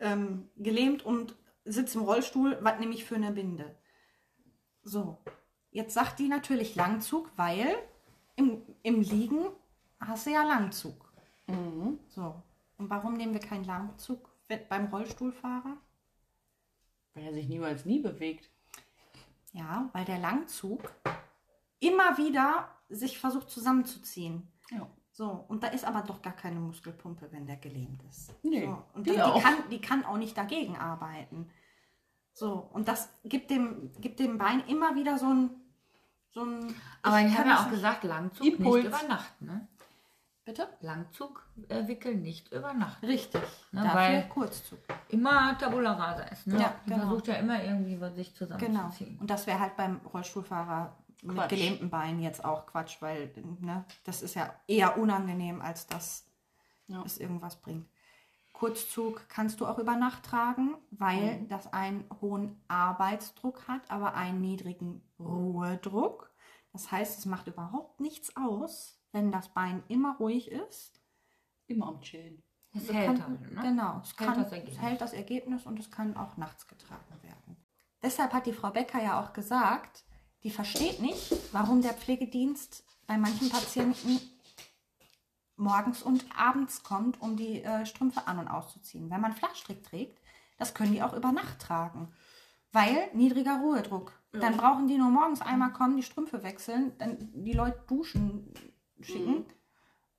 ähm, 0.00 0.48
gelähmt 0.56 1.04
und 1.06 1.36
sitzt 1.64 1.94
im 1.94 2.02
Rollstuhl, 2.02 2.58
was 2.60 2.80
nämlich 2.80 3.04
für 3.04 3.14
eine 3.14 3.30
Binde. 3.30 3.76
So, 4.82 5.18
jetzt 5.70 5.94
sagt 5.94 6.18
die 6.18 6.28
natürlich 6.28 6.74
Langzug, 6.74 7.30
weil 7.36 7.74
im, 8.36 8.60
im 8.82 9.00
Liegen 9.00 9.46
hast 10.00 10.26
du 10.26 10.30
ja 10.30 10.42
Langzug. 10.42 11.12
So, 12.08 12.42
und 12.78 12.90
warum 12.90 13.14
nehmen 13.14 13.32
wir 13.32 13.40
keinen 13.40 13.64
Langzug 13.64 14.28
beim 14.68 14.86
Rollstuhlfahrer? 14.86 15.76
Weil 17.14 17.24
er 17.24 17.32
sich 17.32 17.48
niemals 17.48 17.84
nie 17.84 18.00
bewegt. 18.00 18.50
Ja, 19.52 19.88
weil 19.92 20.04
der 20.04 20.18
Langzug 20.18 20.92
immer 21.86 22.16
wieder 22.18 22.68
sich 22.88 23.18
versucht 23.18 23.50
zusammenzuziehen. 23.50 24.48
Ja. 24.70 24.86
So, 25.12 25.44
und 25.48 25.62
da 25.62 25.68
ist 25.68 25.84
aber 25.84 26.02
doch 26.02 26.22
gar 26.22 26.32
keine 26.32 26.58
Muskelpumpe, 26.58 27.28
wenn 27.30 27.46
der 27.46 27.56
gelähmt 27.56 28.02
ist. 28.10 28.32
Nee, 28.42 28.66
so, 28.66 28.82
und 28.94 29.06
die 29.06 29.12
die, 29.12 29.22
auch. 29.22 29.34
die, 29.36 29.40
kann, 29.42 29.54
die 29.70 29.80
kann 29.80 30.04
auch 30.04 30.16
nicht 30.16 30.36
dagegen 30.36 30.76
arbeiten. 30.76 31.48
So, 32.32 32.68
und 32.72 32.88
das 32.88 33.08
gibt 33.24 33.50
dem, 33.50 33.92
gibt 34.00 34.18
dem 34.18 34.38
Bein 34.38 34.60
immer 34.66 34.96
wieder 34.96 35.18
so 35.18 35.26
ein. 35.32 35.50
So 36.32 36.42
ein 36.44 36.74
Aber 37.02 37.20
ich 37.20 37.38
habe 37.38 37.48
ja 37.48 37.60
auch 37.64 37.70
gesagt, 37.70 38.02
Langzug 38.02 38.44
Impuls. 38.44 38.82
nicht 38.82 38.86
über 38.86 39.08
Nacht. 39.08 39.40
Ne? 39.40 39.68
Bitte? 40.44 40.68
Langzug 40.80 41.46
äh, 41.68 41.86
wickeln 41.86 42.22
nicht 42.22 42.50
über 42.50 42.74
Nacht. 42.74 43.00
Richtig. 43.02 43.40
Ne, 43.70 43.82
Dafür 43.84 43.94
weil- 43.94 44.28
Kurzzug. 44.28 44.80
Immer 45.10 45.56
Tabula 45.56 45.92
Rasa 45.92 46.24
ist. 46.24 46.48
Ne? 46.48 46.60
Ja, 46.60 46.74
genau. 46.84 46.98
versucht 47.06 47.28
ja 47.28 47.34
immer 47.34 47.62
irgendwie 47.62 47.96
sich 48.16 48.34
Genau. 48.36 48.56
zusammenzuziehen. 48.58 49.16
Und 49.20 49.30
das 49.30 49.46
wäre 49.46 49.60
halt 49.60 49.76
beim 49.76 50.00
Rollstuhlfahrer 50.12 50.96
mit 51.24 51.36
Quatsch. 51.36 51.50
gelähmten 51.50 51.90
Beinen 51.90 52.20
jetzt 52.20 52.44
auch 52.44 52.66
Quatsch, 52.66 53.00
weil 53.00 53.32
ne, 53.60 53.84
das 54.04 54.22
ist 54.22 54.34
ja 54.34 54.54
eher 54.66 54.98
unangenehm, 54.98 55.60
als 55.60 55.86
dass 55.86 56.26
Ja. 56.86 57.02
es 57.04 57.18
irgendwas 57.18 57.56
bringt. 57.60 57.88
Kurzzug 58.52 59.28
kannst 59.28 59.60
du 59.60 59.66
auch 59.66 59.78
über 59.78 59.96
Nacht 59.96 60.22
tragen, 60.24 60.76
weil 60.92 61.44
das 61.48 61.72
einen 61.72 62.04
hohen 62.20 62.60
Arbeitsdruck 62.68 63.66
hat, 63.66 63.90
aber 63.90 64.14
einen 64.14 64.40
niedrigen 64.40 65.02
Ruhedruck. 65.18 66.30
Das 66.72 66.90
heißt, 66.92 67.18
es 67.18 67.26
macht 67.26 67.46
überhaupt 67.48 68.00
nichts 68.00 68.36
aus, 68.36 69.00
wenn 69.12 69.32
das 69.32 69.48
Bein 69.48 69.82
immer 69.88 70.16
ruhig 70.18 70.50
ist. 70.50 71.00
Immer 71.66 71.88
am 71.88 72.00
Chillen. 72.00 72.42
Es 72.76 72.92
hält 72.92 73.18
kann, 73.18 73.22
halt. 73.40 73.52
Ne? 73.52 73.62
Genau, 73.62 74.00
es, 74.02 74.08
Hält 74.18 74.28
kann, 74.30 74.42
das 74.42 74.52
Ergebnis. 74.52 74.76
es 74.76 74.82
hält 74.82 75.00
das 75.00 75.12
Ergebnis 75.12 75.66
und 75.66 75.78
es 75.78 75.90
kann 75.90 76.16
auch 76.16 76.36
nachts 76.36 76.66
getragen 76.66 77.22
werden. 77.22 77.56
Deshalb 78.02 78.32
hat 78.32 78.46
die 78.46 78.52
Frau 78.52 78.70
Becker 78.70 79.02
ja 79.02 79.20
auch 79.22 79.32
gesagt, 79.32 80.04
die 80.44 80.50
versteht 80.50 81.00
nicht, 81.00 81.32
warum 81.52 81.82
der 81.82 81.94
Pflegedienst 81.94 82.84
bei 83.06 83.16
manchen 83.16 83.48
Patienten 83.48 84.20
morgens 85.56 86.02
und 86.02 86.24
abends 86.36 86.82
kommt, 86.82 87.20
um 87.20 87.36
die 87.36 87.62
äh, 87.62 87.86
Strümpfe 87.86 88.26
an- 88.26 88.38
und 88.38 88.48
auszuziehen. 88.48 89.10
Wenn 89.10 89.20
man 89.20 89.32
Flachstrick 89.32 89.82
trägt, 89.82 90.20
das 90.58 90.74
können 90.74 90.92
die 90.92 91.02
auch 91.02 91.14
über 91.14 91.32
Nacht 91.32 91.60
tragen, 91.60 92.12
weil 92.72 93.08
niedriger 93.14 93.60
Ruhedruck. 93.60 94.12
Dann 94.32 94.56
brauchen 94.56 94.88
die 94.88 94.98
nur 94.98 95.10
morgens 95.10 95.40
einmal 95.40 95.72
kommen, 95.72 95.96
die 95.96 96.02
Strümpfe 96.02 96.42
wechseln, 96.42 96.92
dann 96.98 97.30
die 97.32 97.52
Leute 97.52 97.80
duschen 97.86 98.52
schicken 99.00 99.46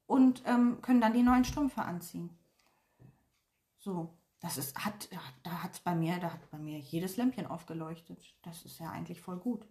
und 0.06 0.42
ähm, 0.46 0.82
können 0.82 1.02
dann 1.02 1.14
die 1.14 1.24
neuen 1.24 1.44
Strümpfe 1.44 1.82
anziehen. 1.82 2.30
So, 3.78 4.14
das 4.40 4.58
ist, 4.58 4.86
hat, 4.86 5.10
ja, 5.12 5.20
da 5.44 5.64
hat 5.64 5.74
es 5.74 5.80
bei 5.82 5.96
mir, 5.96 6.18
da 6.20 6.32
hat 6.32 6.50
bei 6.50 6.58
mir 6.58 6.80
jedes 6.80 7.18
Lämpchen 7.18 7.46
aufgeleuchtet. 7.46 8.36
Das 8.42 8.64
ist 8.64 8.80
ja 8.80 8.90
eigentlich 8.90 9.20
voll 9.20 9.38
gut. 9.38 9.68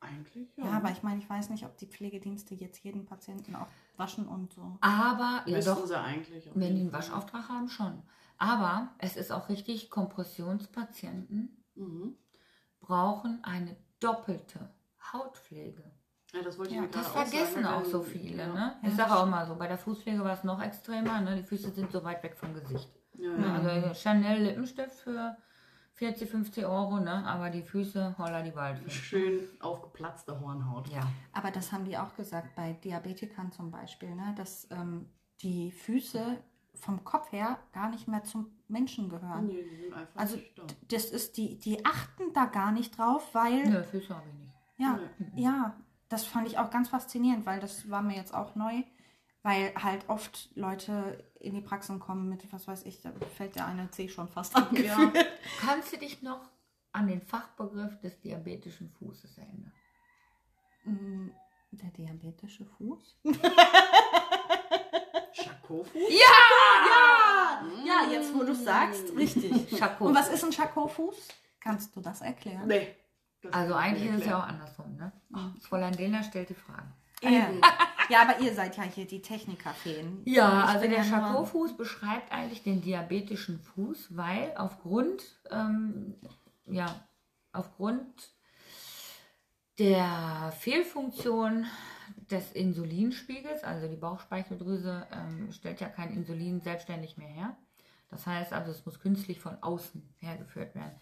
Eigentlich, 0.00 0.48
Ja, 0.56 0.70
aber 0.70 0.90
ich 0.92 1.02
meine, 1.02 1.18
ich 1.18 1.28
weiß 1.28 1.50
nicht, 1.50 1.64
ob 1.64 1.76
die 1.76 1.86
Pflegedienste 1.86 2.54
jetzt 2.54 2.78
jeden 2.84 3.04
Patienten 3.04 3.56
auch 3.56 3.66
waschen 3.96 4.28
und 4.28 4.52
so. 4.52 4.78
Aber, 4.80 5.42
ja 5.46 5.56
Wissen 5.56 5.74
doch, 5.74 5.86
sie 5.86 5.98
eigentlich. 5.98 6.48
wenn 6.54 6.76
die 6.76 6.82
einen. 6.82 6.92
Waschauftrag 6.92 7.48
haben, 7.48 7.68
schon. 7.68 8.02
Aber 8.38 8.90
es 8.98 9.16
ist 9.16 9.32
auch 9.32 9.48
richtig, 9.48 9.90
Kompressionspatienten 9.90 11.64
Mhm. 11.74 12.16
brauchen 12.80 13.42
eine 13.42 13.76
doppelte 14.00 14.70
Hautpflege. 15.12 15.82
Ja, 16.32 16.42
das 16.42 16.58
wollte 16.58 16.70
ich 16.70 16.76
Ja, 16.76 16.82
mir 16.82 16.88
Das 16.88 17.12
gerade 17.12 17.26
auch 17.26 17.30
vergessen 17.30 17.62
sagen, 17.64 17.74
auch 17.74 17.84
so 17.84 18.02
viele. 18.02 18.42
Ja. 18.42 18.52
Ne? 18.52 18.76
Ich 18.84 18.94
sage 18.94 19.12
auch 19.16 19.26
immer 19.26 19.46
so, 19.46 19.56
bei 19.56 19.66
der 19.66 19.78
Fußpflege 19.78 20.20
war 20.22 20.34
es 20.34 20.44
noch 20.44 20.60
extremer. 20.62 21.20
Ne? 21.20 21.36
Die 21.36 21.42
Füße 21.42 21.70
sind 21.72 21.90
so 21.90 22.04
weit 22.04 22.22
weg 22.22 22.36
vom 22.36 22.54
Gesicht. 22.54 22.90
Ja, 23.14 23.30
Ne? 23.36 23.46
ja. 23.46 23.54
Also 23.54 23.94
Chanel 23.94 24.42
Lippenstift 24.44 24.92
für 25.00 25.36
40, 25.98 26.30
50 26.30 26.64
Euro, 26.64 27.00
ne? 27.00 27.24
aber 27.26 27.50
die 27.50 27.62
Füße, 27.62 28.14
holla 28.18 28.42
die 28.42 28.54
Waldfee. 28.54 28.88
Schön 28.88 29.40
aufgeplatzte 29.58 30.40
Hornhaut. 30.40 30.88
Ja. 30.88 31.00
Aber 31.32 31.50
das 31.50 31.72
haben 31.72 31.84
die 31.84 31.98
auch 31.98 32.14
gesagt, 32.14 32.54
bei 32.54 32.74
Diabetikern 32.84 33.50
zum 33.50 33.72
Beispiel, 33.72 34.14
ne, 34.14 34.32
dass 34.36 34.68
ähm, 34.70 35.06
die 35.42 35.72
Füße 35.72 36.38
vom 36.74 37.02
Kopf 37.02 37.32
her 37.32 37.58
gar 37.72 37.90
nicht 37.90 38.06
mehr 38.06 38.22
zum 38.22 38.46
Menschen 38.68 39.08
gehören. 39.08 39.48
Nee, 39.48 39.64
die 39.64 39.76
sind 39.82 39.92
einfach 39.92 40.20
Also 40.20 40.38
das 40.86 41.06
ist 41.06 41.36
die, 41.36 41.58
die 41.58 41.84
achten 41.84 42.32
da 42.32 42.44
gar 42.44 42.70
nicht 42.70 42.96
drauf, 42.96 43.34
weil 43.34 43.68
Nö, 43.68 43.82
Füße 43.82 44.14
habe 44.14 44.28
ich 44.28 44.38
nicht. 44.38 44.54
Ja, 44.76 45.00
ja, 45.34 45.76
das 46.08 46.24
fand 46.24 46.46
ich 46.46 46.58
auch 46.58 46.70
ganz 46.70 46.90
faszinierend, 46.90 47.44
weil 47.44 47.58
das 47.58 47.90
war 47.90 48.02
mir 48.02 48.14
jetzt 48.14 48.32
auch 48.32 48.54
neu, 48.54 48.84
weil 49.42 49.72
halt 49.74 50.08
oft 50.08 50.50
Leute 50.56 51.24
in 51.40 51.54
die 51.54 51.60
Praxen 51.60 51.98
kommen 52.00 52.28
mit, 52.28 52.50
was 52.52 52.66
weiß 52.66 52.84
ich, 52.84 53.00
da 53.00 53.12
fällt 53.36 53.54
der 53.56 53.66
eine 53.66 53.90
C 53.90 54.08
schon 54.08 54.28
fast 54.28 54.56
ab. 54.56 54.70
Ja. 54.72 55.12
Kannst 55.60 55.92
du 55.92 55.96
dich 55.98 56.22
noch 56.22 56.40
an 56.92 57.06
den 57.06 57.22
Fachbegriff 57.22 57.98
des 58.00 58.18
diabetischen 58.20 58.90
Fußes 58.98 59.38
erinnern? 59.38 59.72
Mm, 60.84 61.28
Der 61.72 61.90
diabetische 61.90 62.64
Fuß? 62.64 63.20
Schakofo? 65.32 65.98
Ja, 66.08 67.62
ja, 67.84 68.10
jetzt 68.10 68.34
wo 68.34 68.42
du 68.42 68.54
sagst, 68.54 69.14
richtig. 69.16 69.68
Schako. 69.78 70.06
Und 70.06 70.14
was 70.14 70.28
ist 70.28 70.44
ein 70.44 70.52
Schako-Fuß? 70.52 71.28
Kannst 71.60 71.94
du 71.94 72.00
das 72.00 72.20
erklären? 72.20 72.66
Nee. 72.66 72.94
das 73.42 73.52
Also 73.52 73.74
eigentlich 73.74 74.10
ist 74.10 74.20
es 74.20 74.26
ja 74.26 74.38
auch 74.38 74.46
andersrum, 74.46 74.96
ne? 74.96 75.12
Fräulein 75.62 75.96
Dehner 75.96 76.22
stellt 76.22 76.48
die 76.50 76.54
Fragen. 76.54 76.92
Ähm, 77.22 77.60
ja, 78.08 78.22
aber 78.22 78.40
ihr 78.40 78.54
seid 78.54 78.76
ja 78.76 78.82
hier 78.84 79.06
die 79.06 79.22
Technikerfeen. 79.22 80.22
Ja, 80.24 80.64
Ich 80.64 80.68
also 80.70 80.88
der 80.88 81.04
Charcot-Fuß 81.04 81.76
beschreibt 81.76 82.32
eigentlich 82.32 82.62
den 82.62 82.80
diabetischen 82.80 83.60
Fuß, 83.60 84.16
weil 84.16 84.52
aufgrund, 84.56 85.22
ähm, 85.50 86.14
ja, 86.66 86.94
aufgrund 87.52 88.32
der 89.78 90.52
Fehlfunktion 90.58 91.66
des 92.30 92.52
Insulinspiegels, 92.52 93.64
also 93.64 93.88
die 93.88 93.96
Bauchspeicheldrüse 93.96 95.06
ähm, 95.12 95.52
stellt 95.52 95.80
ja 95.80 95.88
kein 95.88 96.12
Insulin 96.12 96.60
selbstständig 96.60 97.16
mehr 97.16 97.28
her. 97.28 97.56
Das 98.10 98.26
heißt 98.26 98.52
also, 98.52 98.70
es 98.70 98.84
muss 98.86 99.00
künstlich 99.00 99.40
von 99.40 99.62
außen 99.62 100.02
hergeführt 100.18 100.74
werden. 100.74 100.94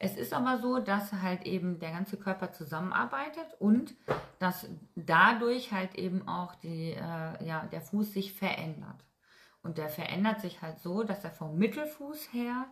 Es 0.00 0.16
ist 0.16 0.32
aber 0.32 0.58
so, 0.58 0.78
dass 0.78 1.12
halt 1.12 1.44
eben 1.44 1.80
der 1.80 1.90
ganze 1.90 2.16
Körper 2.16 2.52
zusammenarbeitet 2.52 3.46
und 3.58 3.94
dass 4.38 4.68
dadurch 4.94 5.72
halt 5.72 5.96
eben 5.96 6.28
auch 6.28 6.54
die, 6.56 6.92
äh, 6.92 7.44
ja, 7.44 7.66
der 7.72 7.80
Fuß 7.80 8.12
sich 8.12 8.32
verändert. 8.32 9.04
Und 9.62 9.76
der 9.76 9.88
verändert 9.88 10.40
sich 10.40 10.62
halt 10.62 10.78
so, 10.78 11.02
dass 11.02 11.24
er 11.24 11.32
vom 11.32 11.58
Mittelfuß 11.58 12.32
her 12.32 12.66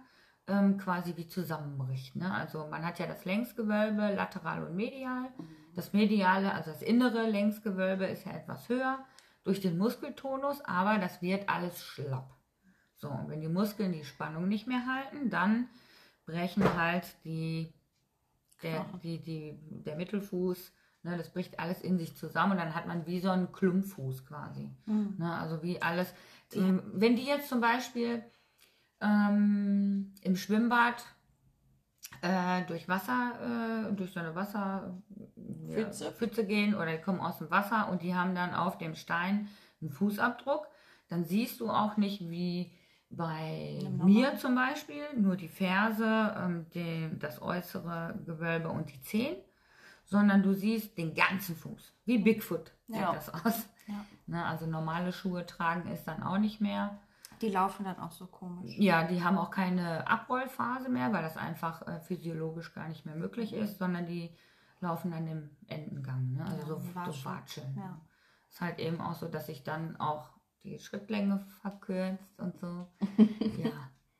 ähm, 0.46 0.78
quasi 0.78 1.16
wie 1.16 1.26
zusammenbricht. 1.26 2.14
Ne? 2.14 2.32
Also 2.32 2.68
man 2.68 2.84
hat 2.86 3.00
ja 3.00 3.06
das 3.06 3.24
Längsgewölbe, 3.24 4.14
lateral 4.14 4.64
und 4.64 4.76
medial. 4.76 5.28
Das 5.74 5.92
mediale, 5.92 6.52
also 6.52 6.70
das 6.70 6.82
innere 6.82 7.28
Längsgewölbe 7.28 8.06
ist 8.06 8.24
ja 8.24 8.32
etwas 8.32 8.68
höher 8.68 9.04
durch 9.42 9.60
den 9.60 9.76
Muskeltonus, 9.78 10.60
aber 10.64 10.98
das 10.98 11.22
wird 11.22 11.48
alles 11.48 11.84
schlapp. 11.84 12.36
So, 12.94 13.08
und 13.08 13.28
wenn 13.28 13.40
die 13.40 13.48
Muskeln 13.48 13.92
die 13.92 14.04
Spannung 14.04 14.48
nicht 14.48 14.66
mehr 14.66 14.86
halten, 14.86 15.28
dann 15.28 15.68
brechen 16.26 16.76
halt 16.76 17.06
die, 17.24 17.72
der, 18.62 18.80
Knochen. 18.80 19.00
die, 19.00 19.22
die, 19.22 19.58
der 19.60 19.96
Mittelfuß, 19.96 20.72
ne, 21.04 21.16
das 21.16 21.30
bricht 21.30 21.58
alles 21.58 21.80
in 21.80 21.98
sich 21.98 22.14
zusammen 22.16 22.52
und 22.52 22.58
dann 22.58 22.74
hat 22.74 22.86
man 22.86 23.06
wie 23.06 23.20
so 23.20 23.30
einen 23.30 23.52
Klumpfuß 23.52 24.26
quasi. 24.26 24.70
Mhm. 24.86 25.14
Ne, 25.18 25.32
also 25.32 25.62
wie 25.62 25.80
alles. 25.80 26.12
Ähm, 26.52 26.82
wenn 26.92 27.16
die 27.16 27.24
jetzt 27.24 27.48
zum 27.48 27.60
Beispiel 27.60 28.22
ähm, 29.00 30.12
im 30.22 30.36
Schwimmbad 30.36 31.04
äh, 32.22 32.62
durch 32.66 32.88
Wasser, 32.88 33.88
äh, 33.90 33.92
durch 33.94 34.12
so 34.12 34.20
eine 34.20 34.34
Wasser 34.34 34.96
ja. 35.68 35.90
Pfütze 35.90 36.46
gehen 36.46 36.74
oder 36.74 36.92
die 36.96 37.02
kommen 37.02 37.20
aus 37.20 37.38
dem 37.38 37.50
Wasser 37.50 37.88
und 37.88 38.02
die 38.02 38.14
haben 38.14 38.34
dann 38.34 38.54
auf 38.54 38.78
dem 38.78 38.94
Stein 38.94 39.48
einen 39.80 39.90
Fußabdruck, 39.90 40.68
dann 41.08 41.24
siehst 41.24 41.60
du 41.60 41.70
auch 41.70 41.96
nicht 41.96 42.30
wie 42.30 42.72
bei 43.10 43.78
mir 44.02 44.36
zum 44.36 44.54
Beispiel 44.54 45.02
nur 45.16 45.36
die 45.36 45.48
Ferse, 45.48 46.34
ähm, 46.38 46.66
den, 46.74 47.18
das 47.18 47.40
äußere 47.40 48.18
Gewölbe 48.26 48.68
und 48.68 48.90
die 48.92 49.00
Zehen, 49.00 49.36
sondern 50.04 50.42
du 50.42 50.52
siehst 50.52 50.96
den 50.98 51.14
ganzen 51.14 51.56
Fuß. 51.56 51.92
Wie 52.04 52.18
Bigfoot 52.18 52.72
sieht 52.88 52.96
Ja. 53.00 53.12
das 53.12 53.32
aus. 53.32 53.68
Ja. 53.86 54.04
Ne, 54.26 54.44
also 54.44 54.66
normale 54.66 55.12
Schuhe 55.12 55.46
tragen 55.46 55.88
ist 55.92 56.04
dann 56.04 56.22
auch 56.22 56.38
nicht 56.38 56.60
mehr. 56.60 56.98
Die 57.40 57.50
laufen 57.50 57.84
dann 57.84 57.98
auch 57.98 58.10
so 58.12 58.26
komisch. 58.26 58.72
Ja, 58.78 59.04
die 59.04 59.22
haben 59.22 59.38
auch 59.38 59.50
keine 59.50 60.06
Abrollphase 60.08 60.88
mehr, 60.88 61.12
weil 61.12 61.22
das 61.22 61.36
einfach 61.36 61.86
äh, 61.86 62.00
physiologisch 62.00 62.74
gar 62.74 62.88
nicht 62.88 63.04
mehr 63.06 63.14
möglich 63.14 63.52
ist, 63.52 63.78
sondern 63.78 64.06
die 64.06 64.30
laufen 64.80 65.10
dann 65.10 65.26
im 65.28 65.50
Endengang. 65.68 66.32
Ne? 66.32 66.44
Also 66.44 66.56
Ja, 66.56 66.66
so, 66.66 66.76
die 67.10 67.12
so 67.18 67.24
watscheln. 67.24 67.74
Ja. 67.76 68.00
Ist 68.48 68.60
halt 68.60 68.78
eben 68.78 69.00
auch 69.00 69.14
so, 69.14 69.28
dass 69.28 69.46
sich 69.46 69.62
dann 69.64 69.96
auch 70.00 70.30
die 70.66 70.78
Schrittlänge 70.78 71.46
verkürzt 71.62 72.38
und 72.40 72.58
so. 72.58 72.86
ja. 73.62 73.70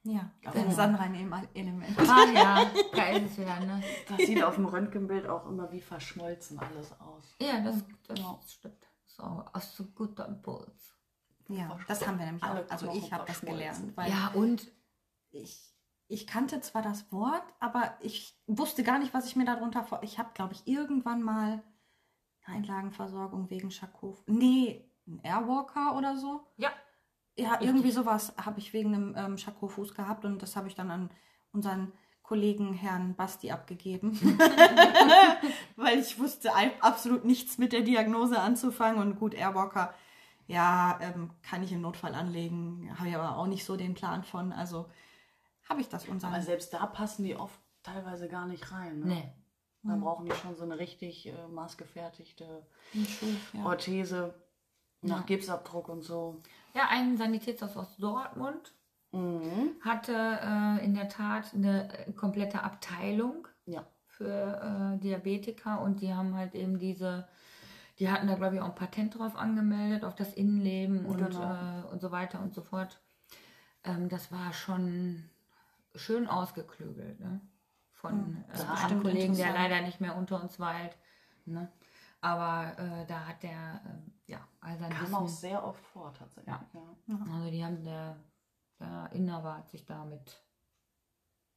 Ja, 0.05 0.31
Ja. 0.41 0.55
wenn 0.55 0.71
Sandra 0.71 1.03
ein 1.03 1.15
Em- 1.17 1.49
Element. 1.55 1.99
Ah 1.99 2.25
ja, 2.33 2.71
da 2.95 3.07
ist 3.09 3.33
es 3.33 3.39
wieder, 3.39 3.59
ne? 3.59 3.83
Das 4.09 4.19
sieht 4.19 4.41
auf 4.43 4.55
dem 4.55 4.67
Röntgenbild 4.67 5.27
auch 5.27 5.47
immer 5.47 5.73
wie 5.73 5.81
verschmolzen 5.81 6.61
alles 6.61 6.93
aus. 7.01 7.35
Ja, 7.41 7.61
das, 7.61 7.83
das 8.07 8.19
Ja. 8.21 8.39
stimmt. 8.47 8.87
So, 9.05 9.23
aus 9.25 9.77
so 9.77 9.85
guter 9.87 10.27
Impuls. 10.29 10.95
Ja, 11.49 11.77
das 11.89 12.07
haben 12.07 12.19
wir 12.21 12.27
nämlich 12.27 12.43
Alle 12.45 12.65
auch. 12.65 12.71
Also 12.71 12.93
ich 12.93 13.13
habe 13.13 13.25
das 13.27 13.41
gelernt, 13.41 13.97
weil 13.97 14.11
Ja, 14.11 14.29
und 14.35 14.71
ich, 15.33 15.75
ich 16.07 16.27
kannte 16.29 16.61
zwar 16.61 16.83
das 16.83 17.11
Wort, 17.11 17.43
aber 17.59 17.97
ich 18.01 18.39
wusste 18.47 18.85
gar 18.85 19.01
nicht, 19.01 19.13
was 19.13 19.27
ich 19.27 19.35
mir 19.35 19.45
darunter 19.45 19.83
vor. 19.83 20.03
Ich 20.05 20.19
habe, 20.21 20.31
glaube 20.35 20.53
ich, 20.55 20.69
irgendwann 20.69 21.23
mal 21.23 21.65
Einlagenversorgung 22.45 23.51
wegen 23.51 23.71
Schakov. 23.73 24.23
Nee, 24.27 24.86
ein 25.07 25.21
Airwalker 25.23 25.97
oder 25.97 26.17
so. 26.17 26.41
ja, 26.57 26.71
Ja, 27.37 27.51
Richtig. 27.51 27.69
irgendwie 27.69 27.91
sowas 27.91 28.35
habe 28.37 28.59
ich 28.59 28.73
wegen 28.73 28.95
einem 28.95 29.15
ähm, 29.17 29.39
Schakov-Fuß 29.39 29.95
gehabt 29.95 30.25
und 30.25 30.43
das 30.43 30.57
habe 30.57 30.69
ich 30.69 30.75
dann 30.75 30.91
an 30.91 31.11
unseren 31.53 31.93
Kollegen 32.23 32.73
Herrn 32.73 33.15
Basti 33.15 33.53
abgegeben. 33.53 34.13
Weil 35.77 35.99
ich 36.01 36.19
wusste 36.19 36.51
absolut 36.81 37.25
nichts 37.25 37.59
mit 37.59 37.73
der 37.73 37.83
Diagnose 37.83 38.41
anzufangen 38.41 39.01
und 39.01 39.19
gut, 39.19 39.35
Airwalker, 39.35 39.95
ja, 40.49 40.99
ähm, 41.01 41.31
kann 41.43 41.63
ich 41.63 41.73
im 41.73 41.81
Notfall 41.81 42.15
anlegen, 42.15 42.91
habe 42.99 43.09
ich 43.09 43.17
aber 43.17 43.37
auch 43.37 43.47
nicht 43.47 43.65
so 43.65 43.77
den 43.77 43.95
Plan 43.95 44.25
von. 44.25 44.53
Also 44.53 44.89
habe 45.69 45.81
ich 45.81 45.89
das 45.89 46.07
unseren. 46.07 46.33
Aber 46.33 46.43
selbst 46.43 46.73
da 46.73 46.87
passen 46.87 47.25
die 47.25 47.37
oft 47.37 47.59
teilweise 47.83 48.29
gar 48.29 48.47
nicht 48.47 48.73
rein. 48.73 49.01
Ne? 49.01 49.07
nee. 49.07 49.33
Da 49.83 49.95
brauchen 49.95 50.27
die 50.27 50.35
schon 50.35 50.57
so 50.57 50.65
eine 50.65 50.81
richtig 50.81 51.29
äh, 51.29 51.47
maßgefertigte 51.49 52.67
Schuh, 52.93 53.27
ja. 53.53 53.65
Orthese 53.65 54.35
nach 55.07 55.21
Ja. 55.21 55.25
Gipsabdruck 55.27 55.89
und 55.89 56.03
so. 56.03 56.41
Ja, 56.75 56.89
ein 56.91 57.17
Sanitätshaus 57.17 57.77
aus 57.77 57.97
Dortmund 57.97 58.73
Mhm. 59.13 59.71
hatte 59.83 60.13
äh, 60.13 60.85
in 60.85 60.95
der 60.95 61.09
Tat 61.09 61.55
eine 61.55 62.07
äh, 62.07 62.13
komplette 62.13 62.63
Abteilung 62.63 63.49
Ja. 63.65 63.87
für 64.09 64.95
äh, 64.95 64.99
Diabetiker 64.99 65.81
und 65.81 66.01
die 66.03 66.13
haben 66.13 66.35
halt 66.35 66.55
eben 66.55 66.79
diese, 66.79 67.27
die 67.99 68.11
hatten 68.11 68.27
da 68.27 68.35
glaube 68.35 68.57
ich 68.57 68.61
auch 68.61 68.67
ein 68.69 68.75
Patent 68.75 69.17
drauf 69.19 69.37
angemeldet, 69.37 70.05
auf 70.05 70.15
das 70.17 70.35
Innenleben 70.35 71.07
und, 71.07 71.19
Genau. 71.19 71.41
äh, 71.41 71.85
und 71.93 72.01
so 72.03 72.11
weiter 72.11 72.41
und 72.41 72.53
so 72.53 72.61
fort. 72.63 73.01
Ähm, 73.85 74.09
das 74.09 74.31
war 74.33 74.53
schon 74.53 75.31
schön 75.95 76.27
ausgeklügelt, 76.29 77.21
ne? 77.21 77.41
Von 77.93 78.45
ist 78.53 78.65
äh, 78.65 78.67
einem 78.67 79.03
Kollegen, 79.03 79.35
der 79.37 79.55
leider 79.55 79.81
nicht 79.81 80.01
mehr 80.03 80.17
unter 80.17 80.43
uns 80.43 80.61
weilt. 80.61 80.97
Ne? 81.47 81.73
Aber 82.21 82.73
äh, 82.79 83.07
da 83.07 83.21
hat 83.27 83.43
der, 83.43 83.81
ähm, 83.87 84.13
ja, 84.27 84.47
all 84.61 84.77
sein 84.79 84.91
Kam 84.91 85.15
auch 85.15 85.25
Wissen. 85.25 85.37
sehr 85.37 85.65
oft 85.65 85.85
vor, 85.87 86.13
tatsächlich. 86.15 86.55
Ja. 86.55 86.69
Ja. 87.07 87.19
Also 87.33 87.51
die 87.51 87.65
haben 87.65 87.85
der, 87.85 88.17
der 88.81 89.11
Inhaber 89.13 89.57
hat 89.59 89.69
sich 89.71 89.85
damit 89.87 90.43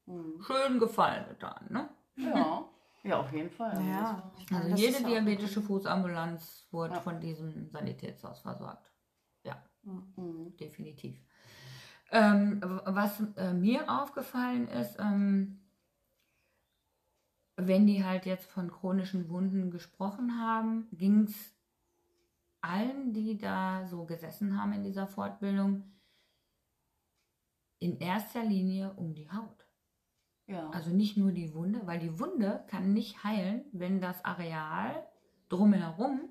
Mhm. 0.06 0.42
schön 0.42 0.80
gefallen 0.80 1.28
getan, 1.30 1.68
ne? 1.70 1.90
Ja. 2.16 2.66
ja, 3.04 3.20
auf 3.20 3.32
jeden 3.32 3.50
Fall. 3.52 3.72
Also 3.72 3.82
Ja. 3.84 4.32
meine, 4.50 4.58
Also 4.64 4.70
das 4.72 4.80
jede 4.82 4.98
auch- 4.98 5.04
diabetische 5.08 5.62
Fußambulanz 5.62 6.68
wurde 6.72 6.96
Ja. 6.96 7.02
von 7.02 7.20
diesem 7.20 7.70
Sanitätshaus 7.70 8.40
versorgt. 8.42 8.92
Ja, 9.44 9.64
Mhm. 9.84 10.56
definitiv. 10.58 11.24
Ähm, 12.12 12.60
was 12.86 13.20
äh, 13.38 13.54
mir 13.54 13.88
aufgefallen 13.90 14.68
ist, 14.68 14.98
ähm, 15.00 15.62
wenn 17.56 17.86
die 17.86 18.04
halt 18.04 18.26
jetzt 18.26 18.50
von 18.50 18.72
chronischen 18.72 19.30
Wunden 19.30 19.70
gesprochen 19.70 20.40
haben, 20.40 20.88
ging 20.92 21.24
es 21.26 21.56
allen, 22.62 23.14
die 23.14 23.38
da 23.38 23.86
so 23.86 24.06
gesessen 24.06 24.60
haben 24.60 24.74
in 24.74 24.84
dieser 24.84 25.08
Fortbildung, 25.08 25.84
in 27.80 27.98
erster 28.00 28.44
Linie 28.44 28.94
um 28.94 29.14
die 29.14 29.32
Haut. 29.32 29.66
Ja. 30.48 30.70
Also 30.72 30.90
nicht 30.90 31.16
nur 31.16 31.32
die 31.32 31.54
Wunde, 31.54 31.86
weil 31.86 32.00
die 32.00 32.20
Wunde 32.20 32.64
kann 32.68 32.94
nicht 32.94 33.24
heilen, 33.24 33.66
wenn 33.72 34.02
das 34.02 34.26
Areal 34.26 35.08
drumherum, 35.48 36.30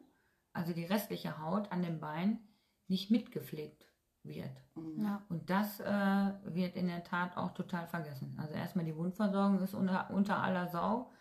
also 0.53 0.73
die 0.73 0.85
restliche 0.85 1.41
Haut 1.41 1.71
an 1.73 1.83
dem 1.83 2.01
Bein, 2.01 2.41
nicht 2.89 3.11
mitgepflegt 3.11 3.87
wird. 4.25 4.51
Mhm. 4.75 5.05
Ja. 5.05 5.23
Und 5.29 5.49
das 5.51 5.81
äh, 5.81 6.33
wird 6.45 6.77
in 6.77 6.89
der 6.89 7.05
Tat 7.05 7.37
auch 7.37 7.53
total 7.53 7.87
vergessen. 7.87 8.37
Also 8.39 8.55
erstmal 8.55 8.85
die 8.85 8.97
Wundversorgung 8.97 9.61
ist 9.61 9.75
unter, 9.75 10.11
unter 10.11 10.43
aller 10.43 10.69
Sau. 10.69 11.13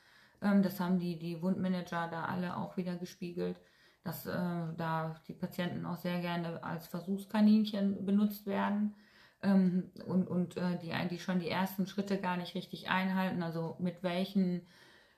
Ähm, 0.42 0.64
das 0.64 0.80
haben 0.80 1.00
die, 1.00 1.20
die 1.20 1.42
Wundmanager 1.42 2.08
da 2.08 2.26
alle 2.26 2.58
auch 2.58 2.78
wieder 2.78 2.96
gespiegelt, 2.96 3.60
dass 4.08 4.26
äh, 4.26 4.32
da 4.78 5.16
die 5.28 5.34
Patienten 5.34 5.86
auch 5.86 5.98
sehr 5.98 6.22
gerne 6.22 6.64
als 6.64 6.88
Versuchskaninchen 6.88 8.06
benutzt 8.06 8.46
werden 8.46 8.96
ähm, 9.44 9.92
und, 10.06 10.30
und 10.30 10.56
äh, 10.56 10.78
die 10.82 10.94
eigentlich 10.94 11.24
schon 11.24 11.40
die 11.40 11.50
ersten 11.50 11.88
Schritte 11.88 12.18
gar 12.18 12.38
nicht 12.38 12.56
richtig 12.56 12.90
einhalten. 12.90 13.44
Also 13.44 13.76
mit 13.80 14.04
welchen 14.04 14.66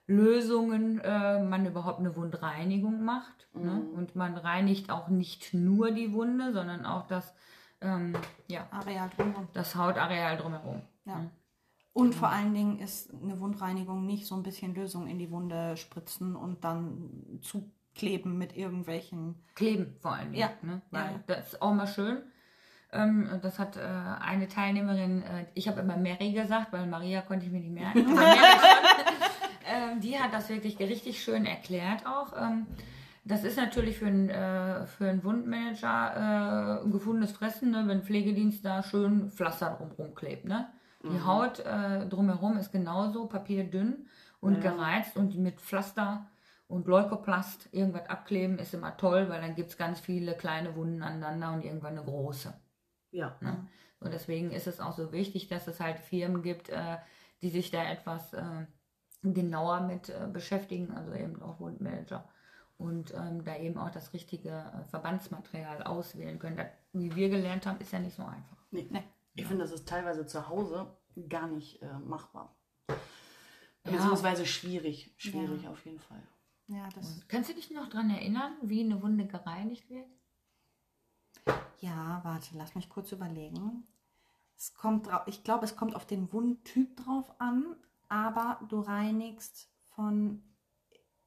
Lösungen 0.07 0.99
äh, 1.01 1.43
man 1.43 1.67
überhaupt 1.67 1.99
eine 1.99 2.15
Wundreinigung 2.15 3.05
macht. 3.05 3.47
Ne? 3.53 3.79
Und 3.93 4.15
man 4.15 4.35
reinigt 4.35 4.89
auch 4.89 5.07
nicht 5.07 5.53
nur 5.53 5.91
die 5.91 6.11
Wunde, 6.11 6.51
sondern 6.51 6.87
auch 6.87 7.05
das, 7.05 7.35
ähm, 7.81 8.13
ja, 8.47 8.67
Areal 8.71 9.11
drumherum. 9.15 9.47
das 9.53 9.75
Hautareal 9.75 10.37
drumherum. 10.37 10.81
Ja. 11.05 11.29
Und 11.93 12.15
vor 12.15 12.29
allen 12.29 12.55
Dingen 12.55 12.79
ist 12.79 13.13
eine 13.13 13.39
Wundreinigung 13.39 14.07
nicht 14.07 14.25
so 14.25 14.33
ein 14.33 14.43
bisschen 14.43 14.73
Lösung 14.73 15.07
in 15.07 15.19
die 15.19 15.29
Wunde 15.29 15.77
spritzen 15.77 16.35
und 16.35 16.63
dann 16.63 17.39
zukleben 17.99 18.37
mit 18.37 18.55
irgendwelchen. 18.55 19.35
Kleben 19.55 19.95
vor 19.99 20.17
Dingen. 20.17 20.35
Ja. 20.35 20.49
Ne? 20.61 20.81
Ja, 20.91 20.99
Weil 20.99 21.11
ja. 21.11 21.19
Das 21.27 21.53
ist 21.53 21.61
auch 21.61 21.73
mal 21.73 21.87
schön. 21.87 22.17
Ähm, 22.91 23.29
das 23.41 23.59
hat 23.59 23.77
äh, 23.77 23.81
eine 23.81 24.47
Teilnehmerin, 24.47 25.21
äh, 25.21 25.45
ich 25.53 25.67
habe 25.67 25.81
immer 25.81 25.95
Mary 25.97 26.31
gesagt, 26.31 26.73
weil 26.73 26.87
Maria 26.87 27.21
konnte 27.21 27.45
ich 27.45 27.51
mir 27.51 27.59
nicht 27.59 27.73
merken. 27.73 27.99
ähm, 29.67 29.99
die 30.01 30.17
hat 30.17 30.33
das 30.33 30.49
wirklich 30.49 30.79
richtig 30.79 31.21
schön 31.21 31.45
erklärt 31.45 32.05
auch. 32.07 32.33
Ähm, 32.35 32.65
das 33.25 33.43
ist 33.43 33.57
natürlich 33.57 33.97
für 33.97 34.07
einen, 34.07 34.29
äh, 34.29 34.87
für 34.87 35.07
einen 35.07 35.23
Wundmanager 35.23 36.79
äh, 36.81 36.83
ein 36.83 36.91
gefundenes 36.91 37.31
Fressen, 37.31 37.69
ne, 37.71 37.83
wenn 37.85 38.01
Pflegedienst 38.01 38.65
da 38.65 38.81
schön 38.81 39.29
Pflaster 39.29 39.77
drumherum 39.77 40.15
klebt. 40.15 40.45
Ne? 40.45 40.67
Die 41.03 41.21
Haut 41.23 41.59
äh, 41.59 42.07
drumherum 42.07 42.57
ist 42.57 42.71
genauso 42.71 43.27
papierdünn 43.27 44.07
und 44.41 44.61
gereizt 44.61 45.15
und 45.15 45.37
mit 45.37 45.61
Pflaster 45.61 46.25
und 46.69 46.87
Leukoplast 46.87 47.67
irgendwas 47.71 48.07
abkleben 48.07 48.59
ist 48.59 48.75
immer 48.75 48.95
toll, 48.95 49.27
weil 49.27 49.41
dann 49.41 49.55
gibt 49.55 49.71
es 49.71 49.77
ganz 49.77 49.99
viele 49.99 50.35
kleine 50.35 50.75
Wunden 50.75 51.01
aneinander 51.01 51.51
und 51.51 51.65
irgendwann 51.65 51.97
eine 51.97 52.05
große. 52.05 52.53
Ja. 53.09 53.35
Ne? 53.41 53.67
Und 53.99 54.13
deswegen 54.13 54.51
ist 54.51 54.67
es 54.67 54.79
auch 54.79 54.93
so 54.95 55.11
wichtig, 55.11 55.47
dass 55.47 55.67
es 55.67 55.79
halt 55.79 55.99
Firmen 55.99 56.43
gibt, 56.43 56.69
äh, 56.69 56.97
die 57.41 57.49
sich 57.49 57.71
da 57.71 57.83
etwas 57.83 58.33
äh, 58.33 58.67
genauer 59.23 59.81
mit 59.81 60.09
äh, 60.09 60.27
beschäftigen, 60.31 60.91
also 60.91 61.11
eben 61.13 61.41
auch 61.41 61.59
Wundmanager. 61.59 62.29
Und 62.77 63.15
ähm, 63.15 63.43
da 63.43 63.57
eben 63.57 63.79
auch 63.79 63.89
das 63.89 64.13
richtige 64.13 64.49
äh, 64.49 64.83
Verbandsmaterial 64.85 65.81
auswählen 65.81 66.37
können. 66.37 66.57
Das, 66.57 66.67
wie 66.93 67.15
wir 67.15 67.29
gelernt 67.29 67.65
haben, 67.65 67.81
ist 67.81 67.91
ja 67.91 67.99
nicht 67.99 68.15
so 68.15 68.23
einfach. 68.23 68.57
Nee. 68.69 68.87
Ich 69.33 69.47
finde, 69.47 69.63
das 69.63 69.73
ist 69.73 69.89
teilweise 69.89 70.27
zu 70.27 70.47
Hause 70.47 70.85
gar 71.29 71.47
nicht 71.47 71.81
äh, 71.81 71.93
machbar. 72.05 72.55
Beziehungsweise 73.83 74.45
schwierig. 74.45 75.15
Schwierig 75.17 75.67
auf 75.67 75.83
jeden 75.83 75.99
Fall. 75.99 76.21
Ja, 76.69 76.87
das. 76.93 77.19
Kannst 77.27 77.49
du 77.49 77.55
dich 77.55 77.71
noch 77.71 77.89
daran 77.89 78.11
erinnern, 78.11 78.53
wie 78.61 78.83
eine 78.83 79.01
Wunde 79.01 79.25
gereinigt 79.25 79.89
wird? 79.89 80.07
Ja, 81.79 82.21
warte, 82.23 82.55
lass 82.55 82.75
mich 82.75 82.89
kurz 82.89 83.11
überlegen. 83.11 83.87
Es 84.55 84.75
kommt 84.75 85.07
drauf, 85.07 85.23
ich 85.25 85.43
glaube, 85.43 85.65
es 85.65 85.75
kommt 85.75 85.95
auf 85.95 86.05
den 86.05 86.31
Wundtyp 86.31 86.95
drauf 86.97 87.33
an, 87.39 87.75
aber 88.07 88.59
du 88.69 88.81
reinigst 88.81 89.69
von 89.95 90.43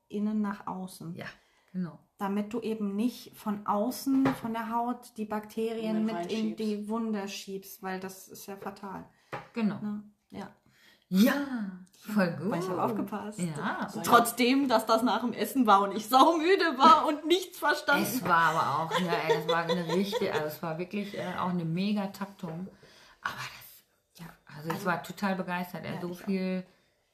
innen 0.08 0.42
nach 0.42 0.66
außen. 0.66 1.16
Ja, 1.16 1.26
genau. 1.72 1.98
Damit 2.18 2.52
du 2.52 2.60
eben 2.60 2.94
nicht 2.94 3.36
von 3.36 3.66
außen, 3.66 4.26
von 4.26 4.52
der 4.52 4.70
Haut, 4.70 5.16
die 5.16 5.24
Bakterien 5.24 6.04
Mit 6.04 6.30
in 6.30 6.54
die 6.54 6.88
Wunde 6.88 7.26
schiebst, 7.26 7.82
weil 7.82 7.98
das 7.98 8.28
ist 8.28 8.46
ja 8.46 8.56
fatal. 8.56 9.08
Genau. 9.54 9.80
Ne? 9.80 10.04
Ja. 10.30 10.54
Ja, 11.12 11.34
voll 12.14 12.30
gut. 12.32 12.50
Weil 12.50 12.60
ich 12.60 12.68
habe 12.68 12.82
aufgepasst. 12.82 13.38
Ja. 13.38 13.86
Trotzdem, 14.02 14.66
dass 14.68 14.86
das 14.86 15.02
nach 15.02 15.20
dem 15.20 15.34
Essen 15.34 15.66
war 15.66 15.82
und 15.82 15.94
ich 15.94 16.08
saumüde 16.08 16.78
war 16.78 17.06
und 17.06 17.26
nichts 17.26 17.58
verstanden. 17.58 18.02
Es 18.02 18.24
war 18.24 18.54
aber 18.54 18.84
auch, 18.84 18.98
ja, 18.98 19.12
ey, 19.28 19.36
das 19.36 19.48
war 19.48 19.62
eine 19.64 19.86
richtige, 19.94 20.32
also 20.32 20.46
es 20.46 20.62
war 20.62 20.78
wirklich 20.78 21.16
äh, 21.16 21.34
auch 21.38 21.50
eine 21.50 21.66
mega 21.66 22.06
Taktung. 22.06 22.66
Aber 23.20 23.34
das, 23.34 24.20
ja, 24.20 24.26
also 24.56 24.70
ich 24.70 24.84
war 24.86 25.02
total 25.02 25.34
begeistert. 25.34 25.84
Er 25.84 25.96
Ja, 25.96 26.00
so 26.00 26.14
viel 26.14 26.64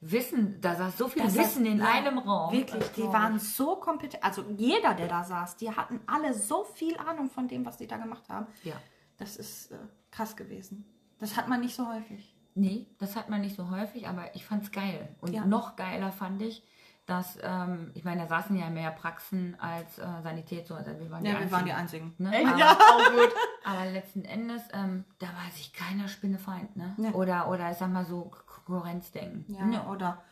Wissen, 0.01 0.61
da 0.61 0.76
saß 0.76 0.96
so 0.96 1.09
viel 1.09 1.24
Das 1.24 1.34
Wissen 1.34 1.64
heißt, 1.64 1.74
in 1.74 1.78
ja, 1.78 1.90
einem 1.90 2.18
Raum. 2.18 2.53
Wirklich, 2.53 2.88
die 2.92 3.01
glaub 3.01 3.12
waren 3.14 3.40
so 3.40 3.76
kompetent. 3.76 4.22
Also 4.22 4.44
jeder, 4.57 4.94
der 4.94 5.09
da 5.09 5.24
saß, 5.24 5.57
die 5.57 5.72
hatten 5.72 6.01
alle 6.07 6.34
so 6.34 6.62
viel 6.62 6.96
Ahnung 6.99 7.28
von 7.30 7.49
dem, 7.49 7.66
was 7.66 7.78
die 7.78 7.88
da 7.88 7.96
gemacht 7.96 8.28
haben. 8.28 8.46
Ja. 8.62 8.74
Das 9.16 9.36
ist 9.36 9.72
äh, 9.72 9.76
krass 10.12 10.36
gewesen. 10.36 10.84
Das 11.18 11.36
hat 11.36 11.49
man 11.49 11.61
nicht 11.61 11.74
so 11.74 11.88
häufig. 11.88 12.38
Nee, 12.59 12.86
das 12.98 13.14
hat 13.16 13.28
man 13.30 13.40
nicht 13.40 13.56
so 13.56 13.70
häufig, 13.70 14.09
aber 14.09 14.34
ich 14.34 14.44
fand's 14.44 14.70
geil. 14.72 15.09
Und 15.20 15.32
Ja. 15.32 15.44
noch 15.44 15.76
geiler 15.76 16.11
fand 16.12 16.42
ich, 16.42 16.62
dass, 17.06 17.38
ähm, 17.42 17.90
ich 17.94 18.04
meine, 18.04 18.22
da 18.22 18.26
saßen 18.28 18.54
ja 18.56 18.68
mehr 18.68 18.90
Praxen 18.90 19.59
als 19.61 19.98
äh, 19.98 20.06
Sanitätshäuser. 20.22 20.98
Wir 21.00 21.11
waren 21.11 21.24
die 21.24 21.30
Einzigen. 21.30 21.70
einzigen. 21.72 22.14
Ne? 22.18 22.34
Echt? 22.36 22.46
Aber, 22.46 22.59
Ja, 22.59 22.72
auch 22.72 23.11
gut. 23.12 23.34
aber 23.64 23.86
letzten 23.86 24.24
Endes, 24.26 24.62
ähm, 24.74 25.04
da 25.18 25.28
war 25.28 25.50
sich 25.52 25.72
keiner 25.72 26.09
Spinnefeind, 26.09 26.76
ne? 26.76 26.94
Ja. 26.98 27.11
Oder, 27.12 27.48
oder 27.48 27.70
ich 27.70 27.78
sag 27.78 27.90
mal 27.90 28.04
so 28.04 28.30
Konkurrenzdenken. 28.46 29.46
Ja, 29.54 29.64
Ne? 29.64 29.82
oder 29.88 30.22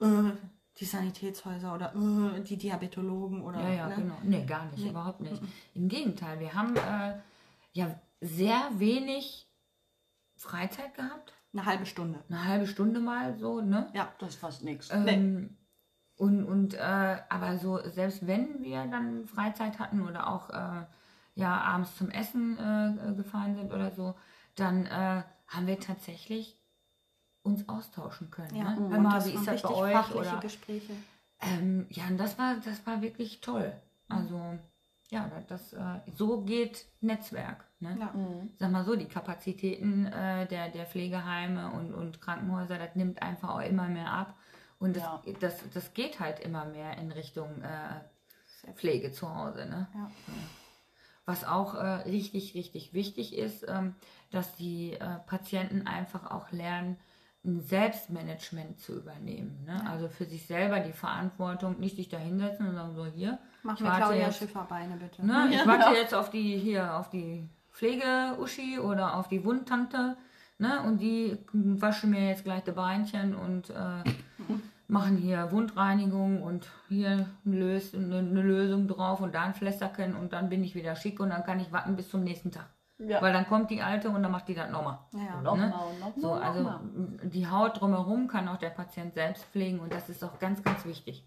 äh, 0.00 0.32
die 0.80 0.84
Sanitätshäuser 0.84 1.74
oder 1.74 1.94
äh, 1.94 2.40
die 2.40 2.56
Diabetologen 2.56 3.42
oder. 3.42 3.60
Ja, 3.62 3.68
ja, 3.70 3.88
ne? 3.88 3.94
genau. 3.96 4.14
Nee, 4.24 4.44
gar 4.44 4.64
nicht, 4.66 4.84
überhaupt 4.90 5.20
nicht. 5.20 5.40
Im 5.74 5.88
Gegenteil, 5.88 6.40
wir 6.40 6.52
haben 6.54 6.74
äh, 6.76 7.18
ja 7.74 7.94
sehr 8.20 8.68
wenig 8.72 9.48
Freizeit 10.36 10.94
gehabt. 10.94 11.32
Eine 11.58 11.66
halbe 11.66 11.86
Stunde. 11.86 12.20
Eine 12.28 12.44
halbe 12.44 12.66
Stunde 12.66 13.00
mal 13.00 13.36
so, 13.38 13.60
ne? 13.60 13.90
Ja. 13.94 14.08
Das 14.18 14.30
ist 14.30 14.40
fast 14.40 14.62
nichts. 14.64 14.90
Ähm, 14.92 15.56
Und, 16.16 16.44
und 16.44 16.74
äh, 16.74 17.16
aber 17.28 17.58
so, 17.58 17.78
selbst 17.88 18.26
wenn 18.26 18.62
wir 18.62 18.86
dann 18.86 19.26
Freizeit 19.26 19.78
hatten 19.78 20.02
oder 20.02 20.26
auch 20.28 20.50
äh, 20.50 20.84
ja, 21.34 21.60
abends 21.60 21.96
zum 21.96 22.10
Essen 22.10 22.58
äh, 22.58 23.14
gefahren 23.14 23.54
sind 23.54 23.72
oder 23.72 23.92
so, 23.92 24.14
dann 24.56 24.86
äh, 24.86 25.22
haben 25.46 25.66
wir 25.66 25.78
tatsächlich 25.78 26.60
uns 27.42 27.68
austauschen 27.68 28.30
können. 28.32 28.54
Ja, 28.56 28.74
ne? 28.74 28.76
Hör 28.90 28.98
und 28.98 29.02
mal, 29.04 29.24
wie 29.24 29.30
ist 29.30 29.46
das 29.46 29.62
bei 29.62 29.70
euch? 29.70 29.92
fachliche 29.92 30.18
Oder, 30.18 30.40
Gespräche. 30.40 30.92
ähm, 31.40 31.86
ja, 31.90 32.08
und 32.08 32.18
das 32.18 32.36
war, 32.36 32.56
das 32.56 32.84
war 32.84 33.00
wirklich 33.00 33.40
toll. 33.40 33.72
Also, 34.08 34.58
ja, 35.10 35.30
das, 35.46 35.72
äh, 35.72 36.00
so 36.16 36.42
geht 36.42 36.86
Netzwerk. 37.00 37.67
Ne? 37.80 37.96
Ja. 38.00 38.12
Sag 38.58 38.70
mal 38.72 38.84
so, 38.84 38.96
die 38.96 39.06
Kapazitäten 39.06 40.06
äh, 40.06 40.46
der, 40.46 40.68
der 40.70 40.84
Pflegeheime 40.86 41.70
und, 41.72 41.94
und 41.94 42.20
Krankenhäuser, 42.20 42.78
das 42.78 42.94
nimmt 42.96 43.22
einfach 43.22 43.50
auch 43.50 43.60
immer 43.60 43.88
mehr 43.88 44.10
ab. 44.12 44.34
Und 44.80 44.96
das, 44.96 45.02
Ja. 45.04 45.22
das, 45.40 45.62
das 45.74 45.94
geht 45.94 46.18
halt 46.20 46.40
immer 46.40 46.64
mehr 46.64 46.96
in 46.98 47.10
Richtung 47.12 47.62
äh, 47.62 48.72
Pflege 48.74 49.12
zu 49.12 49.32
Hause. 49.34 49.66
Ne? 49.66 49.86
Ja. 49.94 50.10
Was 51.26 51.44
auch 51.44 51.74
äh, 51.74 51.78
richtig, 52.08 52.54
richtig 52.54 52.92
wichtig 52.94 53.36
ist, 53.36 53.64
ähm, 53.68 53.94
dass 54.30 54.56
die 54.56 54.94
äh, 54.94 55.18
Patienten 55.26 55.86
einfach 55.86 56.30
auch 56.30 56.50
lernen, 56.52 56.96
ein 57.44 57.60
Selbstmanagement 57.60 58.80
zu 58.80 58.96
übernehmen. 58.96 59.64
Ne? 59.64 59.88
Also 59.88 60.08
für 60.08 60.24
sich 60.24 60.46
selber 60.46 60.80
die 60.80 60.92
Verantwortung, 60.92 61.78
nicht 61.78 61.96
sich 61.96 62.08
da 62.08 62.16
hinsetzen 62.18 62.66
und 62.68 62.74
sagen, 62.74 62.94
so 62.94 63.06
hier, 63.06 63.38
Mach 63.62 63.74
ich 63.74 63.80
mir 63.80 63.90
Claudia 63.94 64.26
jetzt- 64.26 64.38
Schifferbeine 64.38 64.96
bitte. 64.96 65.24
Ne? 65.24 65.48
Ich 65.52 65.66
warte 65.66 65.94
jetzt 65.96 66.14
auf 66.14 66.30
die 66.30 66.56
hier 66.58 66.96
auf 66.96 67.10
die 67.10 67.48
Pflegeuschi 67.78 68.80
oder 68.80 69.16
auf 69.16 69.28
die 69.28 69.44
Wundtante, 69.44 70.16
ne? 70.58 70.82
Und 70.82 70.98
die 70.98 71.38
waschen 71.52 72.10
mir 72.10 72.28
jetzt 72.28 72.42
gleich 72.42 72.64
die 72.64 72.72
Beinchen 72.72 73.36
und 73.36 73.70
äh, 73.70 74.02
machen 74.88 75.16
hier 75.16 75.52
Wundreinigung 75.52 76.42
und 76.42 76.66
hier 76.88 77.26
löst 77.44 77.94
eine, 77.94 78.18
eine 78.18 78.42
Lösung 78.42 78.88
drauf 78.88 79.20
und 79.20 79.34
da 79.34 79.42
ein 79.42 79.54
Flässerchen 79.54 80.16
und 80.16 80.32
dann 80.32 80.48
bin 80.48 80.64
ich 80.64 80.74
wieder 80.74 80.96
schick 80.96 81.20
und 81.20 81.30
dann 81.30 81.44
kann 81.44 81.60
ich 81.60 81.70
warten 81.72 81.94
bis 81.94 82.10
zum 82.10 82.24
nächsten 82.24 82.50
Tag. 82.50 82.66
Ja. 82.98 83.22
Weil 83.22 83.32
dann 83.32 83.46
kommt 83.46 83.70
die 83.70 83.80
alte 83.80 84.10
und 84.10 84.24
dann 84.24 84.32
macht 84.32 84.48
die 84.48 84.54
das 84.54 84.70
nochmal. 84.70 84.98
Ja. 85.12 85.40
Nochmal 85.40 85.68
ne? 85.68 85.70
nochmal. 85.70 86.12
So, 86.16 86.32
also 86.32 86.62
nochmal. 86.62 86.80
die 87.22 87.46
Haut 87.46 87.80
drumherum 87.80 88.26
kann 88.26 88.48
auch 88.48 88.56
der 88.56 88.70
Patient 88.70 89.14
selbst 89.14 89.44
pflegen 89.44 89.78
und 89.78 89.92
das 89.92 90.08
ist 90.08 90.24
auch 90.24 90.40
ganz, 90.40 90.64
ganz 90.64 90.84
wichtig. 90.84 91.24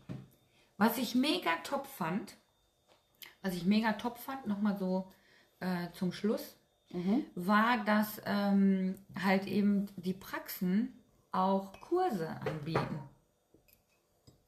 Was 0.77 0.97
ich 0.97 1.15
mega 1.15 1.51
top 1.63 1.87
fand, 1.87 2.35
was 3.41 3.53
ich 3.53 3.65
mega 3.65 3.93
top 3.93 4.17
fand, 4.17 4.47
nochmal 4.47 4.75
so 4.75 5.07
äh, 5.61 5.91
zum 5.93 6.11
Schluss, 6.11 6.57
war, 7.35 7.85
dass 7.85 8.21
ähm, 8.25 8.95
halt 9.23 9.47
eben 9.47 9.87
die 9.95 10.13
Praxen 10.13 10.91
auch 11.31 11.71
Kurse 11.79 12.27
anbieten. 12.45 12.99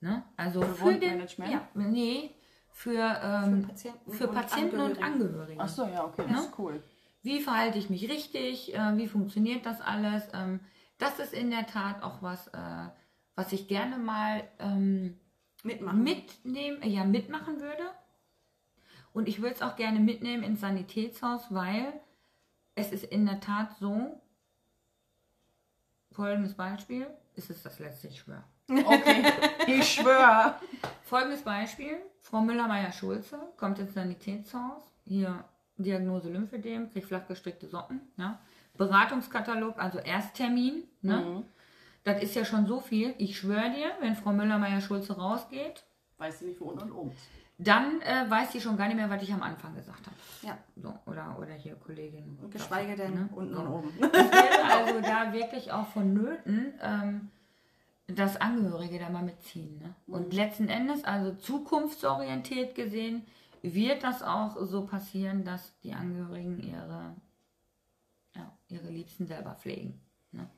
Ne? 0.01 0.23
Also 0.35 0.61
Für 0.61 0.95
den, 0.95 1.25
ja, 1.37 1.65
nee, 1.75 2.31
für, 2.69 3.21
ähm, 3.23 3.61
Für 3.63 3.67
Patienten 3.67 4.11
für 4.11 4.27
und 4.27 4.33
Patienten 4.35 4.79
und 4.79 4.81
Angehörige. 4.81 5.05
Angehörige. 5.05 5.61
Ach 5.61 5.69
so, 5.69 5.85
ja, 5.85 6.03
okay, 6.03 6.25
das 6.29 6.41
ist 6.47 6.59
cool. 6.59 6.83
Wie 7.21 7.39
verhalte 7.39 7.77
ich 7.77 7.89
mich 7.89 8.09
richtig? 8.09 8.75
Äh, 8.75 8.97
wie 8.97 9.07
funktioniert 9.07 9.65
das 9.65 9.79
alles? 9.79 10.27
Ähm, 10.33 10.59
das 10.97 11.19
ist 11.19 11.33
in 11.33 11.49
der 11.49 11.65
Tat 11.65 12.03
auch 12.03 12.21
was, 12.21 12.47
äh, 12.49 12.89
was 13.35 13.53
ich 13.53 13.69
gerne 13.69 13.97
mal 13.97 14.43
ähm, 14.59 15.17
Mitmachen. 15.63 16.03
mitnehmen, 16.03 16.83
ja, 16.83 17.05
mitmachen 17.05 17.61
würde. 17.61 17.83
Und 19.13 19.27
ich 19.27 19.41
würde 19.41 19.55
es 19.55 19.61
auch 19.61 19.75
gerne 19.75 19.99
mitnehmen 19.99 20.43
ins 20.43 20.61
Sanitätshaus, 20.61 21.45
weil 21.49 21.93
es 22.75 22.91
ist 22.91 23.03
in 23.03 23.25
der 23.25 23.39
Tat 23.39 23.75
so, 23.79 24.19
folgendes 26.11 26.55
Beispiel, 26.55 27.07
ist 27.35 27.49
es 27.49 27.63
das 27.63 27.79
letzte, 27.79 28.07
ich 28.07 28.19
schwöre. 28.19 28.43
Okay, 28.69 29.23
ich 29.67 29.93
schwöre. 29.93 30.55
Folgendes 31.03 31.41
Beispiel: 31.41 31.97
Frau 32.21 32.41
Müller-Meyer-Schulze 32.41 33.37
kommt 33.57 33.79
ins 33.79 33.93
Sanitätshaus. 33.93 34.83
Hier 35.05 35.43
Diagnose 35.77 36.29
Lymphödem, 36.29 36.91
kriegt 36.91 37.07
flach 37.07 37.27
gestrickte 37.27 37.67
Socken. 37.67 38.01
Ja. 38.17 38.39
Beratungskatalog, 38.77 39.77
also 39.77 39.99
Ersttermin. 39.99 40.83
Ne? 41.01 41.43
Das 42.03 42.23
ist 42.23 42.35
ja 42.35 42.45
schon 42.45 42.65
so 42.65 42.79
viel. 42.79 43.13
Ich 43.17 43.37
schwöre 43.37 43.71
dir, 43.71 43.91
wenn 43.99 44.15
Frau 44.15 44.31
Müller-Meyer-Schulze 44.31 45.17
rausgeht, 45.17 45.83
Weiß 46.17 46.39
sie 46.39 46.45
nicht, 46.45 46.61
wo 46.61 46.69
unten 46.69 46.83
und 46.83 46.91
oben 46.93 47.11
ist. 47.11 47.27
Dann 47.57 48.01
äh, 48.01 48.29
weiß 48.29 48.51
sie 48.51 48.61
schon 48.61 48.77
gar 48.77 48.87
nicht 48.87 48.95
mehr, 48.97 49.09
was 49.09 49.21
ich 49.21 49.31
am 49.31 49.43
Anfang 49.43 49.75
gesagt 49.75 50.05
habe. 50.05 50.15
Ja. 50.41 50.57
So, 50.75 50.93
oder, 51.05 51.37
oder 51.39 51.53
hier 51.53 51.75
Kollegin. 51.75 52.37
Und 52.41 52.51
geschweige 52.51 52.95
denn 52.95 53.13
Ne? 53.13 53.29
unten 53.33 53.53
So. 53.53 53.61
und 53.61 53.67
oben. 53.67 53.89
Es 53.99 54.11
wäre 54.31 54.63
also 54.63 55.01
da 55.01 55.31
wirklich 55.33 55.71
auch 55.71 55.87
vonnöten, 55.87 56.73
ähm, 56.81 57.29
dass 58.07 58.39
Angehörige 58.41 58.99
da 58.99 59.09
mal 59.09 59.23
mitziehen. 59.23 59.77
Ne? 59.79 59.93
Und 60.07 60.33
letzten 60.33 60.67
Endes, 60.67 61.03
also 61.03 61.33
zukunftsorientiert 61.35 62.75
gesehen, 62.75 63.25
wird 63.61 64.03
das 64.03 64.23
auch 64.23 64.57
so 64.65 64.85
passieren, 64.85 65.45
dass 65.45 65.71
die 65.83 65.93
Angehörigen 65.93 66.59
ihre, 66.59 67.15
ja, 68.35 68.51
ihre 68.67 68.89
Liebsten 68.89 69.25
selber 69.25 69.55
pflegen. 69.55 70.01
Ne? 70.31 70.49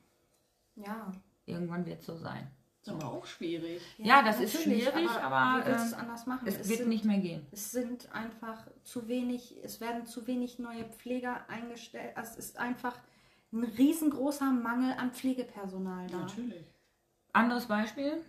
Ja. 0.74 1.12
Irgendwann 1.44 1.86
wird 1.86 2.00
es 2.00 2.06
so 2.06 2.16
sein. 2.16 2.50
Ist 2.86 2.92
aber 2.92 3.12
auch 3.12 3.26
schwierig. 3.26 3.82
Ja, 3.98 4.22
das 4.22 4.40
ist 4.40 4.62
schwierig, 4.62 5.10
aber, 5.10 5.60
wie 5.60 5.66
willst 5.66 5.80
du 5.80 5.86
es 5.86 5.92
ähm, 5.92 5.98
anders 6.00 6.26
machen? 6.26 6.46
Es, 6.46 6.68
wird 6.68 6.78
sind, 6.78 6.88
nicht 6.88 7.04
mehr 7.04 7.18
gehen. 7.18 7.46
Es 7.50 7.72
sind 7.72 8.12
einfach 8.12 8.66
zu 8.84 9.08
wenig, 9.08 9.56
es 9.64 9.80
werden 9.80 10.06
zu 10.06 10.26
wenig 10.26 10.58
neue 10.58 10.84
Pfleger 10.84 11.48
eingestellt. 11.48 12.16
Also 12.16 12.32
es 12.38 12.46
ist 12.46 12.58
einfach 12.58 12.96
ein 13.52 13.64
riesengroßer 13.64 14.52
Mangel 14.52 14.92
an 14.98 15.10
Pflegepersonal 15.10 16.06
da. 16.06 16.18
Natürlich. 16.18 16.64
Anderes 17.32 17.66
Beispiel. 17.66 18.22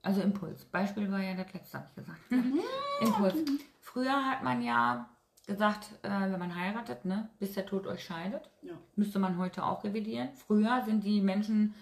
Also 0.00 0.20
Impuls. 0.22 0.64
Beispiel 0.64 1.10
war 1.12 1.20
ja 1.20 1.34
das 1.34 1.52
letzte, 1.52 1.78
habe 1.78 1.88
ich 1.90 1.94
gesagt. 1.96 2.20
Impuls. 3.00 3.34
Früher 3.80 4.24
hat 4.24 4.42
man 4.42 4.62
ja 4.62 5.08
gesagt, 5.46 5.90
äh, 6.02 6.08
wenn 6.08 6.38
man 6.38 6.56
heiratet, 6.56 7.04
ne, 7.04 7.28
bis 7.38 7.52
der 7.52 7.66
Tod 7.66 7.86
euch 7.86 8.04
scheidet. 8.04 8.48
Ja. 8.62 8.72
Müsste 8.96 9.18
man 9.18 9.36
heute 9.38 9.64
auch 9.64 9.84
revidieren. 9.84 10.30
Früher 10.34 10.82
sind 10.84 11.04
die 11.04 11.20
Menschen, 11.20 11.74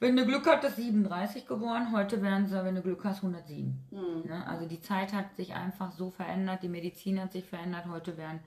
wenn 0.00 0.16
du 0.16 0.24
Glück 0.26 0.46
hattest, 0.46 0.76
37 0.76 1.46
geworden. 1.46 1.92
Heute 1.92 2.20
wären 2.22 2.46
sie, 2.46 2.64
wenn 2.64 2.74
du 2.74 2.82
Glück 2.82 3.04
hast, 3.04 3.18
107. 3.18 3.86
Mhm. 3.90 4.22
Ne? 4.26 4.46
Also 4.46 4.66
die 4.66 4.80
Zeit 4.80 5.12
hat 5.12 5.36
sich 5.36 5.54
einfach 5.54 5.92
so 5.92 6.10
verändert, 6.10 6.62
die 6.62 6.68
Medizin 6.68 7.20
hat 7.20 7.32
sich 7.32 7.44
verändert. 7.44 7.86
Heute 7.86 8.16
werden 8.16 8.40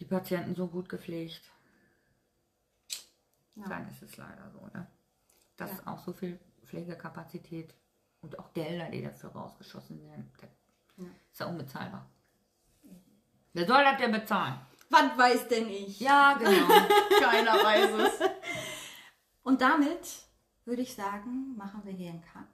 die 0.00 0.04
Patienten 0.06 0.54
so 0.54 0.66
gut 0.66 0.88
gepflegt. 0.88 1.42
Ja. 3.54 3.68
Dann 3.68 3.88
ist 3.88 4.02
es 4.02 4.16
leider 4.16 4.50
so, 4.50 4.66
ne? 4.72 4.86
Dass 5.56 5.70
Ja. 5.70 5.92
auch 5.92 6.00
so 6.00 6.12
viel 6.12 6.40
Pflegekapazität 6.64 7.72
und 8.22 8.38
auch 8.38 8.52
Gelder, 8.52 8.90
die 8.90 9.02
dafür 9.02 9.30
rausgeschossen 9.30 10.02
werden, 10.02 10.32
Ja. 10.96 11.04
ist 11.30 11.40
ja 11.40 11.46
unbezahlbar. 11.46 12.06
Wer 13.52 13.66
soll 13.66 13.84
das 13.84 13.98
denn 13.98 14.10
bezahlen? 14.10 14.58
Was 14.90 15.16
weiß 15.16 15.48
denn 15.48 15.68
ich? 15.68 16.00
Ja, 16.00 16.34
genau. 16.34 16.50
Keiner 17.20 17.52
weiß 17.54 17.90
es. 17.92 18.20
Und 19.44 19.60
damit 19.60 20.00
würde 20.64 20.82
ich 20.82 20.94
sagen, 20.94 21.56
machen 21.56 21.82
wir 21.84 21.92
hier 21.92 22.10
einen 22.10 22.22
Cut 22.22 22.48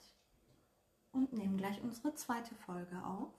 und 1.12 1.32
nehmen 1.32 1.56
gleich 1.56 1.80
unsere 1.82 2.14
zweite 2.14 2.54
Folge 2.54 2.96
auf. 3.04 3.32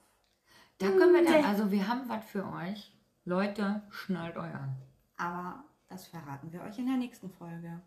da 0.78 0.88
können 0.88 1.14
wir 1.14 1.24
dann, 1.24 1.44
also 1.44 1.70
wir 1.70 1.86
haben 1.88 2.08
was 2.08 2.24
für 2.24 2.44
euch. 2.46 2.92
Leute, 3.24 3.82
schnallt 3.90 4.36
euch 4.36 4.54
an. 4.54 4.74
Aber 5.16 5.64
das 5.88 6.06
verraten 6.06 6.52
wir 6.52 6.62
euch 6.62 6.78
in 6.78 6.86
der 6.86 6.96
nächsten 6.96 7.30
Folge. 7.30 7.80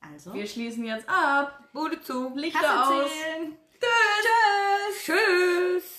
Also, 0.00 0.32
Wir 0.32 0.46
schließen 0.46 0.84
jetzt 0.84 1.08
ab. 1.08 1.68
Bude 1.72 2.00
zu. 2.00 2.32
Lichter 2.36 2.88
aus. 2.88 3.10
erzählen. 3.10 3.56
Tschüss. 5.04 5.97